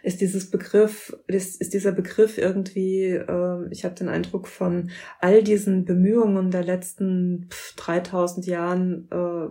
ist 0.03 0.21
dieses 0.21 0.51
Begriff, 0.51 1.17
ist, 1.27 1.61
ist 1.61 1.75
dieser 1.75 1.93
Begriff 1.93 2.39
irgendwie, 2.39 3.11
äh, 3.11 3.69
ich 3.71 3.85
habe 3.85 3.95
den 3.95 4.09
Eindruck 4.09 4.49
von 4.49 4.91
all 5.21 5.43
diesen 5.43 5.85
Bemühungen 5.85 6.51
der 6.51 6.65
letzten 6.65 7.49
3000 7.77 8.47
Jahren 8.47 9.09
äh, 9.11 9.49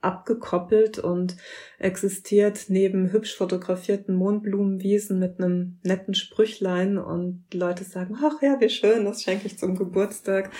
abgekoppelt 0.00 0.98
und 0.98 1.36
existiert 1.78 2.66
neben 2.68 3.12
hübsch 3.12 3.36
fotografierten 3.36 4.14
Mondblumenwiesen 4.14 5.18
mit 5.18 5.38
einem 5.38 5.78
netten 5.82 6.14
Sprüchlein 6.14 6.98
und 6.98 7.44
Leute 7.52 7.84
sagen, 7.84 8.16
ach 8.22 8.42
ja, 8.42 8.60
wie 8.60 8.68
schön, 8.68 9.04
das 9.04 9.22
schenke 9.22 9.46
ich 9.46 9.58
zum 9.58 9.76
Geburtstag. 9.76 10.50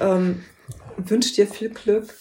Ähm, 0.00 0.42
wünscht 0.96 1.36
dir 1.36 1.46
viel 1.46 1.70
Glück. 1.70 2.14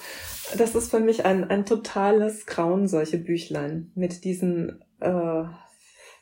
Das 0.58 0.76
ist 0.76 0.91
für 0.91 0.99
mich 0.99 1.26
ein, 1.26 1.49
ein 1.49 1.66
totales 1.66 2.45
Grauen, 2.45 2.88
solche 2.88 3.18
Büchlein 3.18 3.91
mit 3.95 4.24
diesen 4.24 4.84
äh, 4.99 5.43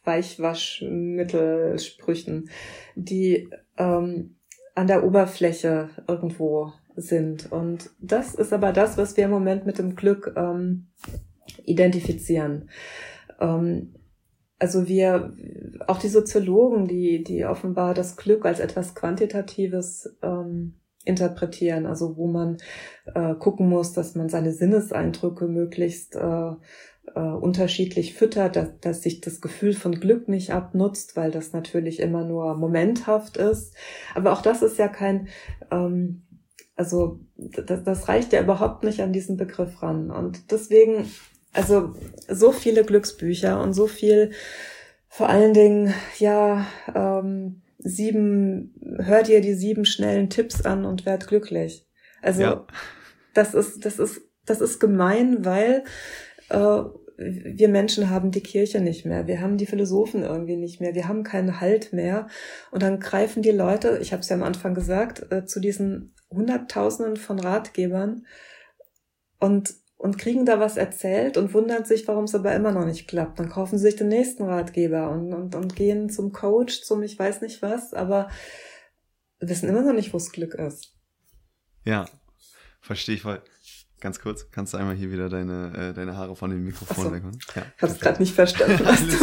Weichwaschmittelsprüchen, 0.04 2.50
die 2.96 3.50
ähm, 3.78 4.38
an 4.74 4.88
der 4.88 5.04
Oberfläche 5.04 5.90
irgendwo 6.08 6.74
sind. 6.96 7.52
Und 7.52 7.90
das 8.00 8.36
ist 8.36 8.54
aber 8.54 8.72
das, 8.74 8.98
was 8.98 9.18
wir 9.18 9.26
im 9.26 9.32
Moment 9.32 9.66
mit 9.66 9.78
dem 9.78 9.96
Glück 9.96 10.34
ähm, 10.36 10.88
identifizieren. 11.64 12.70
Ähm, 13.40 13.94
also 14.58 14.88
wir, 14.88 15.34
auch 15.88 16.00
die 16.00 16.08
Soziologen, 16.08 16.88
die, 16.88 17.24
die 17.24 17.46
offenbar 17.46 17.94
das 17.94 18.16
Glück 18.16 18.46
als 18.46 18.60
etwas 18.60 18.96
Quantitatives 18.96 20.18
ähm, 20.22 20.76
interpretieren, 21.04 21.86
also 21.86 22.18
wo 22.18 22.28
man 22.28 22.58
äh, 23.14 23.36
gucken 23.36 23.70
muss, 23.70 23.94
dass 23.94 24.16
man 24.16 24.30
seine 24.30 24.52
Sinneseindrücke 24.52 25.48
möglichst 25.48 26.16
äh, 26.16 26.52
äh, 27.14 27.20
unterschiedlich 27.20 28.14
füttert, 28.14 28.56
dass, 28.56 28.80
dass 28.80 29.04
sich 29.04 29.22
das 29.22 29.42
Gefühl 29.42 29.74
von 29.74 30.00
Glück 30.00 30.28
nicht 30.28 30.52
abnutzt, 30.52 31.16
weil 31.16 31.32
das 31.32 31.54
natürlich 31.54 32.00
immer 32.00 32.24
nur 32.24 32.56
momenthaft 32.56 33.38
ist. 33.38 33.76
Aber 34.16 34.34
auch 34.34 34.42
das 34.42 34.62
ist 34.62 34.78
ja 34.78 34.88
kein 34.88 35.28
ähm, 35.72 36.25
also 36.76 37.20
das, 37.38 37.84
das 37.84 38.08
reicht 38.08 38.34
ja 38.34 38.42
überhaupt 38.42 38.84
nicht 38.84 39.02
an 39.02 39.14
diesen 39.14 39.38
Begriff 39.38 39.82
ran. 39.82 40.12
Und 40.12 40.52
deswegen, 40.52 41.10
also 41.54 41.96
so 42.28 42.52
viele 42.52 42.84
Glücksbücher 42.84 43.62
und 43.62 43.74
so 43.74 43.88
viel, 43.88 44.32
vor 45.08 45.30
allen 45.30 45.54
Dingen, 45.54 45.94
ja, 46.20 46.68
ähm, 46.94 47.62
sieben, 47.78 48.74
hör 49.00 49.24
dir 49.24 49.42
die 49.42 49.54
sieben 49.54 49.86
schnellen 49.86 50.30
Tipps 50.30 50.66
an 50.66 50.86
und 50.86 51.06
werd 51.06 51.28
glücklich. 51.28 51.88
Also 52.22 52.42
ja. 52.42 52.68
das 53.34 53.54
ist, 53.54 53.86
das 53.86 54.00
ist, 54.00 54.22
das 54.46 54.60
ist 54.60 54.80
gemein, 54.80 55.46
weil 55.46 55.84
äh, 56.50 56.82
wir 57.18 57.70
Menschen 57.70 58.10
haben 58.10 58.32
die 58.32 58.42
Kirche 58.42 58.82
nicht 58.82 59.06
mehr, 59.06 59.28
wir 59.28 59.40
haben 59.40 59.58
die 59.58 59.66
Philosophen 59.66 60.24
irgendwie 60.24 60.58
nicht 60.58 60.82
mehr, 60.82 60.96
wir 60.96 61.08
haben 61.08 61.24
keinen 61.24 61.62
Halt 61.62 61.94
mehr. 61.94 62.28
Und 62.72 62.84
dann 62.84 63.00
greifen 63.00 63.42
die 63.42 63.52
Leute, 63.52 64.00
ich 64.02 64.12
habe 64.12 64.22
es 64.22 64.30
ja 64.30 64.36
am 64.36 64.44
Anfang 64.44 64.74
gesagt, 64.74 65.32
äh, 65.32 65.46
zu 65.46 65.60
diesen 65.60 66.14
Hunderttausenden 66.36 67.18
von 67.18 67.40
Ratgebern 67.40 68.26
und, 69.40 69.74
und 69.98 70.18
kriegen 70.18 70.46
da 70.46 70.60
was 70.60 70.78
erzählt 70.78 71.38
und 71.38 71.54
wundern 71.54 71.86
sich, 71.86 72.08
warum 72.08 72.26
es 72.26 72.36
aber 72.36 72.54
immer 72.54 72.72
noch 72.72 72.86
nicht 72.86 73.08
klappt. 73.08 73.40
Dann 73.40 73.50
kaufen 73.50 73.78
sie 73.78 73.86
sich 73.86 73.96
den 73.96 74.10
nächsten 74.10 74.44
Ratgeber 74.44 75.10
und, 75.10 75.34
und, 75.34 75.56
und 75.56 75.76
gehen 75.76 76.10
zum 76.10 76.32
Coach, 76.32 76.84
zum 76.84 77.04
ich 77.04 77.18
weiß 77.18 77.42
nicht 77.42 77.62
was, 77.62 77.94
aber 77.94 78.30
wissen 79.40 79.70
immer 79.70 79.82
noch 79.82 79.94
nicht, 79.94 80.14
wo 80.14 80.18
es 80.18 80.32
Glück 80.32 80.56
ist. 80.56 80.94
Ja, 81.84 82.06
verstehe 82.82 83.16
ich 83.16 83.22
voll. 83.22 83.42
Ganz 84.02 84.20
kurz, 84.20 84.52
kannst 84.52 84.74
du 84.74 84.78
einmal 84.78 84.96
hier 84.96 85.12
wieder 85.12 85.30
deine, 85.30 85.90
äh, 85.90 85.94
deine 85.94 86.16
Haare 86.18 86.36
von 86.36 86.50
dem 86.52 86.64
Mikrofon 86.64 87.06
so. 87.06 87.12
wegmachen? 87.12 87.40
Ja. 87.56 87.66
Ich 87.76 87.82
habe 87.82 87.92
es 87.92 88.00
gerade 88.00 88.22
nicht 88.22 88.36
verstanden, 88.36 88.80
was 88.86 89.08
du 89.08 89.16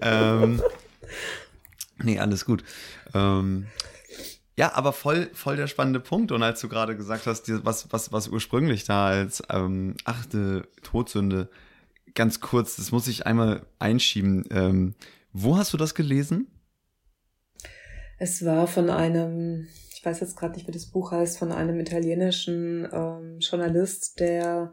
ähm, 0.00 0.62
nee, 2.02 2.18
alles 2.18 2.44
gut. 2.44 2.62
Ähm, 3.14 3.66
Ja, 4.56 4.74
aber 4.74 4.92
voll, 4.92 5.30
voll 5.32 5.56
der 5.56 5.66
spannende 5.66 6.00
Punkt. 6.00 6.30
Und 6.30 6.42
als 6.42 6.60
du 6.60 6.68
gerade 6.68 6.96
gesagt 6.96 7.26
hast, 7.26 7.48
was, 7.64 7.92
was, 7.92 8.12
was 8.12 8.28
ursprünglich 8.28 8.84
da 8.84 9.06
als 9.06 9.42
ähm, 9.50 9.96
achte 10.04 10.68
Todsünde, 10.82 11.48
ganz 12.14 12.40
kurz, 12.40 12.76
das 12.76 12.92
muss 12.92 13.08
ich 13.08 13.26
einmal 13.26 13.66
einschieben. 13.78 14.44
Ähm, 14.50 14.94
wo 15.32 15.56
hast 15.56 15.72
du 15.72 15.76
das 15.76 15.94
gelesen? 15.94 16.46
Es 18.18 18.44
war 18.44 18.68
von 18.68 18.90
einem, 18.90 19.66
ich 19.92 20.04
weiß 20.04 20.20
jetzt 20.20 20.36
gerade 20.36 20.54
nicht, 20.54 20.68
wie 20.68 20.72
das 20.72 20.86
Buch 20.86 21.10
heißt, 21.10 21.36
von 21.36 21.50
einem 21.50 21.80
italienischen 21.80 22.88
ähm, 22.92 23.38
Journalist, 23.40 24.20
der 24.20 24.72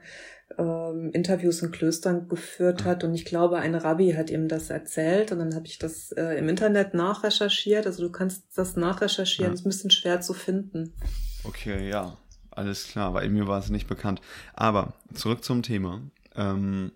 ähm, 0.57 1.11
Interviews 1.13 1.61
in 1.61 1.71
Klöstern 1.71 2.27
geführt 2.27 2.83
hat 2.83 3.03
und 3.03 3.13
ich 3.13 3.25
glaube, 3.25 3.57
ein 3.57 3.75
Rabbi 3.75 4.13
hat 4.13 4.29
ihm 4.29 4.47
das 4.47 4.69
erzählt 4.69 5.31
und 5.31 5.39
dann 5.39 5.55
habe 5.55 5.67
ich 5.67 5.79
das 5.79 6.11
äh, 6.11 6.37
im 6.37 6.49
Internet 6.49 6.93
nachrecherchiert. 6.93 7.85
Also 7.85 8.03
du 8.03 8.11
kannst 8.11 8.43
das 8.55 8.75
nachrecherchieren, 8.75 9.51
ja. 9.51 9.55
ist 9.55 9.65
ein 9.65 9.69
bisschen 9.69 9.91
schwer 9.91 10.21
zu 10.21 10.33
finden. 10.33 10.93
Okay, 11.43 11.89
ja, 11.89 12.17
alles 12.51 12.87
klar, 12.87 13.13
weil 13.13 13.29
mir 13.29 13.47
war 13.47 13.59
es 13.59 13.69
nicht 13.69 13.87
bekannt. 13.87 14.21
Aber 14.53 14.93
zurück 15.13 15.43
zum 15.43 15.63
Thema. 15.63 16.01
Ähm, 16.35 16.91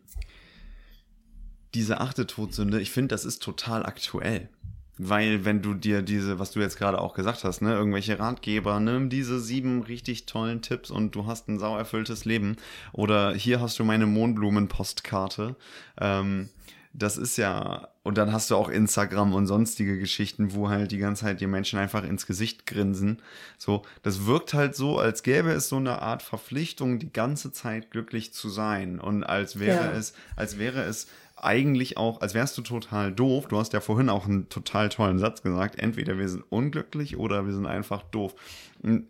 diese 1.73 1.99
achte 1.99 2.25
Todsünde, 2.25 2.79
ich 2.79 2.91
finde, 2.91 3.09
das 3.09 3.25
ist 3.25 3.43
total 3.43 3.85
aktuell. 3.85 4.49
Weil 4.97 5.43
wenn 5.43 5.61
du 5.61 5.73
dir 5.73 6.01
diese, 6.01 6.39
was 6.39 6.51
du 6.51 6.61
jetzt 6.61 6.77
gerade 6.77 7.01
auch 7.01 7.13
gesagt 7.13 7.43
hast, 7.43 7.61
ne, 7.61 7.73
irgendwelche 7.73 8.17
Ratgeber, 8.17 8.79
nimm 8.79 9.09
diese 9.09 9.39
sieben 9.41 9.81
richtig 9.83 10.25
tollen 10.25 10.61
Tipps 10.61 10.89
und 10.89 11.15
du 11.15 11.25
hast 11.25 11.49
ein 11.49 11.59
sauerfülltes 11.59 12.23
Leben. 12.23 12.55
Oder 12.93 13.33
hier 13.33 13.59
hast 13.59 13.77
du 13.77 13.83
meine 13.83 14.05
Mondblumenpostkarte. 14.05 15.55
Ähm, 15.99 16.49
das 16.97 17.17
ist 17.17 17.37
ja, 17.37 17.89
und 18.03 18.17
dann 18.17 18.31
hast 18.31 18.49
du 18.51 18.55
auch 18.55 18.69
Instagram 18.69 19.33
und 19.33 19.47
sonstige 19.47 19.99
Geschichten, 19.99 20.53
wo 20.53 20.69
halt 20.69 20.91
die 20.91 20.97
ganze 20.97 21.23
Zeit 21.25 21.41
die 21.41 21.47
Menschen 21.47 21.77
einfach 21.77 22.05
ins 22.05 22.25
Gesicht 22.25 22.65
grinsen. 22.65 23.21
So, 23.57 23.81
das 24.01 24.25
wirkt 24.25 24.53
halt 24.53 24.75
so, 24.75 24.97
als 24.97 25.21
gäbe 25.21 25.51
es 25.51 25.67
so 25.67 25.75
eine 25.75 26.01
Art 26.01 26.23
Verpflichtung, 26.23 26.99
die 26.99 27.11
ganze 27.11 27.51
Zeit 27.51 27.91
glücklich 27.91 28.33
zu 28.33 28.47
sein. 28.47 28.99
Und 28.99 29.25
als 29.25 29.59
wäre 29.59 29.85
ja. 29.85 29.91
es, 29.91 30.13
als 30.37 30.57
wäre 30.57 30.83
es 30.83 31.07
eigentlich 31.35 31.97
auch, 31.97 32.21
als 32.21 32.33
wärst 32.33 32.57
du 32.57 32.61
total 32.61 33.11
doof. 33.11 33.47
Du 33.47 33.57
hast 33.57 33.73
ja 33.73 33.81
vorhin 33.81 34.09
auch 34.09 34.25
einen 34.25 34.49
total 34.49 34.89
tollen 34.89 35.19
Satz 35.19 35.41
gesagt. 35.41 35.77
Entweder 35.77 36.17
wir 36.17 36.29
sind 36.29 36.43
unglücklich 36.49 37.17
oder 37.17 37.45
wir 37.45 37.53
sind 37.53 37.65
einfach 37.65 38.03
doof. 38.03 38.35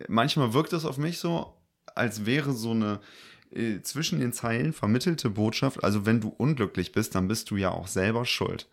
Manchmal 0.08 0.52
wirkt 0.52 0.72
es 0.72 0.84
auf 0.84 0.98
mich 0.98 1.18
so, 1.18 1.54
als 1.94 2.26
wäre 2.26 2.52
so 2.52 2.72
eine 2.72 3.00
äh, 3.52 3.80
zwischen 3.82 4.20
den 4.20 4.32
Zeilen 4.32 4.72
vermittelte 4.72 5.30
Botschaft, 5.30 5.84
also 5.84 6.04
wenn 6.04 6.20
du 6.20 6.28
unglücklich 6.28 6.92
bist, 6.92 7.14
dann 7.14 7.28
bist 7.28 7.50
du 7.50 7.56
ja 7.56 7.70
auch 7.70 7.86
selber 7.86 8.24
schuld. 8.24 8.68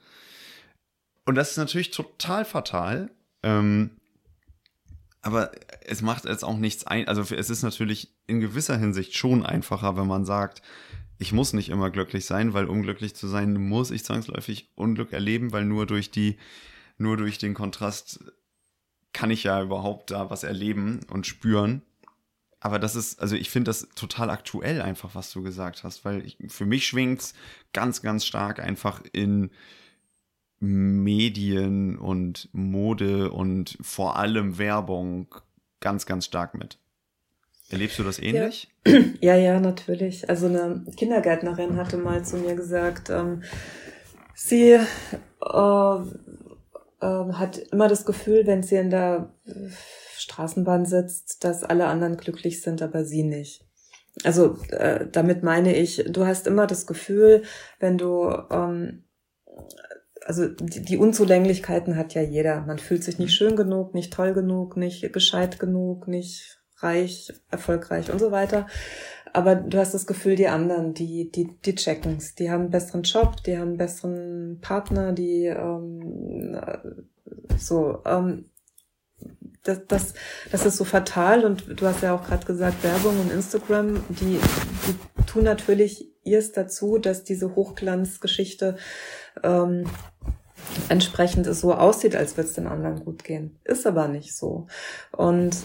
Und 1.26 1.36
das 1.36 1.51
ist 1.51 1.58
natürlich 1.58 1.91
total 1.91 2.43
fatal. 2.43 3.12
Ähm, 3.43 3.91
aber 5.22 5.51
es 5.86 6.01
macht 6.01 6.26
jetzt 6.26 6.43
auch 6.43 6.58
nichts 6.58 6.86
ein. 6.86 7.08
Also 7.08 7.22
es 7.34 7.49
ist 7.49 7.64
natürlich 7.64 8.14
in 8.28 8.41
gewisser 8.41 8.78
Hinsicht 8.78 9.16
schon 9.16 9.45
einfacher, 9.45 9.95
wenn 9.95 10.08
man 10.08 10.26
sagt, 10.26 10.62
ich 11.18 11.32
muss 11.32 11.53
nicht 11.53 11.70
immer 11.70 11.89
glücklich 11.89 12.26
sein, 12.26 12.53
weil 12.53 12.66
um 12.66 12.82
glücklich 12.82 13.16
zu 13.16 13.28
sein, 13.28 13.53
muss 13.53 13.91
ich 13.91 14.03
zwangsläufig 14.03 14.72
Unglück 14.76 15.14
erleben, 15.14 15.51
weil 15.51 15.66
nur 15.66 15.86
durch 15.86 16.11
die, 16.11 16.38
nur 16.97 17.18
durch 17.18 17.38
den 17.38 17.53
Kontrast 17.53 18.24
kann 19.14 19.32
ich 19.32 19.43
ja 19.43 19.61
überhaupt 19.61 20.11
da 20.11 20.30
was 20.30 20.43
erleben 20.43 21.01
und 21.09 21.28
spüren. 21.28 21.84
Aber 22.59 22.80
das 22.80 22.95
ist, 22.95 23.22
also 23.22 23.36
ich 23.36 23.49
finde 23.49 23.70
das 23.70 23.89
total 23.95 24.30
aktuell 24.30 24.82
einfach, 24.82 25.16
was 25.16 25.32
du 25.32 25.43
gesagt 25.43 25.84
hast, 25.84 26.05
weil 26.05 26.26
ich, 26.26 26.38
für 26.47 26.66
mich 26.66 26.88
schwingt 26.88 27.34
ganz, 27.74 28.01
ganz 28.01 28.26
stark 28.26 28.59
einfach 28.59 29.01
in 29.11 29.51
Medien 30.59 31.97
und 31.97 32.47
Mode 32.53 33.32
und 33.32 33.78
vor 33.82 34.16
allem 34.16 34.57
Werbung 34.57 35.28
ganz, 35.82 36.05
ganz 36.05 36.26
stark 36.26 36.53
mit. 36.55 36.80
Erlebst 37.70 37.97
du 37.99 38.03
das 38.03 38.20
ähnlich? 38.20 38.72
Ja, 38.86 38.93
ja, 39.22 39.36
ja 39.36 39.59
natürlich. 39.59 40.30
Also 40.30 40.47
eine 40.47 40.84
Kindergärtnerin 40.95 41.78
hatte 41.78 41.97
mal 41.97 42.24
zu 42.24 42.38
mir 42.38 42.55
gesagt, 42.55 43.09
ähm, 43.09 43.43
sie 44.36 44.72
äh, 44.72 44.80
äh, 47.01 47.34
hat 47.34 47.57
immer 47.72 47.88
das 47.88 48.05
Gefühl, 48.05 48.45
wenn 48.45 48.64
sie 48.64 48.76
in 48.76 48.89
der 48.89 49.34
Straßenbahn 50.18 50.86
sitzt, 50.86 51.43
dass 51.43 51.64
alle 51.64 51.88
anderen 51.88 52.18
glücklich 52.18 52.61
sind, 52.61 52.82
aber 52.82 53.05
sie 53.05 53.24
nicht. 53.24 53.66
Also 54.24 54.57
äh, 54.70 55.07
damit 55.11 55.43
meine 55.43 55.76
ich, 55.76 56.05
du 56.07 56.26
hast 56.26 56.45
immer 56.47 56.68
das 56.68 56.86
Gefühl, 56.86 57.43
wenn 57.80 57.97
du 57.97 58.30
ähm, 58.51 59.05
also 60.26 60.47
die, 60.47 60.82
die 60.82 60.97
Unzulänglichkeiten 60.97 61.97
hat 61.97 62.14
ja 62.14 62.22
jeder. 62.22 62.61
Man 62.61 62.80
fühlt 62.80 63.03
sich 63.03 63.20
nicht 63.20 63.32
mhm. 63.32 63.36
schön 63.36 63.55
genug, 63.55 63.93
nicht 63.93 64.14
toll 64.14 64.34
genug, 64.34 64.78
nicht 64.78 65.11
gescheit 65.14 65.59
genug, 65.59 66.07
nicht 66.07 66.62
reich, 66.84 67.34
erfolgreich 67.50 68.12
und 68.12 68.20
so 68.20 68.32
weiter. 68.32 68.68
Aber 69.34 69.56
du 69.56 69.80
hast 69.80 69.94
das 69.94 70.06
Gefühl, 70.06 70.36
die 70.36 70.48
anderen, 70.48 70.94
die, 70.94 71.32
die, 71.32 71.50
die 71.66 71.76
checken's. 71.76 72.36
Die 72.36 72.52
haben 72.52 72.62
einen 72.62 72.70
besseren 72.70 73.02
Job, 73.02 73.42
die 73.44 73.58
haben 73.58 73.70
einen 73.70 73.78
besseren 73.78 74.60
Partner, 74.62 75.12
die 75.12 75.46
ähm, 75.46 76.60
so 77.58 78.02
ähm, 78.06 78.46
das, 79.64 79.82
das, 79.88 80.14
das 80.52 80.66
ist 80.66 80.78
so 80.78 80.84
fatal 80.84 81.46
und 81.46 81.80
du 81.80 81.86
hast 81.88 82.04
ja 82.04 82.14
auch 82.14 82.26
gerade 82.26 82.46
gesagt, 82.46 82.84
Werbung 82.84 83.20
und 83.20 83.32
Instagram, 83.32 84.04
die, 84.10 84.40
die 84.88 85.24
tun 85.26 85.46
natürlich 85.46 86.10
ihrs 86.24 86.52
dazu, 86.52 86.98
dass 86.98 87.24
diese 87.24 87.56
Hochglanzgeschichte 87.56 88.78
ähm, 89.42 89.86
entsprechend 90.90 91.46
so 91.46 91.74
aussieht, 91.74 92.16
als 92.16 92.38
würde 92.38 92.50
es 92.50 92.56
den 92.56 92.68
anderen 92.68 93.04
gut 93.04 93.24
gehen. 93.24 93.58
Ist 93.64 93.88
aber 93.88 94.08
nicht 94.08 94.36
so. 94.36 94.68
Und 95.12 95.56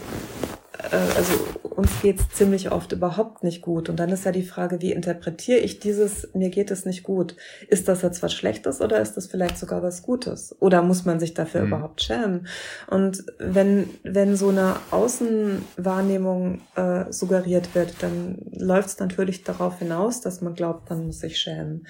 also 0.81 1.33
uns 1.63 2.01
geht's 2.01 2.29
ziemlich 2.29 2.71
oft 2.71 2.91
überhaupt 2.93 3.43
nicht 3.43 3.61
gut. 3.61 3.89
Und 3.89 3.99
dann 3.99 4.09
ist 4.09 4.25
ja 4.25 4.31
die 4.31 4.43
Frage, 4.43 4.81
wie 4.81 4.91
interpretiere 4.91 5.59
ich 5.59 5.79
dieses, 5.79 6.33
mir 6.33 6.49
geht 6.49 6.71
es 6.71 6.85
nicht 6.85 7.03
gut? 7.03 7.35
Ist 7.67 7.87
das 7.87 8.01
jetzt 8.01 8.23
was 8.23 8.33
Schlechtes 8.33 8.79
oder 8.79 9.01
ist 9.01 9.15
das 9.15 9.27
vielleicht 9.27 9.57
sogar 9.57 9.83
was 9.83 10.03
Gutes? 10.03 10.55
Oder 10.59 10.81
muss 10.81 11.05
man 11.05 11.19
sich 11.19 11.33
dafür 11.33 11.61
mhm. 11.61 11.67
überhaupt 11.67 12.01
schämen? 12.01 12.47
Und 12.87 13.25
wenn, 13.39 13.89
wenn 14.03 14.35
so 14.35 14.49
eine 14.49 14.77
Außenwahrnehmung 14.91 16.61
äh, 16.75 17.11
suggeriert 17.11 17.75
wird, 17.75 17.95
dann 18.01 18.37
läuft 18.51 18.89
es 18.89 18.99
natürlich 18.99 19.43
darauf 19.43 19.79
hinaus, 19.79 20.21
dass 20.21 20.41
man 20.41 20.53
glaubt, 20.53 20.89
man 20.89 21.07
muss 21.07 21.19
sich 21.19 21.39
schämen. 21.39 21.87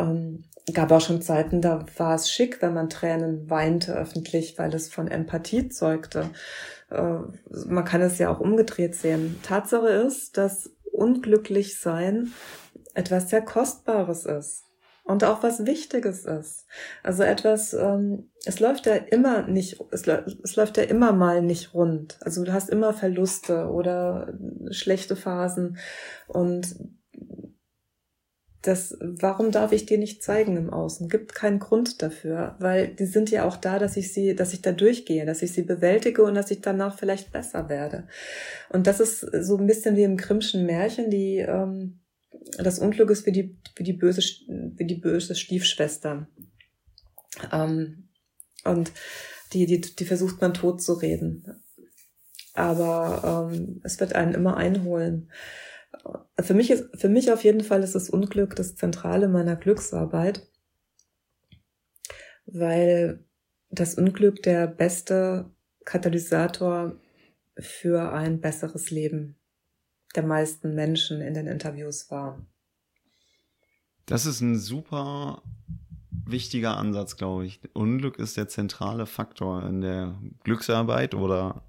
Ähm, 0.00 0.44
gab 0.74 0.92
auch 0.92 1.00
schon 1.00 1.22
Zeiten, 1.22 1.60
da 1.60 1.86
war 1.96 2.14
es 2.14 2.30
schick, 2.30 2.60
wenn 2.60 2.74
man 2.74 2.90
Tränen 2.90 3.48
weinte 3.48 3.94
öffentlich, 3.94 4.58
weil 4.58 4.74
es 4.74 4.88
von 4.92 5.08
Empathie 5.08 5.68
zeugte. 5.68 6.30
Äh, 6.90 7.18
man 7.66 7.84
kann 7.84 8.00
es 8.00 8.18
ja 8.18 8.30
auch 8.30 8.40
umgedreht 8.40 8.94
sehen. 8.94 9.38
Tatsache 9.42 9.88
ist, 9.88 10.36
dass 10.36 10.70
unglücklich 10.92 11.78
sein 11.78 12.32
etwas 12.94 13.30
sehr 13.30 13.42
Kostbares 13.42 14.26
ist 14.26 14.64
und 15.04 15.24
auch 15.24 15.42
was 15.42 15.64
Wichtiges 15.64 16.26
ist. 16.26 16.66
Also 17.02 17.22
etwas, 17.22 17.72
ähm, 17.72 18.30
es 18.44 18.60
läuft 18.60 18.86
ja 18.86 18.94
immer 18.94 19.42
nicht, 19.42 19.80
es, 19.90 20.06
es 20.06 20.56
läuft 20.56 20.76
ja 20.76 20.82
immer 20.82 21.12
mal 21.12 21.40
nicht 21.40 21.72
rund. 21.72 22.18
Also 22.20 22.44
du 22.44 22.52
hast 22.52 22.68
immer 22.68 22.92
Verluste 22.92 23.68
oder 23.68 24.34
schlechte 24.70 25.16
Phasen 25.16 25.78
und 26.26 26.76
das, 28.62 28.96
warum 29.00 29.52
darf 29.52 29.70
ich 29.70 29.86
dir 29.86 29.98
nicht 29.98 30.22
zeigen 30.22 30.56
im 30.56 30.70
Außen? 30.70 31.08
Gibt 31.08 31.34
keinen 31.34 31.60
Grund 31.60 32.02
dafür, 32.02 32.56
weil 32.58 32.88
die 32.88 33.06
sind 33.06 33.30
ja 33.30 33.44
auch 33.44 33.56
da, 33.56 33.78
dass 33.78 33.96
ich 33.96 34.12
sie, 34.12 34.34
dass 34.34 34.52
ich 34.52 34.62
da 34.62 34.72
durchgehe, 34.72 35.24
dass 35.24 35.42
ich 35.42 35.52
sie 35.52 35.62
bewältige 35.62 36.24
und 36.24 36.34
dass 36.34 36.50
ich 36.50 36.60
danach 36.60 36.98
vielleicht 36.98 37.30
besser 37.30 37.68
werde. 37.68 38.08
Und 38.68 38.88
das 38.88 38.98
ist 38.98 39.20
so 39.20 39.56
ein 39.56 39.66
bisschen 39.66 39.94
wie 39.96 40.02
im 40.02 40.16
Grimmschen 40.16 40.66
Märchen, 40.66 41.08
die, 41.08 41.38
ähm, 41.38 42.00
das 42.58 42.80
Unglück 42.80 43.10
ist 43.10 43.26
wie 43.26 43.32
die, 43.32 43.56
wie 43.76 43.84
die 43.84 43.92
böse, 43.92 44.22
wie 44.48 44.86
die 44.86 44.96
böse 44.96 45.36
Stiefschwester. 45.36 46.26
Ähm, 47.52 48.08
und 48.64 48.90
die, 49.52 49.66
die, 49.66 49.80
die 49.80 50.04
versucht 50.04 50.40
man 50.40 50.52
tot 50.52 50.82
zu 50.82 50.94
reden. 50.94 51.62
Aber 52.54 53.50
ähm, 53.52 53.80
es 53.84 54.00
wird 54.00 54.14
einen 54.14 54.34
immer 54.34 54.56
einholen 54.56 55.30
für 56.40 56.54
mich 56.54 56.70
ist, 56.70 56.88
für 57.00 57.08
mich 57.08 57.32
auf 57.32 57.44
jeden 57.44 57.62
Fall 57.62 57.82
ist 57.82 57.94
das 57.94 58.10
Unglück 58.10 58.54
das 58.56 58.76
Zentrale 58.76 59.28
meiner 59.28 59.56
Glücksarbeit, 59.56 60.46
weil 62.46 63.24
das 63.70 63.94
Unglück 63.94 64.42
der 64.42 64.66
beste 64.66 65.50
Katalysator 65.84 66.96
für 67.58 68.12
ein 68.12 68.40
besseres 68.40 68.90
Leben 68.90 69.36
der 70.14 70.22
meisten 70.22 70.74
Menschen 70.74 71.20
in 71.20 71.34
den 71.34 71.46
Interviews 71.46 72.10
war. 72.10 72.46
Das 74.06 74.24
ist 74.24 74.40
ein 74.40 74.56
super 74.56 75.42
wichtiger 76.10 76.76
Ansatz, 76.76 77.16
glaube 77.16 77.46
ich. 77.46 77.60
Unglück 77.74 78.18
ist 78.18 78.36
der 78.36 78.48
zentrale 78.48 79.06
Faktor 79.06 79.64
in 79.64 79.80
der 79.80 80.18
Glücksarbeit 80.44 81.14
oder 81.14 81.62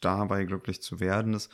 dabei 0.00 0.44
glücklich 0.44 0.80
zu 0.80 1.00
werden. 1.00 1.32
Das 1.32 1.48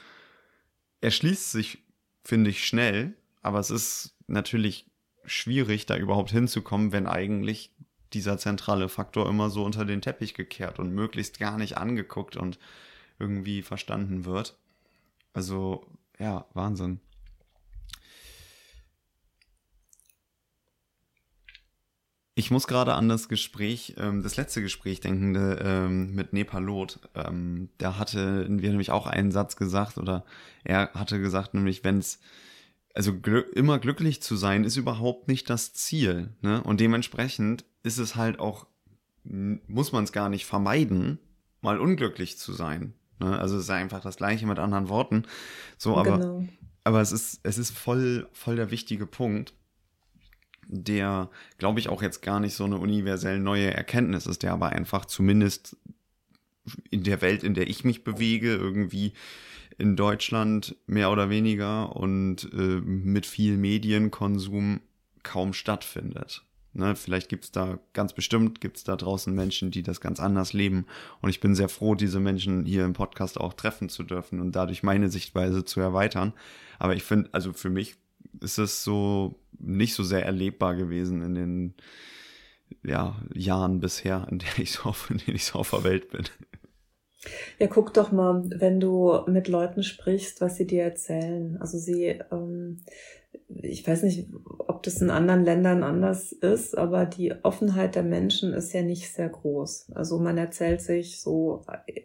erschließt 1.00 1.50
sich 1.50 1.81
finde 2.24 2.50
ich, 2.50 2.66
schnell, 2.66 3.14
aber 3.42 3.58
es 3.58 3.70
ist 3.70 4.14
natürlich 4.26 4.86
schwierig, 5.24 5.86
da 5.86 5.96
überhaupt 5.96 6.30
hinzukommen, 6.30 6.92
wenn 6.92 7.06
eigentlich 7.06 7.72
dieser 8.12 8.38
zentrale 8.38 8.88
Faktor 8.88 9.28
immer 9.28 9.50
so 9.50 9.64
unter 9.64 9.84
den 9.84 10.02
Teppich 10.02 10.34
gekehrt 10.34 10.78
und 10.78 10.94
möglichst 10.94 11.38
gar 11.38 11.58
nicht 11.58 11.78
angeguckt 11.78 12.36
und 12.36 12.58
irgendwie 13.18 13.62
verstanden 13.62 14.24
wird. 14.24 14.56
Also, 15.32 15.86
ja, 16.18 16.44
Wahnsinn. 16.52 17.00
Ich 22.34 22.50
muss 22.50 22.66
gerade 22.66 22.94
an 22.94 23.08
das 23.08 23.28
Gespräch, 23.28 23.94
ähm, 23.98 24.22
das 24.22 24.36
letzte 24.36 24.62
Gespräch 24.62 25.00
denken 25.00 25.34
ähm, 25.36 26.14
mit 26.14 26.32
Nepalot. 26.32 26.98
Ähm, 27.14 27.68
da 27.76 27.98
hatte 27.98 28.46
wir 28.48 28.70
nämlich 28.70 28.90
auch 28.90 29.06
einen 29.06 29.32
Satz 29.32 29.56
gesagt 29.56 29.98
oder 29.98 30.24
er 30.64 30.90
hatte 30.94 31.20
gesagt, 31.20 31.52
nämlich 31.54 31.84
wenn 31.84 31.98
es 31.98 32.20
also 32.94 33.18
gl 33.18 33.44
immer 33.54 33.78
glücklich 33.78 34.22
zu 34.22 34.36
sein 34.36 34.64
ist 34.64 34.76
überhaupt 34.76 35.28
nicht 35.28 35.48
das 35.48 35.72
Ziel, 35.72 36.30
ne? 36.42 36.62
Und 36.62 36.80
dementsprechend 36.80 37.64
ist 37.82 37.98
es 37.98 38.16
halt 38.16 38.38
auch 38.38 38.66
muss 39.24 39.92
man 39.92 40.04
es 40.04 40.12
gar 40.12 40.28
nicht 40.28 40.46
vermeiden, 40.46 41.18
mal 41.60 41.78
unglücklich 41.78 42.38
zu 42.38 42.52
sein. 42.52 42.94
Ne? 43.20 43.38
Also 43.38 43.56
es 43.56 43.64
ist 43.64 43.70
einfach 43.70 44.00
das 44.00 44.16
Gleiche 44.16 44.46
mit 44.46 44.58
anderen 44.58 44.88
Worten. 44.88 45.24
So, 45.78 45.96
aber 45.96 46.18
genau. 46.18 46.44
aber 46.84 47.00
es 47.00 47.12
ist 47.12 47.40
es 47.42 47.58
ist 47.58 47.70
voll 47.70 48.28
voll 48.32 48.56
der 48.56 48.70
wichtige 48.70 49.06
Punkt 49.06 49.54
der, 50.66 51.30
glaube 51.58 51.80
ich, 51.80 51.88
auch 51.88 52.02
jetzt 52.02 52.22
gar 52.22 52.40
nicht 52.40 52.54
so 52.54 52.64
eine 52.64 52.78
universell 52.78 53.38
neue 53.38 53.72
Erkenntnis 53.72 54.26
ist, 54.26 54.42
der 54.42 54.52
aber 54.52 54.70
einfach 54.70 55.04
zumindest 55.04 55.76
in 56.90 57.02
der 57.02 57.20
Welt, 57.20 57.42
in 57.42 57.54
der 57.54 57.68
ich 57.68 57.84
mich 57.84 58.04
bewege, 58.04 58.54
irgendwie 58.54 59.12
in 59.78 59.96
Deutschland 59.96 60.76
mehr 60.86 61.10
oder 61.10 61.30
weniger 61.30 61.96
und 61.96 62.48
äh, 62.52 62.80
mit 62.80 63.26
viel 63.26 63.56
Medienkonsum 63.56 64.80
kaum 65.22 65.52
stattfindet. 65.52 66.44
Ne, 66.74 66.96
vielleicht 66.96 67.28
gibt's 67.28 67.52
da 67.52 67.78
ganz 67.92 68.14
bestimmt, 68.14 68.62
gibt's 68.62 68.82
da 68.82 68.96
draußen 68.96 69.34
Menschen, 69.34 69.70
die 69.70 69.82
das 69.82 70.00
ganz 70.00 70.20
anders 70.20 70.54
leben. 70.54 70.86
Und 71.20 71.28
ich 71.28 71.40
bin 71.40 71.54
sehr 71.54 71.68
froh, 71.68 71.94
diese 71.94 72.18
Menschen 72.18 72.64
hier 72.64 72.86
im 72.86 72.94
Podcast 72.94 73.38
auch 73.38 73.52
treffen 73.52 73.90
zu 73.90 74.04
dürfen 74.04 74.40
und 74.40 74.56
dadurch 74.56 74.82
meine 74.82 75.10
Sichtweise 75.10 75.66
zu 75.66 75.80
erweitern. 75.80 76.32
Aber 76.78 76.96
ich 76.96 77.02
finde, 77.02 77.28
also 77.32 77.52
für 77.52 77.68
mich 77.68 77.96
ist 78.40 78.56
es 78.58 78.84
so 78.84 79.38
nicht 79.58 79.94
so 79.94 80.02
sehr 80.02 80.24
erlebbar 80.24 80.74
gewesen 80.74 81.22
in 81.22 81.34
den 81.34 81.74
ja, 82.82 83.16
Jahren 83.34 83.80
bisher, 83.80 84.26
in 84.30 84.38
denen 84.38 84.52
ich 84.58 84.72
so 84.72 84.88
auf, 84.88 85.10
in 85.10 85.18
denen 85.18 85.36
ich 85.36 85.44
so 85.44 85.58
auf 85.58 85.70
der 85.70 85.84
Welt 85.84 86.10
bin. 86.10 86.24
Ja, 87.58 87.68
guck 87.68 87.94
doch 87.94 88.10
mal, 88.10 88.42
wenn 88.56 88.80
du 88.80 89.20
mit 89.26 89.46
Leuten 89.46 89.82
sprichst, 89.82 90.40
was 90.40 90.56
sie 90.56 90.66
dir 90.66 90.82
erzählen. 90.82 91.56
Also 91.60 91.78
sie, 91.78 92.18
ähm, 92.32 92.80
ich 93.48 93.86
weiß 93.86 94.02
nicht, 94.02 94.28
ob 94.58 94.82
das 94.82 95.00
in 95.00 95.10
anderen 95.10 95.44
Ländern 95.44 95.84
anders 95.84 96.32
ist, 96.32 96.76
aber 96.76 97.06
die 97.06 97.32
Offenheit 97.44 97.94
der 97.94 98.02
Menschen 98.02 98.52
ist 98.52 98.72
ja 98.72 98.82
nicht 98.82 99.12
sehr 99.12 99.28
groß. 99.28 99.92
Also 99.94 100.18
man 100.18 100.36
erzählt 100.36 100.80
sich 100.80 101.20
so 101.20 101.64
äh, 101.86 102.02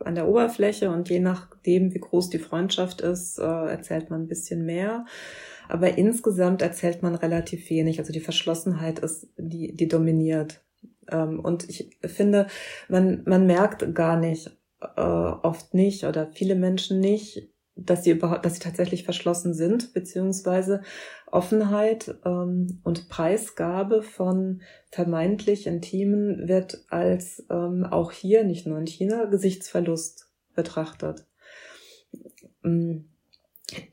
an 0.00 0.14
der 0.14 0.28
Oberfläche 0.28 0.90
und 0.90 1.08
je 1.08 1.20
nachdem, 1.20 1.94
wie 1.94 2.00
groß 2.00 2.28
die 2.28 2.38
Freundschaft 2.38 3.00
ist, 3.00 3.38
äh, 3.38 3.42
erzählt 3.42 4.10
man 4.10 4.22
ein 4.22 4.28
bisschen 4.28 4.66
mehr. 4.66 5.06
Aber 5.68 5.98
insgesamt 5.98 6.62
erzählt 6.62 7.02
man 7.02 7.14
relativ 7.14 7.68
wenig. 7.70 7.98
Also 7.98 8.12
die 8.12 8.20
Verschlossenheit 8.20 8.98
ist, 8.98 9.28
die, 9.36 9.74
die 9.74 9.88
dominiert. 9.88 10.62
Ähm, 11.10 11.40
und 11.40 11.68
ich 11.68 11.90
finde, 12.04 12.46
man, 12.88 13.22
man 13.26 13.46
merkt 13.46 13.94
gar 13.94 14.18
nicht, 14.18 14.50
äh, 14.80 15.00
oft 15.00 15.74
nicht 15.74 16.04
oder 16.04 16.30
viele 16.32 16.54
Menschen 16.54 17.00
nicht, 17.00 17.50
dass 17.74 18.04
sie 18.04 18.10
überhaupt, 18.10 18.44
dass 18.44 18.54
sie 18.54 18.60
tatsächlich 18.60 19.04
verschlossen 19.04 19.54
sind, 19.54 19.92
beziehungsweise 19.94 20.82
Offenheit 21.30 22.16
ähm, 22.24 22.80
und 22.82 23.08
Preisgabe 23.08 24.02
von 24.02 24.62
vermeintlich 24.90 25.66
Intimen 25.66 26.48
wird 26.48 26.84
als 26.88 27.46
ähm, 27.50 27.84
auch 27.84 28.10
hier, 28.10 28.44
nicht 28.44 28.66
nur 28.66 28.78
in 28.78 28.86
China, 28.86 29.26
Gesichtsverlust 29.26 30.32
betrachtet. 30.54 31.26
Mm 32.62 32.98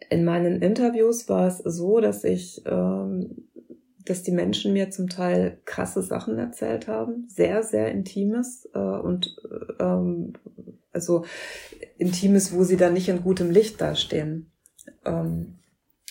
in 0.09 0.23
meinen 0.23 0.61
Interviews 0.61 1.27
war 1.29 1.47
es 1.47 1.57
so, 1.57 1.99
dass 1.99 2.23
ich, 2.23 2.61
ähm, 2.65 3.47
dass 4.05 4.23
die 4.23 4.31
Menschen 4.31 4.73
mir 4.73 4.91
zum 4.91 5.09
Teil 5.09 5.59
krasse 5.65 6.01
Sachen 6.01 6.37
erzählt 6.37 6.87
haben, 6.87 7.27
sehr, 7.27 7.63
sehr 7.63 7.91
intimes 7.91 8.69
äh, 8.73 8.79
und 8.79 9.35
ähm, 9.79 10.33
also 10.91 11.25
intimes, 11.97 12.53
wo 12.53 12.63
sie 12.63 12.77
dann 12.77 12.93
nicht 12.93 13.09
in 13.09 13.23
gutem 13.23 13.51
Licht 13.51 13.81
dastehen. 13.81 14.51
Ähm, 15.03 15.55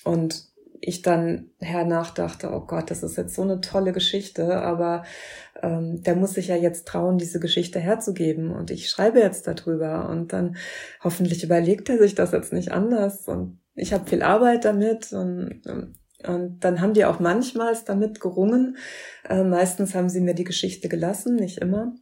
und 0.04 0.52
ich 0.86 1.00
dann 1.00 1.50
hernach 1.60 2.10
dachte, 2.10 2.50
oh 2.52 2.60
Gott, 2.60 2.90
das 2.90 3.02
ist 3.02 3.16
jetzt 3.16 3.34
so 3.34 3.42
eine 3.42 3.62
tolle 3.62 3.92
Geschichte, 3.92 4.60
aber 4.60 5.04
ähm, 5.64 6.02
der 6.02 6.14
muss 6.14 6.34
sich 6.34 6.48
ja 6.48 6.56
jetzt 6.56 6.86
trauen, 6.86 7.18
diese 7.18 7.40
Geschichte 7.40 7.80
herzugeben 7.80 8.50
und 8.50 8.70
ich 8.70 8.90
schreibe 8.90 9.20
jetzt 9.20 9.46
darüber 9.46 10.08
und 10.10 10.32
dann 10.32 10.56
hoffentlich 11.02 11.42
überlegt 11.42 11.88
er 11.88 11.98
sich 11.98 12.14
das 12.14 12.32
jetzt 12.32 12.52
nicht 12.52 12.70
anders 12.72 13.26
und 13.28 13.60
ich 13.74 13.92
habe 13.92 14.08
viel 14.08 14.22
Arbeit 14.22 14.64
damit 14.64 15.12
und, 15.12 15.62
und 16.26 16.58
dann 16.60 16.80
haben 16.80 16.94
die 16.94 17.04
auch 17.04 17.18
manchmal 17.18 17.76
damit 17.86 18.20
gerungen. 18.20 18.76
Äh, 19.28 19.42
meistens 19.42 19.94
haben 19.94 20.08
sie 20.08 20.20
mir 20.20 20.34
die 20.34 20.44
Geschichte 20.44 20.88
gelassen, 20.88 21.36
nicht 21.36 21.58
immer. 21.58 21.94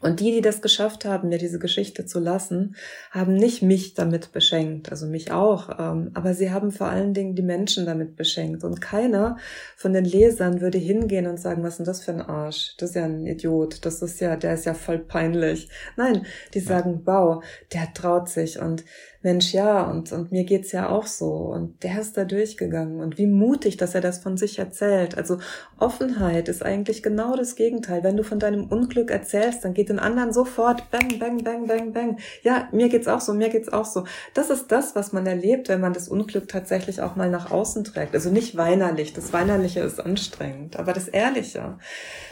Und 0.00 0.20
die, 0.20 0.32
die 0.32 0.40
das 0.40 0.62
geschafft 0.62 1.04
haben, 1.04 1.28
mir 1.28 1.38
diese 1.38 1.58
Geschichte 1.58 2.06
zu 2.06 2.20
lassen, 2.20 2.76
haben 3.10 3.34
nicht 3.34 3.62
mich 3.62 3.94
damit 3.94 4.32
beschenkt, 4.32 4.90
also 4.90 5.06
mich 5.06 5.32
auch, 5.32 5.68
ähm, 5.78 6.10
aber 6.14 6.34
sie 6.34 6.50
haben 6.50 6.70
vor 6.72 6.88
allen 6.88 7.14
Dingen 7.14 7.34
die 7.34 7.42
Menschen 7.42 7.86
damit 7.86 8.16
beschenkt. 8.16 8.64
Und 8.64 8.80
keiner 8.80 9.36
von 9.76 9.92
den 9.92 10.04
Lesern 10.04 10.60
würde 10.60 10.78
hingehen 10.78 11.26
und 11.26 11.38
sagen, 11.38 11.62
was 11.62 11.74
ist 11.74 11.78
denn 11.78 11.86
das 11.86 12.04
für 12.04 12.12
ein 12.12 12.22
Arsch? 12.22 12.74
Das 12.78 12.90
ist 12.90 12.96
ja 12.96 13.04
ein 13.04 13.26
Idiot, 13.26 13.84
das 13.84 14.02
ist 14.02 14.20
ja, 14.20 14.36
der 14.36 14.54
ist 14.54 14.64
ja 14.64 14.74
voll 14.74 14.98
peinlich. 14.98 15.68
Nein, 15.96 16.26
die 16.54 16.60
sagen, 16.60 17.02
wow, 17.04 17.44
der 17.72 17.92
traut 17.92 18.28
sich 18.28 18.58
und 18.58 18.84
Mensch, 19.22 19.52
ja, 19.52 19.82
und, 19.82 20.12
und 20.12 20.32
mir 20.32 20.44
geht's 20.44 20.72
ja 20.72 20.88
auch 20.88 21.06
so. 21.06 21.30
Und 21.30 21.82
der 21.82 22.00
ist 22.00 22.16
da 22.16 22.24
durchgegangen. 22.24 23.00
Und 23.00 23.18
wie 23.18 23.26
mutig, 23.26 23.76
dass 23.76 23.94
er 23.94 24.00
das 24.00 24.18
von 24.18 24.38
sich 24.38 24.58
erzählt. 24.58 25.18
Also 25.18 25.36
Offenheit 25.78 26.48
ist 26.48 26.64
eigentlich 26.64 27.02
genau 27.02 27.36
das 27.36 27.54
Gegenteil. 27.54 28.02
Wenn 28.02 28.16
du 28.16 28.24
von 28.24 28.38
deinem 28.38 28.64
Unglück 28.64 29.10
erzählst, 29.10 29.62
dann 29.62 29.74
geht 29.74 29.90
den 29.90 29.98
anderen 29.98 30.32
sofort 30.32 30.90
bang, 30.90 31.18
bang, 31.18 31.44
bang, 31.44 31.66
bang, 31.66 31.92
bang. 31.92 32.18
Ja, 32.42 32.68
mir 32.72 32.88
geht's 32.88 33.08
auch 33.08 33.20
so, 33.20 33.34
mir 33.34 33.50
geht's 33.50 33.70
auch 33.70 33.84
so. 33.84 34.04
Das 34.32 34.48
ist 34.48 34.72
das, 34.72 34.96
was 34.96 35.12
man 35.12 35.26
erlebt, 35.26 35.68
wenn 35.68 35.82
man 35.82 35.92
das 35.92 36.08
Unglück 36.08 36.48
tatsächlich 36.48 37.02
auch 37.02 37.14
mal 37.14 37.28
nach 37.28 37.50
außen 37.50 37.84
trägt. 37.84 38.14
Also 38.14 38.30
nicht 38.30 38.56
weinerlich. 38.56 39.12
Das 39.12 39.34
Weinerliche 39.34 39.80
ist 39.80 40.00
anstrengend. 40.00 40.78
Aber 40.78 40.94
das 40.94 41.08
Ehrliche, 41.08 41.76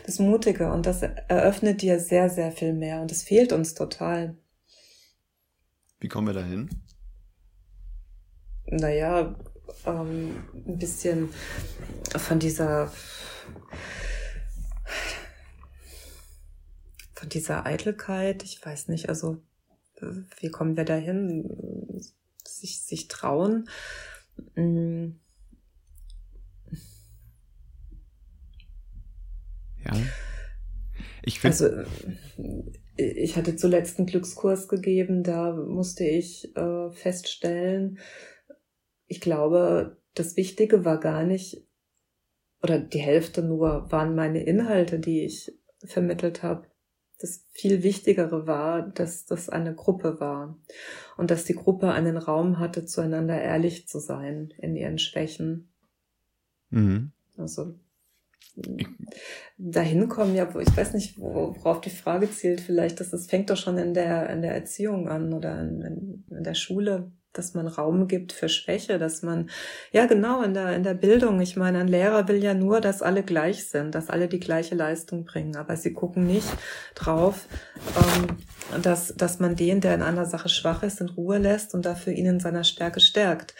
das 0.06 0.18
Mutige. 0.18 0.72
Und 0.72 0.86
das 0.86 1.02
eröffnet 1.02 1.82
dir 1.82 2.00
sehr, 2.00 2.30
sehr 2.30 2.50
viel 2.50 2.72
mehr. 2.72 3.02
Und 3.02 3.12
es 3.12 3.22
fehlt 3.22 3.52
uns 3.52 3.74
total. 3.74 4.36
Wie 6.00 6.08
kommen 6.08 6.26
wir 6.28 6.34
dahin? 6.34 6.68
Naja, 8.66 9.34
ähm, 9.86 10.44
ein 10.54 10.78
bisschen 10.78 11.30
von 12.16 12.38
dieser 12.38 12.92
von 17.14 17.28
dieser 17.28 17.66
Eitelkeit, 17.66 18.44
ich 18.44 18.64
weiß 18.64 18.88
nicht, 18.88 19.08
also 19.08 19.42
wie 20.40 20.50
kommen 20.50 20.76
wir 20.76 20.84
dahin? 20.84 22.00
Sich, 22.44 22.82
sich 22.82 23.08
trauen. 23.08 23.68
Mm. 24.54 25.10
Ja. 29.84 29.96
Ich 31.22 31.40
finde. 31.40 31.56
Also, 31.56 32.70
ich 32.98 33.36
hatte 33.36 33.56
zuletzt 33.56 33.98
einen 33.98 34.06
Glückskurs 34.06 34.68
gegeben, 34.68 35.22
da 35.22 35.52
musste 35.52 36.04
ich 36.04 36.54
äh, 36.56 36.90
feststellen, 36.90 37.98
ich 39.06 39.20
glaube, 39.20 39.96
das 40.14 40.36
Wichtige 40.36 40.84
war 40.84 40.98
gar 40.98 41.24
nicht, 41.24 41.64
oder 42.62 42.78
die 42.78 42.98
Hälfte 42.98 43.42
nur 43.42 43.90
waren 43.90 44.14
meine 44.14 44.42
Inhalte, 44.42 44.98
die 44.98 45.24
ich 45.24 45.52
vermittelt 45.84 46.42
habe. 46.42 46.66
Das 47.20 47.44
viel 47.52 47.82
Wichtigere 47.82 48.46
war, 48.46 48.82
dass 48.82 49.26
das 49.26 49.48
eine 49.48 49.74
Gruppe 49.74 50.20
war 50.20 50.58
und 51.16 51.30
dass 51.30 51.44
die 51.44 51.54
Gruppe 51.54 51.92
einen 51.92 52.16
Raum 52.16 52.58
hatte, 52.58 52.84
zueinander 52.84 53.40
ehrlich 53.40 53.88
zu 53.88 54.00
sein 54.00 54.52
in 54.58 54.76
ihren 54.76 54.98
Schwächen. 54.98 55.68
Mhm. 56.70 57.12
Also 57.36 57.74
dahin 59.56 60.08
kommen, 60.08 60.34
ja, 60.34 60.48
ich 60.58 60.76
weiß 60.76 60.94
nicht, 60.94 61.18
worauf 61.18 61.80
die 61.80 61.90
Frage 61.90 62.30
zielt, 62.30 62.60
vielleicht, 62.60 63.00
dass 63.00 63.10
das 63.10 63.26
fängt 63.26 63.50
doch 63.50 63.56
schon 63.56 63.78
in 63.78 63.94
der, 63.94 64.30
in 64.30 64.42
der 64.42 64.54
Erziehung 64.54 65.08
an 65.08 65.32
oder 65.32 65.60
in, 65.60 66.24
in 66.30 66.44
der 66.44 66.54
Schule 66.54 67.12
dass 67.32 67.54
man 67.54 67.68
Raum 67.68 68.08
gibt 68.08 68.32
für 68.32 68.48
Schwäche, 68.48 68.98
dass 68.98 69.22
man, 69.22 69.50
ja 69.92 70.06
genau, 70.06 70.42
in 70.42 70.54
der, 70.54 70.74
in 70.74 70.82
der 70.82 70.94
Bildung, 70.94 71.40
ich 71.40 71.56
meine, 71.56 71.78
ein 71.78 71.88
Lehrer 71.88 72.28
will 72.28 72.42
ja 72.42 72.54
nur, 72.54 72.80
dass 72.80 73.02
alle 73.02 73.22
gleich 73.22 73.68
sind, 73.68 73.94
dass 73.94 74.10
alle 74.10 74.28
die 74.28 74.40
gleiche 74.40 74.74
Leistung 74.74 75.24
bringen, 75.24 75.56
aber 75.56 75.76
sie 75.76 75.92
gucken 75.92 76.26
nicht 76.26 76.48
drauf, 76.94 77.46
ähm, 77.96 78.38
dass, 78.82 79.14
dass 79.14 79.38
man 79.38 79.56
den, 79.56 79.80
der 79.80 79.94
in 79.94 80.02
einer 80.02 80.26
Sache 80.26 80.48
schwach 80.48 80.82
ist, 80.82 81.00
in 81.00 81.08
Ruhe 81.08 81.38
lässt 81.38 81.74
und 81.74 81.86
dafür 81.86 82.12
ihn 82.12 82.26
in 82.26 82.40
seiner 82.40 82.64
Stärke 82.64 83.00
stärkt. 83.00 83.54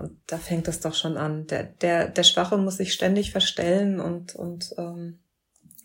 Und 0.00 0.18
da 0.26 0.38
fängt 0.38 0.68
es 0.68 0.80
doch 0.80 0.94
schon 0.94 1.16
an. 1.16 1.46
Der, 1.46 1.64
der, 1.64 2.08
der 2.08 2.24
Schwache 2.24 2.56
muss 2.56 2.76
sich 2.76 2.92
ständig 2.92 3.32
verstellen 3.32 4.00
und, 4.00 4.34
und 4.34 4.74
ähm, 4.78 5.20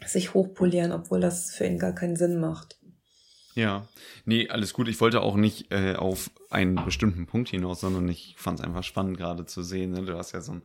sich 0.06 0.34
hochpolieren, 0.34 0.92
obwohl 0.92 1.20
das 1.20 1.52
für 1.52 1.66
ihn 1.66 1.80
gar 1.80 1.94
keinen 1.94 2.16
Sinn 2.16 2.40
macht. 2.40 2.80
Ja, 3.56 3.88
nee, 4.26 4.49
alles 4.49 4.74
gut. 4.74 4.89
Ich 4.89 4.99
wollte 4.99 5.22
auch 5.22 5.38
nicht 5.38 5.72
äh, 5.72 5.95
auf 5.95 6.30
einen 6.49 6.76
bestimmten 6.84 7.26
Punkt 7.26 7.49
hinaus, 7.49 7.80
sondern 7.80 8.08
ich 8.10 8.36
fand 8.38 8.60
es 8.60 8.66
einfach 8.66 8.84
spannend 8.84 9.18
gerade 9.18 9.45
zu 9.45 9.64
sehen. 9.64 9.91
Ne? 9.91 10.03
Du 10.03 10.18
hast 10.18 10.34
ja 10.34 10.41
so, 10.41 10.53
ein, 10.53 10.62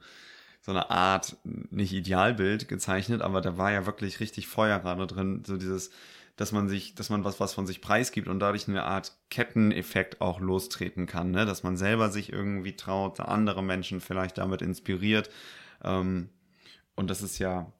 so 0.60 0.72
eine 0.72 0.90
Art, 0.90 1.36
nicht 1.44 1.92
Idealbild 1.92 2.66
gezeichnet, 2.66 3.22
aber 3.22 3.40
da 3.40 3.56
war 3.56 3.70
ja 3.70 3.86
wirklich 3.86 4.18
richtig 4.18 4.48
Feuer 4.48 4.80
gerade 4.80 5.06
drin. 5.06 5.44
So 5.46 5.56
dieses, 5.56 5.92
dass 6.34 6.50
man 6.50 6.68
sich, 6.68 6.96
dass 6.96 7.10
man 7.10 7.22
was, 7.22 7.38
was 7.38 7.54
von 7.54 7.64
sich 7.64 7.80
preisgibt 7.80 8.26
und 8.26 8.40
dadurch 8.40 8.66
eine 8.66 8.82
Art 8.82 9.16
Ketteneffekt 9.30 10.20
auch 10.20 10.40
lostreten 10.40 11.06
kann, 11.06 11.30
ne? 11.30 11.46
dass 11.46 11.62
man 11.62 11.76
selber 11.76 12.10
sich 12.10 12.32
irgendwie 12.32 12.74
traut, 12.74 13.20
andere 13.20 13.62
Menschen 13.62 14.00
vielleicht 14.00 14.38
damit 14.38 14.62
inspiriert. 14.62 15.30
Ähm, 15.84 16.28
und 16.96 17.08
das 17.08 17.22
ist 17.22 17.38
ja, 17.38 17.72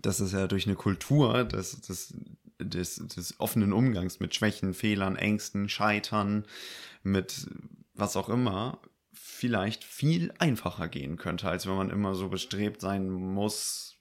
das 0.00 0.20
ist 0.20 0.32
ja 0.32 0.46
durch 0.46 0.66
eine 0.66 0.76
Kultur 0.76 1.42
des, 1.42 1.80
des, 1.80 2.14
des, 2.58 2.96
des 2.96 3.38
offenen 3.38 3.72
Umgangs 3.72 4.20
mit 4.20 4.34
Schwächen, 4.34 4.74
Fehlern, 4.74 5.16
Ängsten, 5.16 5.68
Scheitern, 5.68 6.44
mit 7.02 7.48
was 7.94 8.16
auch 8.16 8.28
immer, 8.28 8.80
vielleicht 9.12 9.84
viel 9.84 10.32
einfacher 10.38 10.88
gehen 10.88 11.16
könnte, 11.16 11.48
als 11.48 11.66
wenn 11.66 11.76
man 11.76 11.90
immer 11.90 12.14
so 12.14 12.28
bestrebt 12.28 12.80
sein 12.80 13.10
muss, 13.10 13.96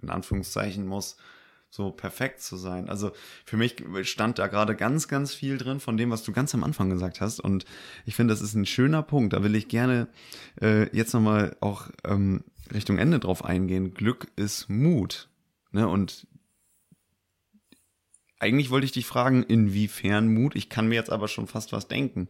in 0.00 0.10
Anführungszeichen 0.10 0.86
muss, 0.86 1.16
so 1.70 1.90
perfekt 1.90 2.40
zu 2.40 2.56
sein. 2.56 2.88
Also 2.88 3.10
für 3.44 3.56
mich 3.56 3.76
stand 4.02 4.38
da 4.38 4.46
gerade 4.46 4.76
ganz, 4.76 5.08
ganz 5.08 5.34
viel 5.34 5.58
drin 5.58 5.80
von 5.80 5.96
dem, 5.96 6.10
was 6.10 6.22
du 6.22 6.32
ganz 6.32 6.54
am 6.54 6.62
Anfang 6.62 6.88
gesagt 6.88 7.20
hast. 7.20 7.40
Und 7.40 7.64
ich 8.06 8.14
finde, 8.14 8.32
das 8.32 8.42
ist 8.42 8.54
ein 8.54 8.66
schöner 8.66 9.02
Punkt. 9.02 9.32
Da 9.32 9.42
will 9.42 9.56
ich 9.56 9.68
gerne 9.68 10.08
äh, 10.62 10.88
jetzt 10.96 11.12
nochmal 11.14 11.56
auch 11.60 11.88
ähm, 12.04 12.44
Richtung 12.72 12.98
Ende 12.98 13.18
drauf 13.18 13.44
eingehen. 13.44 13.92
Glück 13.92 14.28
ist 14.36 14.68
Mut. 14.68 15.28
Ne? 15.72 15.88
Und 15.88 16.28
eigentlich 18.44 18.70
wollte 18.70 18.84
ich 18.84 18.92
dich 18.92 19.06
fragen, 19.06 19.42
inwiefern 19.42 20.32
Mut? 20.32 20.54
Ich 20.54 20.68
kann 20.68 20.86
mir 20.86 20.96
jetzt 20.96 21.10
aber 21.10 21.28
schon 21.28 21.46
fast 21.46 21.72
was 21.72 21.88
denken, 21.88 22.28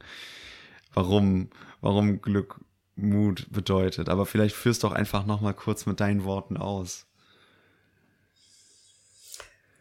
warum, 0.94 1.50
warum 1.80 2.22
Glück 2.22 2.60
Mut 2.96 3.46
bedeutet. 3.50 4.08
Aber 4.08 4.24
vielleicht 4.24 4.54
führst 4.54 4.84
doch 4.84 4.92
einfach 4.92 5.26
nochmal 5.26 5.54
kurz 5.54 5.86
mit 5.86 6.00
deinen 6.00 6.24
Worten 6.24 6.56
aus. 6.56 7.06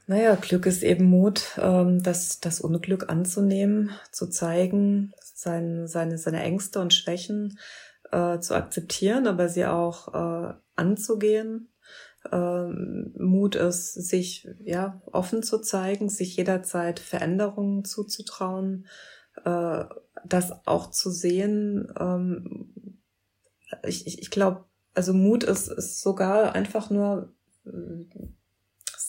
Naja, 0.06 0.36
Glück 0.36 0.66
ist 0.66 0.84
eben 0.84 1.06
Mut, 1.06 1.58
ähm, 1.58 2.04
das, 2.04 2.40
das 2.42 2.60
Unglück 2.60 3.10
anzunehmen, 3.10 3.92
zu 4.12 4.28
zeigen, 4.28 5.14
sein, 5.22 5.88
seine, 5.88 6.18
seine 6.18 6.44
Ängste 6.44 6.82
und 6.82 6.94
Schwächen 6.94 7.58
äh, 8.12 8.40
zu 8.40 8.54
akzeptieren, 8.56 9.28
aber 9.28 9.48
sie 9.48 9.66
auch 9.66 10.14
äh, 10.14 10.54
anzugehen. 10.76 11.70
Ähm, 12.32 13.14
Mut 13.18 13.56
ist, 13.56 13.94
sich 13.94 14.48
ja 14.64 15.02
offen 15.12 15.44
zu 15.44 15.60
zeigen, 15.60 16.10
sich 16.10 16.36
jederzeit 16.38 17.00
Veränderungen 17.00 17.86
zuzutrauen, 17.86 18.88
äh, 19.44 19.86
das 20.26 20.52
auch 20.66 20.90
zu 20.90 21.12
sehen. 21.12 21.92
Ähm, 22.00 23.00
ich 23.86 24.08
ich, 24.08 24.22
ich 24.22 24.32
glaube, 24.32 24.66
also 24.94 25.14
Mut 25.14 25.44
ist, 25.44 25.68
ist 25.70 26.02
sogar 26.02 26.54
einfach 26.54 26.90
nur 26.90 27.34
äh, 27.66 28.06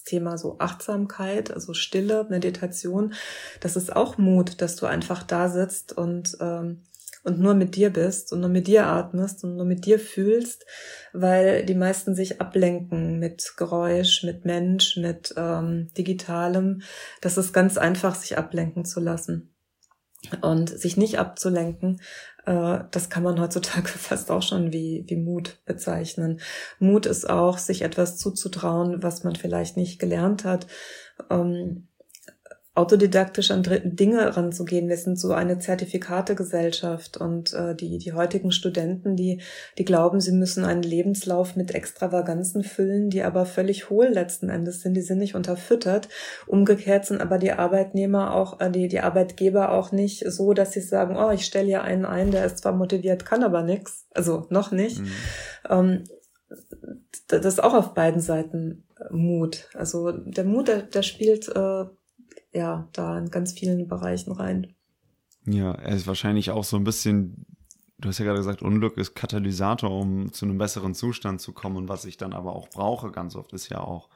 Thema 0.04 0.38
so 0.38 0.58
Achtsamkeit, 0.58 1.50
also 1.50 1.74
Stille, 1.74 2.26
Meditation, 2.28 3.14
das 3.60 3.76
ist 3.76 3.94
auch 3.94 4.18
Mut, 4.18 4.60
dass 4.60 4.76
du 4.76 4.86
einfach 4.86 5.22
da 5.22 5.48
sitzt 5.48 5.96
und 5.96 6.36
ähm, 6.40 6.82
und 7.24 7.40
nur 7.40 7.54
mit 7.54 7.74
dir 7.74 7.90
bist 7.90 8.32
und 8.32 8.40
nur 8.40 8.50
mit 8.50 8.66
dir 8.66 8.86
atmest 8.86 9.42
und 9.44 9.56
nur 9.56 9.64
mit 9.64 9.86
dir 9.86 9.98
fühlst, 9.98 10.66
weil 11.12 11.64
die 11.64 11.74
meisten 11.74 12.14
sich 12.14 12.40
ablenken 12.40 13.18
mit 13.18 13.54
Geräusch, 13.56 14.22
mit 14.22 14.44
Mensch, 14.44 14.96
mit 14.96 15.34
ähm, 15.36 15.90
Digitalem. 15.96 16.82
Das 17.22 17.38
ist 17.38 17.52
ganz 17.52 17.78
einfach, 17.78 18.14
sich 18.14 18.38
ablenken 18.38 18.84
zu 18.84 19.00
lassen. 19.00 19.50
Und 20.40 20.70
sich 20.70 20.96
nicht 20.96 21.18
abzulenken, 21.18 22.00
äh, 22.46 22.80
das 22.90 23.10
kann 23.10 23.22
man 23.22 23.40
heutzutage 23.40 23.88
fast 23.88 24.30
auch 24.30 24.42
schon 24.42 24.72
wie, 24.72 25.04
wie 25.06 25.16
Mut 25.16 25.60
bezeichnen. 25.64 26.40
Mut 26.78 27.06
ist 27.06 27.28
auch, 27.28 27.58
sich 27.58 27.82
etwas 27.82 28.18
zuzutrauen, 28.18 29.02
was 29.02 29.24
man 29.24 29.36
vielleicht 29.36 29.76
nicht 29.76 29.98
gelernt 29.98 30.44
hat. 30.44 30.66
Ähm, 31.30 31.88
autodidaktisch 32.74 33.52
an 33.52 33.62
Dinge 33.84 34.36
ranzugehen. 34.36 34.88
Wir 34.88 34.96
sind 34.96 35.18
so 35.18 35.32
eine 35.32 35.60
Zertifikategesellschaft 35.60 37.16
und 37.16 37.52
äh, 37.52 37.76
die, 37.76 37.98
die 37.98 38.12
heutigen 38.12 38.50
Studenten, 38.50 39.14
die, 39.14 39.40
die 39.78 39.84
glauben, 39.84 40.20
sie 40.20 40.32
müssen 40.32 40.64
einen 40.64 40.82
Lebenslauf 40.82 41.54
mit 41.54 41.72
Extravaganzen 41.72 42.64
füllen, 42.64 43.10
die 43.10 43.22
aber 43.22 43.46
völlig 43.46 43.90
hohl 43.90 44.06
letzten 44.06 44.48
Endes 44.48 44.80
sind, 44.80 44.94
die 44.94 45.02
sind 45.02 45.18
nicht 45.18 45.36
unterfüttert. 45.36 46.08
Umgekehrt 46.48 47.06
sind 47.06 47.20
aber 47.20 47.38
die 47.38 47.52
Arbeitnehmer 47.52 48.34
auch, 48.34 48.60
äh, 48.60 48.70
die, 48.70 48.88
die 48.88 49.00
Arbeitgeber 49.00 49.70
auch 49.70 49.92
nicht 49.92 50.24
so, 50.28 50.52
dass 50.52 50.72
sie 50.72 50.80
sagen, 50.80 51.16
oh, 51.16 51.30
ich 51.30 51.46
stelle 51.46 51.66
hier 51.66 51.82
einen 51.82 52.04
ein, 52.04 52.32
der 52.32 52.44
ist 52.44 52.58
zwar 52.58 52.72
motiviert, 52.72 53.24
kann 53.24 53.44
aber 53.44 53.62
nichts, 53.62 54.06
also 54.12 54.46
noch 54.50 54.72
nicht. 54.72 54.98
Mhm. 54.98 55.10
Ähm, 55.70 56.04
das 57.28 57.44
ist 57.44 57.62
auch 57.62 57.74
auf 57.74 57.94
beiden 57.94 58.20
Seiten 58.20 58.84
Mut. 59.10 59.68
Also 59.74 60.10
der 60.10 60.44
Mut, 60.44 60.68
der, 60.68 60.82
der 60.82 61.02
spielt 61.02 61.48
äh, 61.48 61.84
ja, 62.54 62.88
da 62.92 63.18
in 63.18 63.30
ganz 63.30 63.52
vielen 63.52 63.88
Bereichen 63.88 64.32
rein. 64.32 64.74
Ja, 65.46 65.72
er 65.72 65.94
ist 65.94 66.06
wahrscheinlich 66.06 66.50
auch 66.50 66.64
so 66.64 66.76
ein 66.76 66.84
bisschen, 66.84 67.46
du 67.98 68.08
hast 68.08 68.18
ja 68.18 68.24
gerade 68.24 68.38
gesagt, 68.38 68.62
Unglück 68.62 68.96
ist 68.96 69.14
Katalysator, 69.14 69.90
um 69.90 70.32
zu 70.32 70.46
einem 70.46 70.56
besseren 70.56 70.94
Zustand 70.94 71.40
zu 71.40 71.52
kommen. 71.52 71.76
Und 71.76 71.88
was 71.88 72.04
ich 72.04 72.16
dann 72.16 72.32
aber 72.32 72.54
auch 72.54 72.68
brauche, 72.68 73.10
ganz 73.10 73.36
oft, 73.36 73.52
ist 73.52 73.68
ja 73.68 73.80
auch 73.80 74.08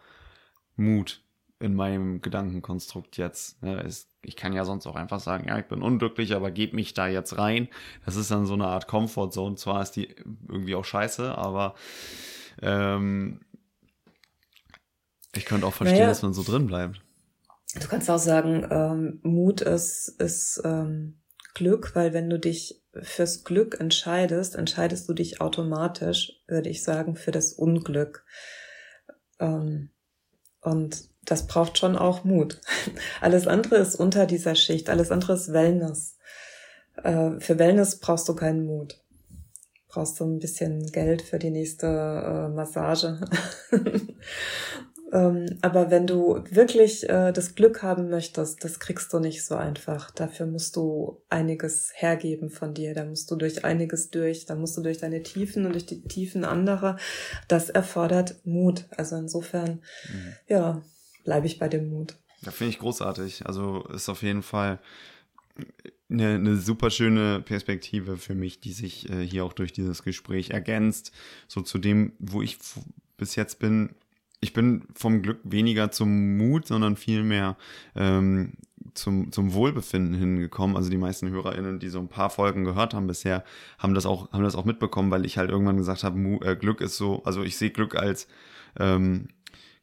Mut 0.76 1.22
in 1.60 1.74
meinem 1.74 2.20
Gedankenkonstrukt 2.22 3.16
jetzt. 3.16 3.58
Ich 4.22 4.36
kann 4.36 4.52
ja 4.52 4.64
sonst 4.64 4.86
auch 4.86 4.94
einfach 4.94 5.18
sagen, 5.18 5.48
ja, 5.48 5.58
ich 5.58 5.66
bin 5.66 5.82
unglücklich, 5.82 6.34
aber 6.34 6.52
geb 6.52 6.72
mich 6.72 6.94
da 6.94 7.08
jetzt 7.08 7.36
rein. 7.36 7.68
Das 8.04 8.14
ist 8.14 8.30
dann 8.30 8.46
so 8.46 8.54
eine 8.54 8.68
Art 8.68 8.86
Comfortzone. 8.86 9.56
Zwar 9.56 9.82
ist 9.82 9.92
die 9.92 10.14
irgendwie 10.48 10.76
auch 10.76 10.84
scheiße, 10.84 11.36
aber 11.36 11.74
ähm, 12.62 13.40
ich 15.34 15.44
könnte 15.46 15.66
auch 15.66 15.74
verstehen, 15.74 15.98
naja. 15.98 16.10
dass 16.10 16.22
man 16.22 16.32
so 16.32 16.44
drin 16.44 16.68
bleibt. 16.68 17.02
Du 17.74 17.86
kannst 17.86 18.08
auch 18.08 18.18
sagen, 18.18 18.66
ähm, 18.70 19.20
Mut 19.22 19.60
ist, 19.60 20.08
ist 20.18 20.60
ähm, 20.64 21.20
Glück, 21.54 21.94
weil 21.94 22.12
wenn 22.12 22.30
du 22.30 22.38
dich 22.38 22.82
fürs 23.02 23.44
Glück 23.44 23.78
entscheidest, 23.78 24.54
entscheidest 24.54 25.08
du 25.08 25.12
dich 25.12 25.40
automatisch, 25.40 26.40
würde 26.46 26.70
ich 26.70 26.82
sagen, 26.82 27.14
für 27.14 27.30
das 27.30 27.52
Unglück. 27.52 28.24
Ähm, 29.38 29.90
und 30.60 31.08
das 31.24 31.46
braucht 31.46 31.78
schon 31.78 31.96
auch 31.96 32.24
Mut. 32.24 32.60
Alles 33.20 33.46
andere 33.46 33.76
ist 33.76 33.96
unter 33.96 34.26
dieser 34.26 34.54
Schicht, 34.54 34.88
alles 34.88 35.10
andere 35.10 35.34
ist 35.34 35.52
Wellness. 35.52 36.16
Äh, 37.02 37.38
für 37.38 37.58
Wellness 37.58 38.00
brauchst 38.00 38.28
du 38.28 38.34
keinen 38.34 38.64
Mut. 38.64 39.02
Brauchst 39.88 40.20
du 40.20 40.24
ein 40.24 40.38
bisschen 40.38 40.86
Geld 40.90 41.22
für 41.22 41.38
die 41.38 41.50
nächste 41.50 41.86
äh, 41.86 42.48
Massage. 42.48 43.20
Ähm, 45.10 45.58
aber 45.62 45.90
wenn 45.90 46.06
du 46.06 46.44
wirklich 46.50 47.08
äh, 47.08 47.32
das 47.32 47.54
Glück 47.54 47.82
haben 47.82 48.10
möchtest, 48.10 48.62
das 48.62 48.78
kriegst 48.78 49.12
du 49.12 49.18
nicht 49.18 49.44
so 49.44 49.54
einfach. 49.54 50.10
Dafür 50.10 50.46
musst 50.46 50.76
du 50.76 51.22
einiges 51.30 51.90
hergeben 51.94 52.50
von 52.50 52.74
dir. 52.74 52.94
Da 52.94 53.04
musst 53.04 53.30
du 53.30 53.36
durch 53.36 53.64
einiges 53.64 54.10
durch. 54.10 54.46
Da 54.46 54.54
musst 54.54 54.76
du 54.76 54.82
durch 54.82 54.98
deine 54.98 55.22
Tiefen 55.22 55.64
und 55.64 55.72
durch 55.72 55.86
die 55.86 56.02
Tiefen 56.02 56.44
anderer. 56.44 56.98
Das 57.48 57.70
erfordert 57.70 58.36
Mut. 58.44 58.84
Also 58.96 59.16
insofern, 59.16 59.80
mhm. 60.12 60.34
ja, 60.46 60.82
bleibe 61.24 61.46
ich 61.46 61.58
bei 61.58 61.68
dem 61.68 61.88
Mut. 61.88 62.16
Ja, 62.42 62.50
finde 62.50 62.70
ich 62.70 62.78
großartig. 62.78 63.46
Also 63.46 63.84
ist 63.94 64.08
auf 64.08 64.22
jeden 64.22 64.42
Fall 64.42 64.78
eine, 66.10 66.34
eine 66.34 66.56
super 66.56 66.90
schöne 66.90 67.40
Perspektive 67.40 68.16
für 68.16 68.34
mich, 68.34 68.60
die 68.60 68.72
sich 68.72 69.08
äh, 69.10 69.26
hier 69.26 69.44
auch 69.44 69.52
durch 69.52 69.72
dieses 69.72 70.02
Gespräch 70.02 70.50
ergänzt. 70.50 71.12
So 71.48 71.62
zu 71.62 71.78
dem, 71.78 72.12
wo 72.18 72.42
ich 72.42 72.58
bis 73.16 73.36
jetzt 73.36 73.58
bin, 73.58 73.94
ich 74.40 74.52
bin 74.52 74.84
vom 74.94 75.22
Glück 75.22 75.40
weniger 75.44 75.90
zum 75.90 76.36
Mut, 76.36 76.66
sondern 76.66 76.96
vielmehr 76.96 77.56
ähm, 77.96 78.52
zum, 78.94 79.32
zum 79.32 79.52
Wohlbefinden 79.52 80.14
hingekommen. 80.14 80.76
Also 80.76 80.90
die 80.90 80.96
meisten 80.96 81.30
HörerInnen, 81.30 81.78
die 81.78 81.88
so 81.88 81.98
ein 81.98 82.08
paar 82.08 82.30
Folgen 82.30 82.64
gehört 82.64 82.94
haben 82.94 83.06
bisher, 83.06 83.44
haben 83.78 83.94
das 83.94 84.06
auch, 84.06 84.30
haben 84.32 84.44
das 84.44 84.54
auch 84.54 84.64
mitbekommen, 84.64 85.10
weil 85.10 85.26
ich 85.26 85.38
halt 85.38 85.50
irgendwann 85.50 85.76
gesagt 85.76 86.04
habe, 86.04 86.18
äh, 86.44 86.56
Glück 86.56 86.80
ist 86.80 86.96
so, 86.96 87.22
also 87.24 87.42
ich 87.42 87.56
sehe 87.56 87.70
Glück 87.70 87.96
als 87.96 88.28
ähm, 88.78 89.28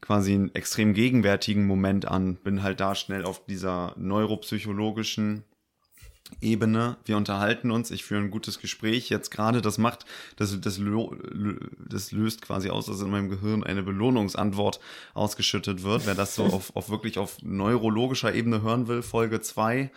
quasi 0.02 0.34
einen 0.34 0.54
extrem 0.54 0.94
gegenwärtigen 0.94 1.66
Moment 1.66 2.08
an, 2.08 2.36
bin 2.36 2.64
halt 2.64 2.80
da 2.80 2.96
schnell 2.96 3.26
auf 3.26 3.46
dieser 3.46 3.94
neuropsychologischen 3.98 5.44
Ebene. 6.42 6.98
Wir 7.06 7.18
unterhalten 7.18 7.72
uns, 7.72 7.92
ich 7.92 8.04
führe 8.04 8.22
ein 8.22 8.32
gutes 8.32 8.60
Gespräch. 8.60 9.10
Jetzt 9.10 9.30
gerade, 9.30 9.62
das 9.62 9.78
macht, 9.78 10.06
das, 10.38 10.60
das, 10.60 10.80
das 11.90 12.12
löst 12.12 12.42
quasi 12.42 12.70
aus, 12.70 12.88
dass 12.88 13.02
in 13.02 13.12
meinem 13.12 13.30
Gehirn 13.30 13.64
eine 13.64 13.84
Belohnungsantwort 13.84 14.80
ausgeschüttet 15.14 15.84
wird. 15.84 16.06
Wer 16.06 16.16
das 16.16 16.36
so 16.36 16.44
auf, 16.46 16.76
auf 16.76 16.90
wirklich 16.90 17.20
auf 17.20 17.38
neurologischer 17.44 18.34
Ebene 18.34 18.62
hören 18.62 18.88
will, 18.88 19.04
Folge 19.04 19.42
zwei 19.42 19.92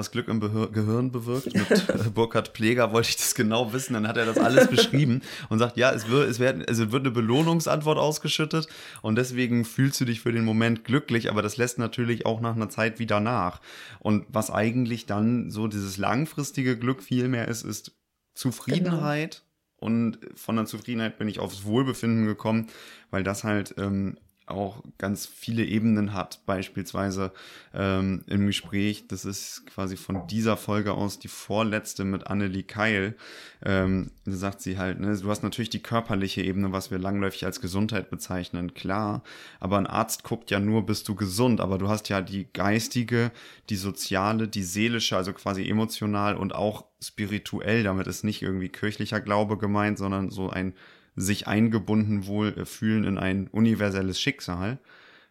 was 0.00 0.10
Glück 0.10 0.28
im 0.28 0.40
Behir 0.40 0.68
Gehirn 0.68 1.12
bewirkt. 1.12 1.54
Mit 1.54 1.70
äh, 1.70 2.10
Burkhard 2.14 2.52
Pleger 2.54 2.92
wollte 2.92 3.10
ich 3.10 3.16
das 3.16 3.34
genau 3.34 3.72
wissen. 3.72 3.92
Dann 3.92 4.08
hat 4.08 4.16
er 4.16 4.26
das 4.26 4.38
alles 4.38 4.66
beschrieben 4.70 5.20
und 5.50 5.58
sagt, 5.58 5.76
ja, 5.76 5.92
es 5.92 6.08
wird, 6.08 6.28
es 6.28 6.40
wird, 6.40 6.68
also 6.68 6.90
wird 6.90 7.02
eine 7.02 7.10
Belohnungsantwort 7.10 7.98
ausgeschüttet 7.98 8.66
und 9.02 9.16
deswegen 9.16 9.64
fühlst 9.64 10.00
du 10.00 10.06
dich 10.06 10.20
für 10.20 10.32
den 10.32 10.44
Moment 10.44 10.84
glücklich, 10.84 11.30
aber 11.30 11.42
das 11.42 11.58
lässt 11.58 11.78
natürlich 11.78 12.26
auch 12.26 12.40
nach 12.40 12.56
einer 12.56 12.70
Zeit 12.70 12.98
wieder 12.98 13.20
nach. 13.20 13.60
Und 14.00 14.24
was 14.28 14.50
eigentlich 14.50 15.06
dann 15.06 15.50
so 15.50 15.68
dieses 15.68 15.98
langfristige 15.98 16.78
Glück 16.78 17.02
viel 17.02 17.28
mehr 17.28 17.46
ist, 17.48 17.62
ist 17.62 17.92
Zufriedenheit. 18.34 19.42
Genau. 19.42 19.46
Und 19.80 20.18
von 20.34 20.56
der 20.56 20.66
Zufriedenheit 20.66 21.18
bin 21.18 21.28
ich 21.28 21.38
aufs 21.38 21.64
Wohlbefinden 21.64 22.26
gekommen, 22.26 22.68
weil 23.10 23.22
das 23.22 23.44
halt 23.44 23.74
ähm, 23.78 24.16
auch 24.50 24.82
ganz 24.98 25.26
viele 25.26 25.64
Ebenen 25.64 26.12
hat. 26.12 26.40
Beispielsweise 26.46 27.32
ähm, 27.74 28.22
im 28.26 28.46
Gespräch, 28.46 29.06
das 29.08 29.24
ist 29.24 29.66
quasi 29.66 29.96
von 29.96 30.26
dieser 30.26 30.56
Folge 30.56 30.92
aus 30.92 31.18
die 31.18 31.28
vorletzte 31.28 32.04
mit 32.04 32.26
Annelie 32.26 32.62
Keil. 32.62 33.16
Ähm, 33.64 34.10
da 34.24 34.32
sagt 34.32 34.60
sie 34.60 34.78
halt, 34.78 35.00
ne, 35.00 35.16
du 35.16 35.30
hast 35.30 35.42
natürlich 35.42 35.70
die 35.70 35.82
körperliche 35.82 36.42
Ebene, 36.42 36.72
was 36.72 36.90
wir 36.90 36.98
langläufig 36.98 37.44
als 37.44 37.60
Gesundheit 37.60 38.10
bezeichnen, 38.10 38.74
klar. 38.74 39.22
Aber 39.58 39.78
ein 39.78 39.86
Arzt 39.86 40.24
guckt 40.24 40.50
ja 40.50 40.60
nur, 40.60 40.86
bist 40.86 41.08
du 41.08 41.14
gesund. 41.14 41.60
Aber 41.60 41.78
du 41.78 41.88
hast 41.88 42.08
ja 42.08 42.20
die 42.20 42.46
geistige, 42.52 43.30
die 43.68 43.76
soziale, 43.76 44.48
die 44.48 44.62
seelische, 44.62 45.16
also 45.16 45.32
quasi 45.32 45.68
emotional 45.68 46.36
und 46.36 46.54
auch 46.54 46.86
spirituell. 47.02 47.82
Damit 47.82 48.06
ist 48.06 48.24
nicht 48.24 48.42
irgendwie 48.42 48.68
kirchlicher 48.68 49.20
Glaube 49.20 49.58
gemeint, 49.58 49.98
sondern 49.98 50.30
so 50.30 50.50
ein 50.50 50.74
sich 51.20 51.46
eingebunden 51.46 52.26
wohl 52.26 52.48
äh, 52.56 52.64
fühlen 52.64 53.04
in 53.04 53.18
ein 53.18 53.48
universelles 53.48 54.20
Schicksal. 54.20 54.78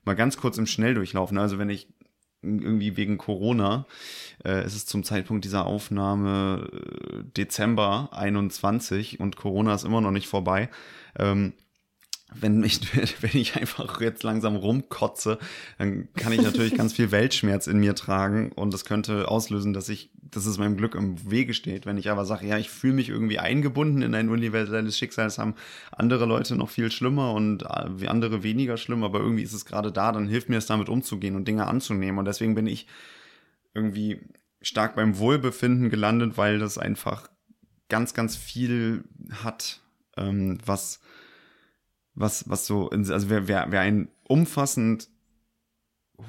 Mal 0.05 0.15
ganz 0.15 0.37
kurz 0.37 0.57
im 0.57 0.65
Schnelldurchlaufen. 0.65 1.37
Also 1.37 1.57
wenn 1.57 1.69
ich 1.69 1.87
irgendwie 2.41 2.95
wegen 2.95 3.17
Corona, 3.17 3.85
äh, 4.43 4.61
es 4.61 4.75
ist 4.75 4.89
zum 4.89 5.03
Zeitpunkt 5.03 5.45
dieser 5.45 5.65
Aufnahme 5.65 6.69
äh, 6.71 7.23
Dezember 7.35 8.09
21 8.13 9.19
und 9.19 9.35
Corona 9.35 9.73
ist 9.73 9.83
immer 9.83 10.01
noch 10.01 10.11
nicht 10.11 10.27
vorbei. 10.27 10.69
Ähm, 11.17 11.53
wenn 12.33 12.63
ich, 12.63 12.81
wenn 13.21 13.39
ich 13.39 13.55
einfach 13.55 13.99
jetzt 14.01 14.23
langsam 14.23 14.55
rumkotze, 14.55 15.39
dann 15.77 16.07
kann 16.15 16.33
ich 16.33 16.41
natürlich 16.41 16.75
ganz 16.75 16.93
viel 16.93 17.11
Weltschmerz 17.11 17.67
in 17.67 17.79
mir 17.79 17.95
tragen 17.95 18.51
und 18.51 18.73
das 18.73 18.85
könnte 18.85 19.27
auslösen, 19.27 19.73
dass 19.73 19.89
ich, 19.89 20.11
dass 20.21 20.45
es 20.45 20.57
meinem 20.57 20.77
Glück 20.77 20.95
im 20.95 21.29
Wege 21.29 21.53
steht. 21.53 21.85
Wenn 21.85 21.97
ich 21.97 22.09
aber 22.09 22.25
sage, 22.25 22.47
ja, 22.47 22.57
ich 22.57 22.69
fühle 22.69 22.93
mich 22.93 23.09
irgendwie 23.09 23.39
eingebunden 23.39 24.01
in 24.01 24.15
ein 24.15 24.29
universelles 24.29 24.97
Schicksal, 24.97 25.25
das 25.25 25.37
haben 25.37 25.55
andere 25.91 26.25
Leute 26.25 26.55
noch 26.55 26.69
viel 26.69 26.91
schlimmer 26.91 27.33
und 27.33 27.63
äh, 27.63 28.07
andere 28.07 28.43
weniger 28.43 28.77
schlimm, 28.77 29.03
aber 29.03 29.19
irgendwie 29.19 29.43
ist 29.43 29.53
es 29.53 29.65
gerade 29.65 29.91
da, 29.91 30.11
dann 30.11 30.27
hilft 30.27 30.49
mir 30.49 30.57
es 30.57 30.67
damit 30.67 30.89
umzugehen 30.89 31.35
und 31.35 31.47
Dinge 31.47 31.67
anzunehmen 31.67 32.19
und 32.19 32.25
deswegen 32.25 32.55
bin 32.55 32.67
ich 32.67 32.87
irgendwie 33.73 34.19
stark 34.61 34.95
beim 34.95 35.17
Wohlbefinden 35.17 35.89
gelandet, 35.89 36.37
weil 36.37 36.59
das 36.59 36.77
einfach 36.77 37.29
ganz, 37.87 38.13
ganz 38.13 38.35
viel 38.35 39.03
hat, 39.43 39.81
ähm, 40.17 40.59
was 40.65 40.99
was, 42.19 42.49
was 42.49 42.67
so, 42.67 42.89
also 42.89 43.29
wer, 43.29 43.47
wer, 43.47 43.67
wer 43.69 43.81
ein 43.81 44.09
umfassend 44.27 45.09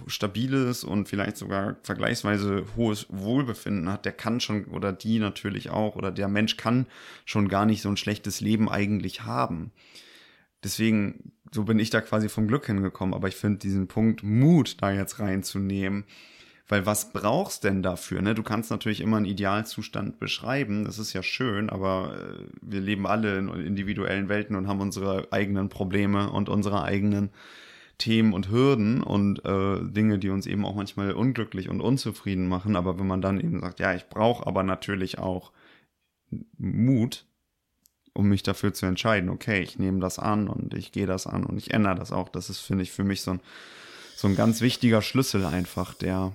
stabiles 0.07 0.85
und 0.85 1.09
vielleicht 1.09 1.37
sogar 1.37 1.77
vergleichsweise 1.83 2.65
hohes 2.77 3.07
Wohlbefinden 3.09 3.91
hat, 3.91 4.05
der 4.05 4.13
kann 4.13 4.39
schon, 4.39 4.67
oder 4.67 4.93
die 4.93 5.19
natürlich 5.19 5.71
auch, 5.71 5.97
oder 5.97 6.13
der 6.13 6.29
Mensch 6.29 6.57
kann 6.57 6.87
schon 7.25 7.49
gar 7.49 7.67
nicht 7.67 7.83
so 7.83 7.89
ein 7.89 7.97
schlechtes 7.97 8.41
Leben 8.41 8.69
eigentlich 8.69 9.23
haben. 9.23 9.73
Deswegen, 10.63 11.33
so 11.53 11.65
bin 11.65 11.81
ich 11.81 11.91
da 11.91 12.01
quasi 12.01 12.29
vom 12.29 12.47
Glück 12.47 12.67
hingekommen, 12.67 13.15
aber 13.15 13.27
ich 13.27 13.37
finde 13.37 13.59
diesen 13.59 13.89
Punkt 13.89 14.23
Mut 14.23 14.81
da 14.81 14.93
jetzt 14.93 15.19
reinzunehmen, 15.19 16.05
weil 16.71 16.87
was 16.87 17.13
brauchst 17.13 17.65
denn 17.65 17.83
dafür? 17.83 18.23
Ne? 18.23 18.35
Du 18.35 18.45
kannst 18.45 18.71
natürlich 18.71 19.01
immer 19.01 19.17
einen 19.17 19.27
Idealzustand 19.27 20.21
beschreiben, 20.21 20.85
das 20.85 20.99
ist 20.99 21.13
ja 21.13 21.23
schön, 21.23 21.69
aber 21.69 22.17
äh, 22.17 22.45
wir 22.63 22.81
leben 22.81 23.07
alle 23.07 23.39
in 23.39 23.49
individuellen 23.49 24.29
Welten 24.29 24.55
und 24.55 24.69
haben 24.69 24.81
unsere 24.81 25.33
eigenen 25.33 25.69
Probleme 25.69 26.31
und 26.31 26.49
unsere 26.49 26.85
eigenen 26.85 27.31
Themen 27.99 28.33
und 28.33 28.51
Hürden 28.51 29.03
und 29.03 29.45
äh, 29.45 29.81
Dinge, 29.83 30.21
die 30.21 30.31
uns 30.31 30.47
eben 30.47 30.65
auch 30.65 30.77
manchmal 30.77 31.13
unglücklich 31.13 31.69
und 31.69 31.81
unzufrieden 31.81 32.49
machen. 32.49 32.77
Aber 32.77 32.99
wenn 32.99 33.07
man 33.07 33.21
dann 33.21 33.41
eben 33.41 33.61
sagt, 33.61 33.81
ja, 33.81 33.93
ich 33.93 34.09
brauche 34.09 34.47
aber 34.47 34.63
natürlich 34.63 35.19
auch 35.19 35.51
Mut, 36.57 37.27
um 38.13 38.29
mich 38.29 38.43
dafür 38.45 38.73
zu 38.73 38.87
entscheiden, 38.87 39.29
okay, 39.29 39.61
ich 39.61 39.79
nehme 39.79 39.99
das 39.99 40.21
an 40.21 40.49
und 40.49 40.73
ich 40.75 40.93
gehe 40.93 41.07
das 41.07 41.27
an 41.27 41.45
und 41.45 41.59
ich 41.59 41.75
ändere 41.75 41.97
das 41.97 42.13
auch. 42.13 42.29
Das 42.29 42.49
ist, 42.49 42.61
finde 42.61 42.85
ich, 42.85 42.93
für 42.93 43.05
mich 43.05 43.23
so 43.23 43.33
ein, 43.33 43.41
so 44.17 44.29
ein 44.29 44.37
ganz 44.37 44.61
wichtiger 44.61 45.03
Schlüssel 45.03 45.45
einfach, 45.45 45.95
der, 45.95 46.33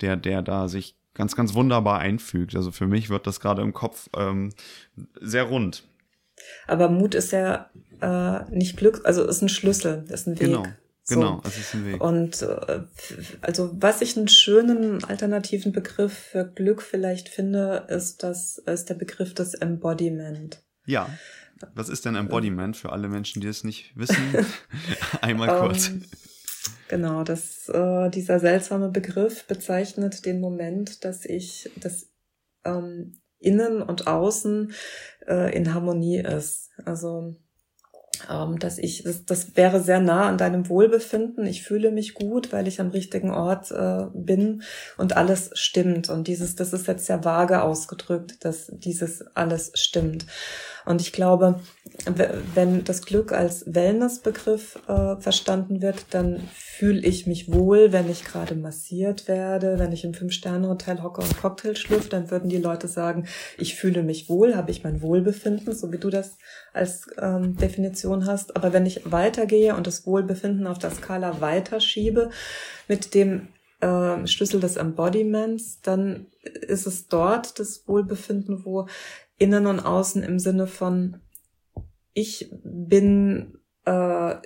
der, 0.00 0.16
der 0.16 0.42
da 0.42 0.68
sich 0.68 0.96
ganz, 1.14 1.36
ganz 1.36 1.54
wunderbar 1.54 2.00
einfügt. 2.00 2.54
Also 2.56 2.72
für 2.72 2.86
mich 2.86 3.10
wird 3.10 3.26
das 3.26 3.40
gerade 3.40 3.62
im 3.62 3.72
Kopf 3.72 4.08
ähm, 4.16 4.50
sehr 5.20 5.44
rund. 5.44 5.84
Aber 6.66 6.88
Mut 6.88 7.14
ist 7.14 7.32
ja 7.32 7.70
äh, 8.00 8.50
nicht 8.50 8.76
Glück, 8.76 9.02
also 9.04 9.24
ist 9.24 9.42
ein 9.42 9.48
Schlüssel, 9.48 10.04
ist 10.08 10.26
ein 10.26 10.38
Weg. 10.38 10.48
Genau. 10.48 10.64
So. 11.06 11.16
Genau, 11.16 11.42
es 11.44 11.58
ist 11.58 11.74
ein 11.74 11.84
Weg. 11.84 12.02
Und 12.02 12.40
äh, 12.40 12.80
also 13.42 13.70
was 13.74 14.00
ich 14.00 14.16
einen 14.16 14.28
schönen 14.28 15.04
alternativen 15.04 15.70
Begriff 15.70 16.14
für 16.14 16.46
Glück 16.46 16.80
vielleicht 16.80 17.28
finde, 17.28 17.86
ist 17.88 18.22
das 18.22 18.56
ist 18.56 18.88
der 18.88 18.94
Begriff 18.94 19.34
des 19.34 19.52
Embodiment. 19.52 20.62
Ja. 20.86 21.08
Was 21.74 21.88
ist 21.88 22.04
denn 22.04 22.16
Embodiment 22.16 22.76
für 22.76 22.90
alle 22.90 23.08
Menschen, 23.08 23.40
die 23.40 23.48
es 23.48 23.64
nicht 23.64 23.92
wissen? 23.96 24.16
Einmal 25.20 25.60
kurz. 25.60 25.88
Um, 25.88 25.94
ähm, 25.94 26.02
Genau, 26.88 27.24
das, 27.24 27.68
äh, 27.68 28.10
dieser 28.10 28.38
seltsame 28.38 28.88
Begriff 28.88 29.46
bezeichnet 29.46 30.24
den 30.26 30.40
Moment, 30.40 31.04
dass 31.04 31.24
ich, 31.24 31.70
dass 31.76 32.10
ähm, 32.64 33.20
Innen 33.38 33.82
und 33.82 34.06
Außen 34.06 34.72
äh, 35.26 35.54
in 35.54 35.74
Harmonie 35.74 36.18
ist. 36.18 36.70
Also 36.84 37.36
ähm, 38.30 38.58
dass 38.58 38.78
ich, 38.78 39.02
das, 39.02 39.24
das 39.24 39.56
wäre 39.56 39.80
sehr 39.80 40.00
nah 40.00 40.28
an 40.28 40.38
deinem 40.38 40.68
Wohlbefinden. 40.68 41.46
Ich 41.46 41.62
fühle 41.62 41.90
mich 41.90 42.14
gut, 42.14 42.52
weil 42.52 42.68
ich 42.68 42.80
am 42.80 42.88
richtigen 42.88 43.30
Ort 43.30 43.70
äh, 43.70 44.06
bin 44.14 44.62
und 44.96 45.16
alles 45.16 45.50
stimmt. 45.54 46.08
Und 46.08 46.28
dieses, 46.28 46.56
das 46.56 46.72
ist 46.72 46.86
jetzt 46.86 47.06
sehr 47.06 47.24
vage 47.24 47.62
ausgedrückt, 47.62 48.44
dass 48.44 48.70
dieses 48.72 49.22
alles 49.36 49.72
stimmt. 49.74 50.26
Und 50.84 51.00
ich 51.00 51.12
glaube, 51.12 51.60
wenn 52.54 52.84
das 52.84 53.02
Glück 53.06 53.32
als 53.32 53.64
Wellnessbegriff 53.66 54.78
äh, 54.88 55.16
verstanden 55.16 55.80
wird, 55.80 56.06
dann 56.10 56.40
fühle 56.52 57.00
ich 57.00 57.26
mich 57.26 57.52
wohl, 57.52 57.92
wenn 57.92 58.10
ich 58.10 58.24
gerade 58.24 58.54
massiert 58.54 59.28
werde, 59.28 59.78
wenn 59.78 59.92
ich 59.92 60.04
im 60.04 60.12
Fünf-Sterne-Hotel 60.12 61.02
hocke 61.02 61.22
und 61.22 61.36
Cocktail 61.38 61.76
schlüpfe, 61.76 62.08
dann 62.10 62.30
würden 62.30 62.50
die 62.50 62.58
Leute 62.58 62.88
sagen, 62.88 63.26
ich 63.58 63.76
fühle 63.76 64.02
mich 64.02 64.28
wohl, 64.28 64.56
habe 64.56 64.70
ich 64.70 64.84
mein 64.84 65.00
Wohlbefinden, 65.00 65.74
so 65.74 65.92
wie 65.92 65.98
du 65.98 66.10
das 66.10 66.36
als 66.72 67.06
ähm, 67.18 67.56
Definition 67.56 68.26
hast. 68.26 68.56
Aber 68.56 68.72
wenn 68.72 68.86
ich 68.86 69.10
weitergehe 69.10 69.74
und 69.76 69.86
das 69.86 70.06
Wohlbefinden 70.06 70.66
auf 70.66 70.78
der 70.78 70.90
Skala 70.90 71.40
weiterschiebe 71.40 72.30
mit 72.88 73.14
dem 73.14 73.48
äh, 73.80 74.26
Schlüssel 74.26 74.60
des 74.60 74.76
Embodiments, 74.76 75.80
dann 75.82 76.26
ist 76.42 76.86
es 76.86 77.08
dort 77.08 77.58
das 77.58 77.86
Wohlbefinden, 77.86 78.64
wo 78.64 78.86
innen 79.38 79.66
und 79.66 79.80
außen 79.80 80.22
im 80.22 80.38
Sinne 80.38 80.66
von 80.66 81.20
ich 82.14 82.50
bin 82.62 83.58
äh, 83.84 84.36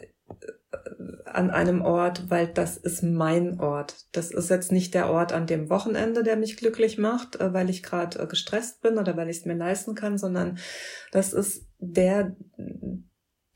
an 1.24 1.51
einem 1.51 1.82
Ort, 1.82 2.30
weil 2.30 2.49
das 2.49 2.76
ist 2.76 3.03
mein 3.03 3.61
Ort. 3.61 4.07
Das 4.12 4.30
ist 4.30 4.51
jetzt 4.51 4.72
nicht 4.72 4.95
der 4.95 5.11
Ort 5.11 5.32
an 5.32 5.47
dem 5.47 5.70
Wochenende, 5.70 6.22
der 6.22 6.36
mich 6.36 6.57
glücklich 6.57 6.99
macht, 6.99 7.41
äh, 7.41 7.53
weil 7.53 7.70
ich 7.70 7.82
gerade 7.82 8.18
äh, 8.18 8.26
gestresst 8.26 8.80
bin 8.80 8.99
oder 8.99 9.16
weil 9.16 9.28
ich 9.28 9.39
es 9.39 9.45
mir 9.45 9.55
leisten 9.55 9.95
kann, 9.95 10.18
sondern 10.18 10.59
das 11.12 11.32
ist 11.32 11.66
der, 11.78 12.36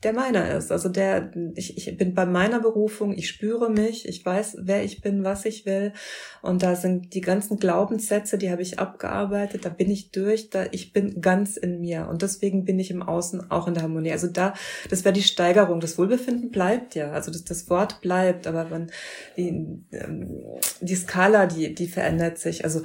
der 0.03 0.13
meiner 0.13 0.55
ist. 0.55 0.71
Also 0.71 0.89
der, 0.89 1.31
ich, 1.55 1.77
ich 1.77 1.97
bin 1.97 2.13
bei 2.13 2.25
meiner 2.25 2.59
Berufung, 2.59 3.13
ich 3.13 3.27
spüre 3.27 3.69
mich, 3.69 4.07
ich 4.07 4.25
weiß, 4.25 4.57
wer 4.61 4.83
ich 4.83 5.01
bin, 5.01 5.23
was 5.23 5.45
ich 5.45 5.65
will. 5.65 5.93
Und 6.41 6.63
da 6.63 6.75
sind 6.75 7.13
die 7.13 7.21
ganzen 7.21 7.57
Glaubenssätze, 7.57 8.37
die 8.37 8.51
habe 8.51 8.61
ich 8.61 8.79
abgearbeitet, 8.79 9.65
da 9.65 9.69
bin 9.69 9.89
ich 9.89 10.11
durch, 10.11 10.49
da 10.49 10.65
ich 10.71 10.93
bin 10.93 11.21
ganz 11.21 11.57
in 11.57 11.79
mir. 11.79 12.07
Und 12.09 12.21
deswegen 12.21 12.65
bin 12.65 12.79
ich 12.79 12.91
im 12.91 13.01
Außen 13.01 13.51
auch 13.51 13.67
in 13.67 13.73
der 13.73 13.83
Harmonie. 13.83 14.11
Also 14.11 14.27
da, 14.27 14.53
das 14.89 15.05
wäre 15.05 15.13
die 15.13 15.23
Steigerung. 15.23 15.79
Das 15.79 15.97
Wohlbefinden 15.97 16.51
bleibt 16.51 16.95
ja. 16.95 17.11
Also 17.11 17.31
das, 17.31 17.43
das 17.43 17.69
Wort 17.69 18.01
bleibt, 18.01 18.47
aber 18.47 18.69
wenn 18.71 18.91
die, 19.37 19.49
ähm, 19.91 20.43
die 20.81 20.95
Skala, 20.95 21.45
die, 21.45 21.73
die 21.73 21.87
verändert 21.87 22.37
sich. 22.37 22.63
Also 22.63 22.81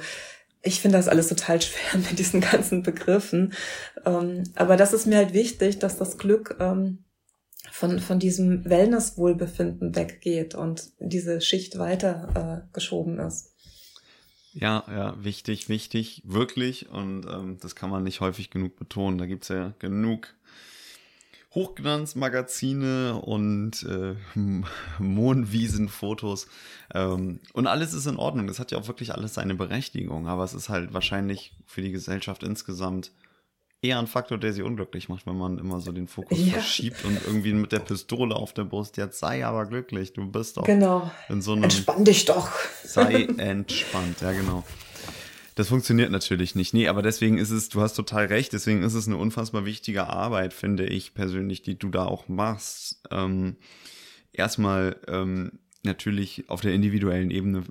ich 0.61 0.81
finde 0.81 0.97
das 0.97 1.07
alles 1.07 1.27
total 1.27 1.61
schwer 1.61 1.99
mit 2.09 2.19
diesen 2.19 2.41
ganzen 2.41 2.83
Begriffen. 2.83 3.53
Ähm, 4.05 4.43
aber 4.55 4.77
das 4.77 4.93
ist 4.93 5.05
mir 5.05 5.17
halt 5.17 5.33
wichtig, 5.33 5.79
dass 5.79 5.97
das 5.97 6.17
Glück 6.17 6.57
ähm, 6.59 7.05
von, 7.79 7.99
von 7.99 8.19
diesem 8.19 8.65
Wellness-Wohlbefinden 8.65 9.95
weggeht 9.95 10.53
und 10.53 10.91
diese 10.99 11.39
Schicht 11.39 11.79
weiter 11.79 12.65
äh, 12.67 12.73
geschoben 12.73 13.19
ist. 13.19 13.53
Ja, 14.53 14.83
ja, 14.89 15.23
wichtig, 15.23 15.69
wichtig, 15.69 16.21
wirklich. 16.25 16.89
Und 16.89 17.25
ähm, 17.25 17.57
das 17.61 17.75
kann 17.75 17.89
man 17.89 18.03
nicht 18.03 18.19
häufig 18.19 18.49
genug 18.49 18.75
betonen. 18.75 19.17
Da 19.17 19.27
gibt's 19.27 19.47
ja 19.47 19.73
genug 19.79 20.33
Hochglanzmagazine 21.55 23.15
und 23.15 23.83
äh, 23.83 24.15
Mondwiesenfotos. 24.99 26.47
Ähm, 26.93 27.39
und 27.53 27.67
alles 27.67 27.93
ist 27.93 28.07
in 28.07 28.17
Ordnung. 28.17 28.47
Das 28.47 28.59
hat 28.59 28.71
ja 28.71 28.77
auch 28.77 28.89
wirklich 28.89 29.13
alles 29.13 29.35
seine 29.35 29.55
Berechtigung. 29.55 30.27
Aber 30.27 30.43
es 30.43 30.53
ist 30.53 30.67
halt 30.67 30.93
wahrscheinlich 30.93 31.53
für 31.65 31.81
die 31.81 31.93
Gesellschaft 31.93 32.43
insgesamt 32.43 33.13
eher 33.81 33.99
ein 33.99 34.07
Faktor, 34.07 34.37
der 34.37 34.53
sie 34.53 34.61
unglücklich 34.61 35.09
macht, 35.09 35.25
wenn 35.25 35.37
man 35.37 35.57
immer 35.57 35.79
so 35.79 35.91
den 35.91 36.07
Fokus 36.07 36.37
ja. 36.37 36.53
verschiebt 36.53 37.05
und 37.05 37.19
irgendwie 37.25 37.53
mit 37.53 37.71
der 37.71 37.79
Pistole 37.79 38.35
auf 38.35 38.53
der 38.53 38.65
Brust, 38.65 38.97
jetzt 38.97 39.19
sei 39.19 39.45
aber 39.45 39.65
glücklich, 39.65 40.13
du 40.13 40.29
bist 40.29 40.57
doch 40.57 40.63
genau. 40.63 41.09
in 41.29 41.41
so 41.41 41.53
einem... 41.53 41.63
Entspann 41.63 42.03
dich 42.03 42.25
doch. 42.25 42.51
Sei 42.83 43.23
entspannt, 43.37 44.21
ja 44.21 44.31
genau. 44.33 44.63
Das 45.55 45.67
funktioniert 45.67 46.11
natürlich 46.11 46.55
nicht. 46.55 46.73
Nee, 46.73 46.87
aber 46.87 47.01
deswegen 47.01 47.37
ist 47.37 47.51
es, 47.51 47.69
du 47.69 47.81
hast 47.81 47.93
total 47.93 48.25
recht, 48.27 48.53
deswegen 48.53 48.83
ist 48.83 48.93
es 48.93 49.07
eine 49.07 49.17
unfassbar 49.17 49.65
wichtige 49.65 50.07
Arbeit, 50.07 50.53
finde 50.53 50.85
ich 50.85 51.13
persönlich, 51.13 51.61
die 51.61 51.77
du 51.77 51.89
da 51.89 52.05
auch 52.05 52.27
machst. 52.29 53.01
Ähm, 53.11 53.57
erstmal 54.31 54.97
ähm, 55.07 55.59
natürlich 55.83 56.49
auf 56.49 56.61
der 56.61 56.73
individuellen 56.73 57.31
Ebene 57.31 57.63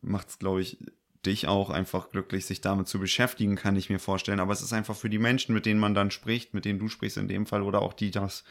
macht 0.00 0.30
es, 0.30 0.38
glaube 0.38 0.62
ich, 0.62 0.78
dich 1.26 1.48
auch 1.48 1.70
einfach 1.70 2.10
glücklich, 2.10 2.46
sich 2.46 2.60
damit 2.60 2.88
zu 2.88 2.98
beschäftigen, 2.98 3.56
kann 3.56 3.76
ich 3.76 3.90
mir 3.90 3.98
vorstellen. 3.98 4.40
Aber 4.40 4.52
es 4.52 4.62
ist 4.62 4.72
einfach 4.72 4.96
für 4.96 5.10
die 5.10 5.18
Menschen, 5.18 5.54
mit 5.54 5.66
denen 5.66 5.80
man 5.80 5.94
dann 5.94 6.10
spricht, 6.10 6.54
mit 6.54 6.64
denen 6.64 6.78
du 6.78 6.88
sprichst 6.88 7.16
in 7.16 7.28
dem 7.28 7.46
Fall, 7.46 7.62
oder 7.62 7.82
auch 7.82 7.92
die 7.92 8.10
das, 8.10 8.44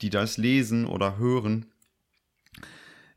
die 0.00 0.10
das 0.10 0.36
lesen 0.36 0.86
oder 0.86 1.18
hören, 1.18 1.66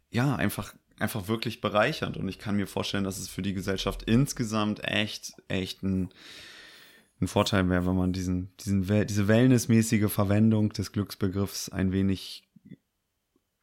ja, 0.10 0.36
einfach 0.36 0.74
einfach 1.00 1.28
wirklich 1.28 1.62
bereichernd. 1.62 2.18
Und 2.18 2.28
ich 2.28 2.40
kann 2.40 2.56
mir 2.56 2.68
vorstellen, 2.68 3.04
dass 3.04 3.20
es 3.20 3.28
für 3.28 3.42
die 3.42 3.54
Gesellschaft 3.54 4.04
insgesamt 4.04 4.84
echt, 4.84 5.34
echt 5.48 5.84
ein, 5.84 6.10
ein 7.22 7.28
Vorteil 7.28 7.70
wäre, 7.70 7.86
wenn 7.86 7.96
man 7.96 8.14
diesen, 8.14 8.56
diesen, 8.58 8.84
diese 9.08 9.28
wellnessmäßige 9.28 10.12
Verwendung 10.12 10.70
des 10.70 10.92
Glücksbegriffs 10.92 11.70
ein 11.70 11.92
wenig, 11.92 12.44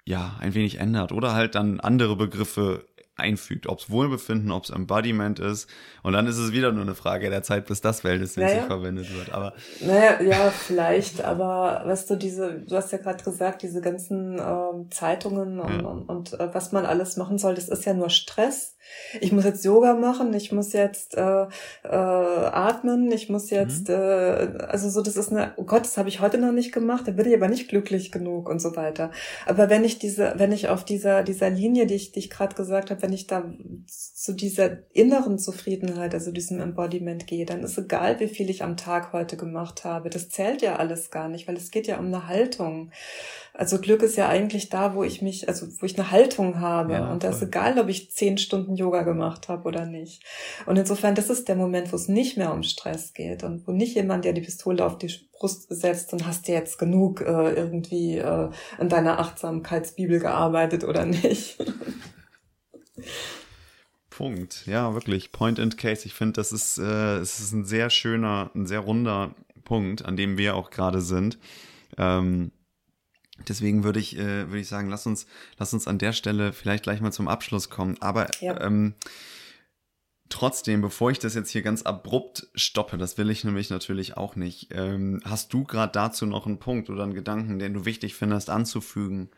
ja, 0.05 0.37
ein 0.41 0.55
wenig 0.55 0.79
ändert 0.79 1.13
oder 1.13 1.33
halt 1.33 1.55
dann 1.55 1.81
andere 1.81 2.17
Begriffe 2.17 2.87
einfügt, 3.17 3.67
ob 3.67 3.79
es 3.79 3.91
Wohlbefinden, 3.91 4.51
ob 4.51 4.65
es 4.65 4.71
Embodiment 4.71 5.39
ist. 5.39 5.69
Und 6.03 6.15
dann 6.15 6.27
ist 6.27 6.39
es 6.39 6.53
wieder 6.53 6.73
nur 6.73 6.83
eine 6.83 6.95
Frage 6.95 7.29
der 7.31 7.43
Zeit, 7.43 7.67
bis 7.67 7.81
das 7.81 8.05
wellnessmäßig 8.05 8.57
naja. 8.57 8.67
verwendet 8.67 9.15
wird. 9.15 9.33
Aber 9.33 9.53
naja, 9.81 10.21
ja, 10.23 10.51
vielleicht, 10.51 11.23
aber 11.23 11.83
weißt 11.85 12.11
du, 12.11 12.17
diese, 12.17 12.61
du 12.61 12.77
hast 12.77 12.93
ja 12.93 12.99
gerade 12.99 13.23
gesagt, 13.23 13.63
diese 13.63 13.81
ganzen 13.81 14.39
äh, 14.39 14.91
Zeitungen 14.91 15.61
und, 15.61 15.83
ja. 15.83 15.87
und, 15.87 16.09
und 16.09 16.41
äh, 16.41 16.55
was 16.55 16.73
man 16.73 16.87
alles 16.87 17.17
machen 17.17 17.39
soll, 17.39 17.55
das 17.55 17.69
ist 17.69 17.85
ja 17.85 17.95
nur 17.95 18.11
Stress 18.11 18.77
ich 19.21 19.33
muss 19.33 19.45
jetzt 19.45 19.65
Yoga 19.65 19.95
machen, 19.95 20.33
ich 20.35 20.53
muss 20.53 20.73
jetzt 20.73 21.17
äh, 21.17 21.47
äh, 21.85 21.89
atmen, 21.89 23.11
ich 23.13 23.29
muss 23.29 23.51
jetzt, 23.51 23.89
mhm. 23.89 23.95
äh, 23.95 24.59
also 24.69 24.89
so, 24.89 25.03
das 25.03 25.17
ist 25.17 25.31
eine, 25.31 25.53
oh 25.57 25.65
Gott, 25.65 25.85
das 25.85 25.97
habe 25.97 26.09
ich 26.09 26.21
heute 26.21 26.39
noch 26.39 26.53
nicht 26.53 26.73
gemacht, 26.73 27.07
da 27.07 27.13
bin 27.13 27.27
ich 27.27 27.35
aber 27.35 27.49
nicht 27.49 27.69
glücklich 27.69 28.11
genug 28.11 28.49
und 28.49 28.61
so 28.61 28.75
weiter. 28.77 29.11
Aber 29.47 29.71
wenn 29.71 29.85
ich 29.85 29.99
diese, 29.99 30.35
wenn 30.37 30.53
ich 30.53 30.69
auf 30.69 30.85
dieser, 30.85 31.23
dieser 31.23 31.51
Linie, 31.51 31.87
die 31.87 31.95
ich, 31.95 32.13
die 32.13 32.21
ich 32.21 32.31
gerade 32.31 32.55
gesagt 32.55 32.91
habe, 32.91 33.02
wenn 33.03 33.13
ich 33.13 33.27
da 33.27 33.45
zu 33.87 34.33
dieser 34.33 34.79
inneren 34.93 35.39
Zufriedenheit, 35.39 36.15
also 36.15 36.31
diesem 36.31 36.61
Embodiment 36.61 37.27
gehe, 37.27 37.45
dann 37.45 37.65
ist 37.65 37.77
egal, 37.77 38.21
wie 38.21 38.29
viel 38.29 38.49
ich 38.49 38.63
am 38.63 38.77
Tag 38.77 39.13
heute 39.13 39.37
gemacht 39.37 39.85
habe. 39.85 40.09
Das 40.09 40.29
zählt 40.29 40.63
ja 40.63 40.77
alles 40.77 41.11
gar 41.11 41.29
nicht, 41.29 41.49
weil 41.49 41.57
es 41.57 41.73
geht 41.73 41.89
ja 41.89 41.99
um 41.99 42.07
eine 42.07 42.29
Haltung. 42.29 42.93
Also 43.55 43.81
Glück 43.81 44.03
ist 44.03 44.17
ja 44.17 44.29
eigentlich 44.29 44.71
da, 44.71 44.95
wo 44.95 45.03
ich 45.03 45.21
mich, 45.21 45.49
also 45.49 45.67
wo 45.81 45.85
ich 45.85 45.99
eine 45.99 46.11
Haltung 46.13 46.61
habe. 46.61 46.95
Ja, 46.95 47.13
und 47.13 47.25
das 47.25 47.37
ist 47.37 47.49
egal, 47.49 47.79
ob 47.79 47.89
ich 47.89 48.13
zehn 48.13 48.39
Stunden 48.39 48.77
Yoga 48.77 49.03
gemacht 49.03 49.49
habe 49.49 49.69
oder 49.69 49.85
nicht. 49.85 50.23
Und 50.67 50.79
insofern, 50.79 51.17
das 51.17 51.29
ist 51.29 51.49
der 51.49 51.57
Moment, 51.57 51.93
wo 51.93 51.97
es 51.97 52.09
nicht 52.09 52.37
mehr 52.37 52.55
um 52.55 52.63
Stress 52.63 53.13
geht 53.13 53.43
und 53.43 53.67
wo 53.67 53.73
nicht 53.73 53.97
jemand, 53.97 54.25
der 54.25 54.33
die 54.33 54.41
Pistole 54.41 54.87
auf 54.87 54.97
die 54.97 55.13
Brust 55.33 55.67
setzt 55.69 56.13
und 56.13 56.25
hast 56.25 56.47
du 56.47 56.53
jetzt 56.53 56.79
genug 56.79 57.21
äh, 57.21 57.53
irgendwie 57.53 58.19
äh, 58.19 58.51
an 58.79 58.89
deiner 58.89 59.19
Achtsamkeitsbibel 59.19 60.21
gearbeitet 60.21 60.85
oder 60.85 61.05
nicht. 61.05 61.59
Punkt. 64.11 64.67
Ja, 64.67 64.95
wirklich. 64.95 65.33
Point 65.33 65.59
and 65.59 65.79
Case. 65.79 66.07
Ich 66.07 66.15
finde, 66.15 66.35
das 66.35 66.53
ist, 66.53 66.79
äh, 66.79 67.19
es 67.19 67.41
ist 67.41 67.53
ein 67.53 67.65
sehr 67.65 67.91
schöner, 67.91 68.51
ein 68.55 68.67
sehr 68.67 68.81
runder 68.81 69.35
Punkt, 69.65 70.05
an 70.05 70.17
dem 70.17 70.37
wir 70.37 70.55
auch 70.55 70.71
gerade 70.71 71.01
sind. 71.01 71.39
Ähm, 71.97 72.53
Deswegen 73.49 73.85
würde 73.85 74.01
ich, 74.01 74.17
äh, 74.17 74.49
würde 74.49 74.61
ich 74.61 74.69
sagen, 74.69 74.89
lass 74.89 75.07
uns, 75.07 75.27
lass 75.59 75.73
uns 75.73 75.87
an 75.87 75.99
der 75.99 76.13
Stelle 76.13 76.53
vielleicht 76.53 76.85
gleich 76.85 77.01
mal 77.01 77.13
zum 77.13 77.29
Abschluss 77.29 77.71
kommen. 77.71 77.97
Aber 78.01 78.29
ja. 78.41 78.61
ähm, 78.61 78.95
trotzdem, 80.29 80.81
bevor 80.81 81.11
ich 81.11 81.19
das 81.19 81.35
jetzt 81.35 81.51
hier 81.51 81.63
ganz 81.63 81.83
abrupt 81.83 82.49
stoppe, 82.55 82.99
das 82.99 83.19
will 83.19 83.31
ich 83.31 83.45
nämlich 83.45 83.71
natürlich 83.71 84.17
auch 84.17 84.37
nicht, 84.37 84.69
ähm, 84.73 85.21
hast 85.25 85.53
du 85.53 85.65
gerade 85.65 85.93
dazu 85.93 86.27
noch 86.27 86.47
einen 86.47 86.59
Punkt 86.59 86.91
oder 86.91 87.03
einen 87.03 87.15
Gedanken, 87.15 87.59
den 87.59 87.75
du 87.75 87.85
wichtig 87.85 88.15
findest 88.15 88.51
anzufügen 88.51 89.31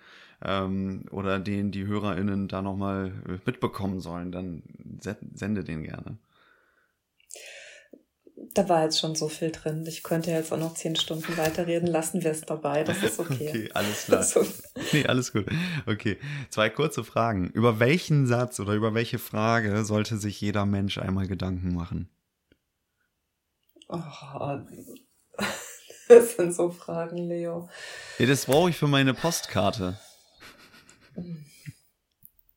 ähm, 0.42 1.06
oder 1.10 1.38
den 1.38 1.70
die 1.70 1.86
HörerInnen 1.86 2.48
da 2.48 2.62
nochmal 2.62 3.12
mitbekommen 3.44 4.00
sollen, 4.00 4.32
dann 4.32 4.62
sende 5.34 5.64
den 5.64 5.82
gerne 5.82 6.18
da 8.54 8.68
war 8.68 8.84
jetzt 8.84 9.00
schon 9.00 9.14
so 9.14 9.28
viel 9.28 9.50
drin. 9.50 9.84
Ich 9.86 10.02
könnte 10.02 10.30
jetzt 10.30 10.52
auch 10.52 10.58
noch 10.58 10.74
zehn 10.74 10.96
Stunden 10.96 11.36
weiterreden. 11.36 11.88
Lassen 11.88 12.22
wir 12.22 12.30
es 12.30 12.42
dabei. 12.42 12.84
Das 12.84 13.02
ist 13.02 13.18
okay. 13.18 13.34
Okay, 13.54 13.70
alles 13.74 14.04
klar. 14.04 14.18
Also. 14.20 14.46
Nee, 14.92 15.06
alles 15.06 15.32
gut. 15.32 15.46
Okay. 15.86 16.18
Zwei 16.50 16.70
kurze 16.70 17.04
Fragen. 17.04 17.50
Über 17.50 17.80
welchen 17.80 18.26
Satz 18.26 18.58
oder 18.60 18.74
über 18.74 18.94
welche 18.94 19.18
Frage 19.18 19.84
sollte 19.84 20.16
sich 20.18 20.40
jeder 20.40 20.66
Mensch 20.66 20.98
einmal 20.98 21.26
Gedanken 21.26 21.74
machen? 21.74 22.08
Oh, 23.88 23.98
das 26.08 26.36
sind 26.36 26.54
so 26.54 26.70
Fragen, 26.70 27.18
Leo. 27.18 27.68
Ja, 28.18 28.26
das 28.26 28.46
brauche 28.46 28.70
ich 28.70 28.76
für 28.76 28.88
meine 28.88 29.14
Postkarte. 29.14 29.98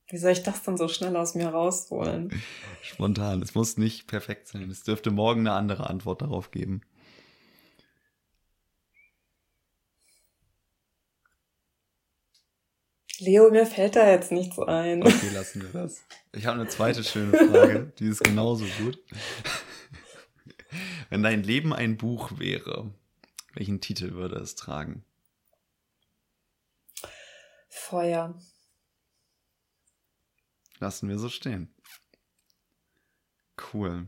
Wie 0.10 0.18
soll 0.18 0.32
ich 0.32 0.44
das 0.44 0.64
dann 0.64 0.78
so 0.78 0.88
schnell 0.88 1.16
aus 1.18 1.36
mir 1.36 1.50
rausholen? 1.50 2.32
Spontan. 2.82 3.42
Es 3.42 3.56
muss 3.56 3.78
nicht 3.78 4.08
perfekt 4.08 4.48
sein. 4.48 4.70
Es 4.70 4.84
dürfte 4.84 5.12
morgen 5.12 5.42
eine 5.42 5.54
andere 5.54 5.90
Antwort 5.90 6.22
darauf 6.22 6.52
geben. 6.52 6.82
Leo, 13.20 13.50
mir 13.50 13.66
fällt 13.66 13.96
da 13.96 14.10
jetzt 14.10 14.32
nichts 14.32 14.60
ein. 14.60 15.02
Okay, 15.02 15.30
lassen 15.34 15.64
wir 15.64 15.70
das. 15.70 16.04
Ich 16.34 16.46
habe 16.46 16.60
eine 16.60 16.70
zweite 16.70 17.04
schöne 17.04 17.36
Frage, 17.36 17.92
die 17.98 18.08
ist 18.08 18.24
genauso 18.24 18.66
gut. 18.80 19.00
Wenn 21.10 21.24
dein 21.24 21.44
Leben 21.44 21.74
ein 21.74 21.98
Buch 21.98 22.38
wäre, 22.38 22.94
welchen 23.56 23.82
Titel 23.82 24.14
würde 24.14 24.36
es 24.36 24.56
tragen? 24.56 25.04
Feuer. 27.78 28.36
Lassen 30.80 31.10
wir 31.10 31.18
so 31.18 31.30
stehen. 31.30 31.74
Cool. 33.74 34.08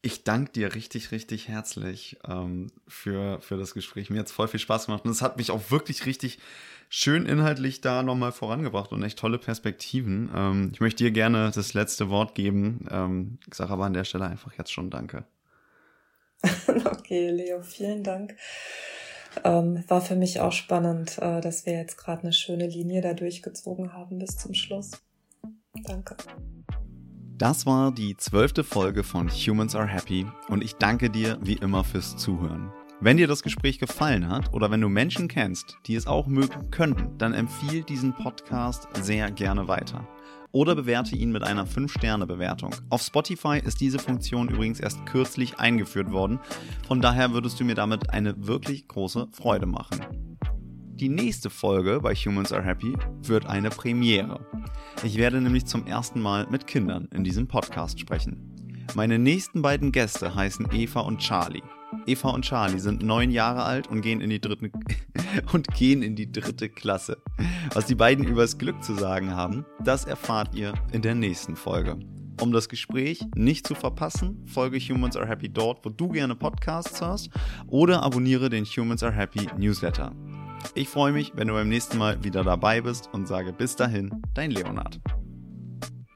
Ich 0.00 0.22
danke 0.22 0.52
dir 0.52 0.74
richtig, 0.74 1.10
richtig 1.10 1.48
herzlich 1.48 2.18
ähm, 2.26 2.68
für, 2.86 3.40
für 3.40 3.56
das 3.56 3.74
Gespräch. 3.74 4.10
Mir 4.10 4.20
hat 4.20 4.26
es 4.26 4.32
voll 4.32 4.46
viel 4.46 4.60
Spaß 4.60 4.86
gemacht 4.86 5.04
und 5.04 5.10
es 5.10 5.22
hat 5.22 5.36
mich 5.36 5.50
auch 5.50 5.70
wirklich 5.70 6.06
richtig 6.06 6.38
schön 6.88 7.26
inhaltlich 7.26 7.80
da 7.80 8.02
nochmal 8.02 8.30
vorangebracht 8.30 8.92
und 8.92 9.02
echt 9.02 9.18
tolle 9.18 9.38
Perspektiven. 9.38 10.30
Ähm, 10.34 10.70
ich 10.72 10.80
möchte 10.80 11.02
dir 11.02 11.10
gerne 11.10 11.50
das 11.52 11.74
letzte 11.74 12.10
Wort 12.10 12.36
geben. 12.36 12.86
Ähm, 12.90 13.38
ich 13.48 13.54
sage 13.54 13.72
aber 13.72 13.86
an 13.86 13.92
der 13.92 14.04
Stelle 14.04 14.26
einfach 14.26 14.52
jetzt 14.56 14.72
schon 14.72 14.88
Danke. 14.88 15.24
okay, 16.84 17.30
Leo, 17.30 17.60
vielen 17.62 18.04
Dank. 18.04 18.36
Ähm, 19.44 19.84
war 19.88 20.00
für 20.00 20.16
mich 20.16 20.40
auch 20.40 20.52
spannend, 20.52 21.18
äh, 21.18 21.40
dass 21.40 21.66
wir 21.66 21.74
jetzt 21.74 21.96
gerade 21.96 22.22
eine 22.22 22.32
schöne 22.32 22.66
Linie 22.66 23.00
da 23.00 23.14
durchgezogen 23.14 23.92
haben 23.92 24.18
bis 24.18 24.36
zum 24.36 24.54
Schluss. 24.54 24.92
Danke. 25.84 26.16
Das 27.36 27.66
war 27.66 27.92
die 27.92 28.16
zwölfte 28.16 28.64
Folge 28.64 29.04
von 29.04 29.28
Humans 29.28 29.76
Are 29.76 29.86
Happy 29.86 30.26
und 30.48 30.64
ich 30.64 30.74
danke 30.74 31.08
dir 31.08 31.38
wie 31.40 31.54
immer 31.54 31.84
fürs 31.84 32.16
Zuhören. 32.16 32.72
Wenn 33.00 33.16
dir 33.16 33.28
das 33.28 33.44
Gespräch 33.44 33.78
gefallen 33.78 34.28
hat 34.28 34.52
oder 34.52 34.72
wenn 34.72 34.80
du 34.80 34.88
Menschen 34.88 35.28
kennst, 35.28 35.76
die 35.86 35.94
es 35.94 36.08
auch 36.08 36.26
mögen 36.26 36.72
könnten, 36.72 37.16
dann 37.16 37.32
empfiehl 37.32 37.84
diesen 37.84 38.12
Podcast 38.12 38.88
sehr 39.02 39.30
gerne 39.30 39.68
weiter. 39.68 40.04
Oder 40.52 40.74
bewerte 40.74 41.14
ihn 41.14 41.30
mit 41.30 41.42
einer 41.42 41.66
5-Sterne-Bewertung. 41.66 42.74
Auf 42.90 43.02
Spotify 43.02 43.60
ist 43.62 43.80
diese 43.80 43.98
Funktion 43.98 44.48
übrigens 44.48 44.80
erst 44.80 45.04
kürzlich 45.06 45.58
eingeführt 45.58 46.10
worden, 46.10 46.40
von 46.86 47.00
daher 47.00 47.32
würdest 47.32 47.60
du 47.60 47.64
mir 47.64 47.74
damit 47.74 48.10
eine 48.10 48.46
wirklich 48.46 48.88
große 48.88 49.28
Freude 49.32 49.66
machen. 49.66 50.00
Die 50.94 51.08
nächste 51.08 51.48
Folge 51.48 52.00
bei 52.02 52.14
Humans 52.14 52.52
Are 52.52 52.64
Happy 52.64 52.92
wird 53.22 53.46
eine 53.46 53.70
Premiere. 53.70 54.44
Ich 55.04 55.16
werde 55.16 55.40
nämlich 55.40 55.66
zum 55.66 55.86
ersten 55.86 56.20
Mal 56.20 56.48
mit 56.50 56.66
Kindern 56.66 57.08
in 57.14 57.22
diesem 57.22 57.46
Podcast 57.46 58.00
sprechen. 58.00 58.56
Meine 58.96 59.18
nächsten 59.18 59.62
beiden 59.62 59.92
Gäste 59.92 60.34
heißen 60.34 60.68
Eva 60.72 61.00
und 61.00 61.18
Charlie. 61.18 61.62
Eva 62.06 62.30
und 62.30 62.44
Charlie 62.44 62.78
sind 62.78 63.02
neun 63.02 63.30
Jahre 63.30 63.64
alt 63.64 63.86
und 63.88 64.00
gehen 64.00 64.20
in 64.20 64.30
die 64.30 64.40
dritte 64.40 64.70
und 65.52 65.68
gehen 65.68 66.02
in 66.02 66.16
die 66.16 66.30
dritte 66.30 66.68
Klasse. 66.68 67.22
Was 67.74 67.86
die 67.86 67.94
beiden 67.94 68.26
übers 68.26 68.58
Glück 68.58 68.82
zu 68.82 68.94
sagen 68.94 69.34
haben, 69.34 69.64
das 69.84 70.04
erfahrt 70.04 70.54
ihr 70.54 70.74
in 70.92 71.02
der 71.02 71.14
nächsten 71.14 71.56
Folge. 71.56 71.98
Um 72.40 72.52
das 72.52 72.68
Gespräch 72.68 73.20
nicht 73.34 73.66
zu 73.66 73.74
verpassen, 73.74 74.46
folge 74.46 74.78
Humans 74.78 75.16
Are 75.16 75.26
Happy 75.26 75.48
dort, 75.48 75.84
wo 75.84 75.90
du 75.90 76.08
gerne 76.08 76.36
Podcasts 76.36 77.00
hörst, 77.00 77.30
oder 77.66 78.02
abonniere 78.02 78.48
den 78.48 78.64
Humans 78.64 79.02
Are 79.02 79.12
Happy 79.12 79.48
Newsletter. 79.58 80.12
Ich 80.74 80.88
freue 80.88 81.12
mich, 81.12 81.32
wenn 81.34 81.48
du 81.48 81.54
beim 81.54 81.68
nächsten 81.68 81.98
Mal 81.98 82.22
wieder 82.22 82.44
dabei 82.44 82.80
bist 82.80 83.10
und 83.12 83.26
sage 83.26 83.52
bis 83.52 83.74
dahin, 83.74 84.22
dein 84.34 84.52
Leonard. 84.52 85.00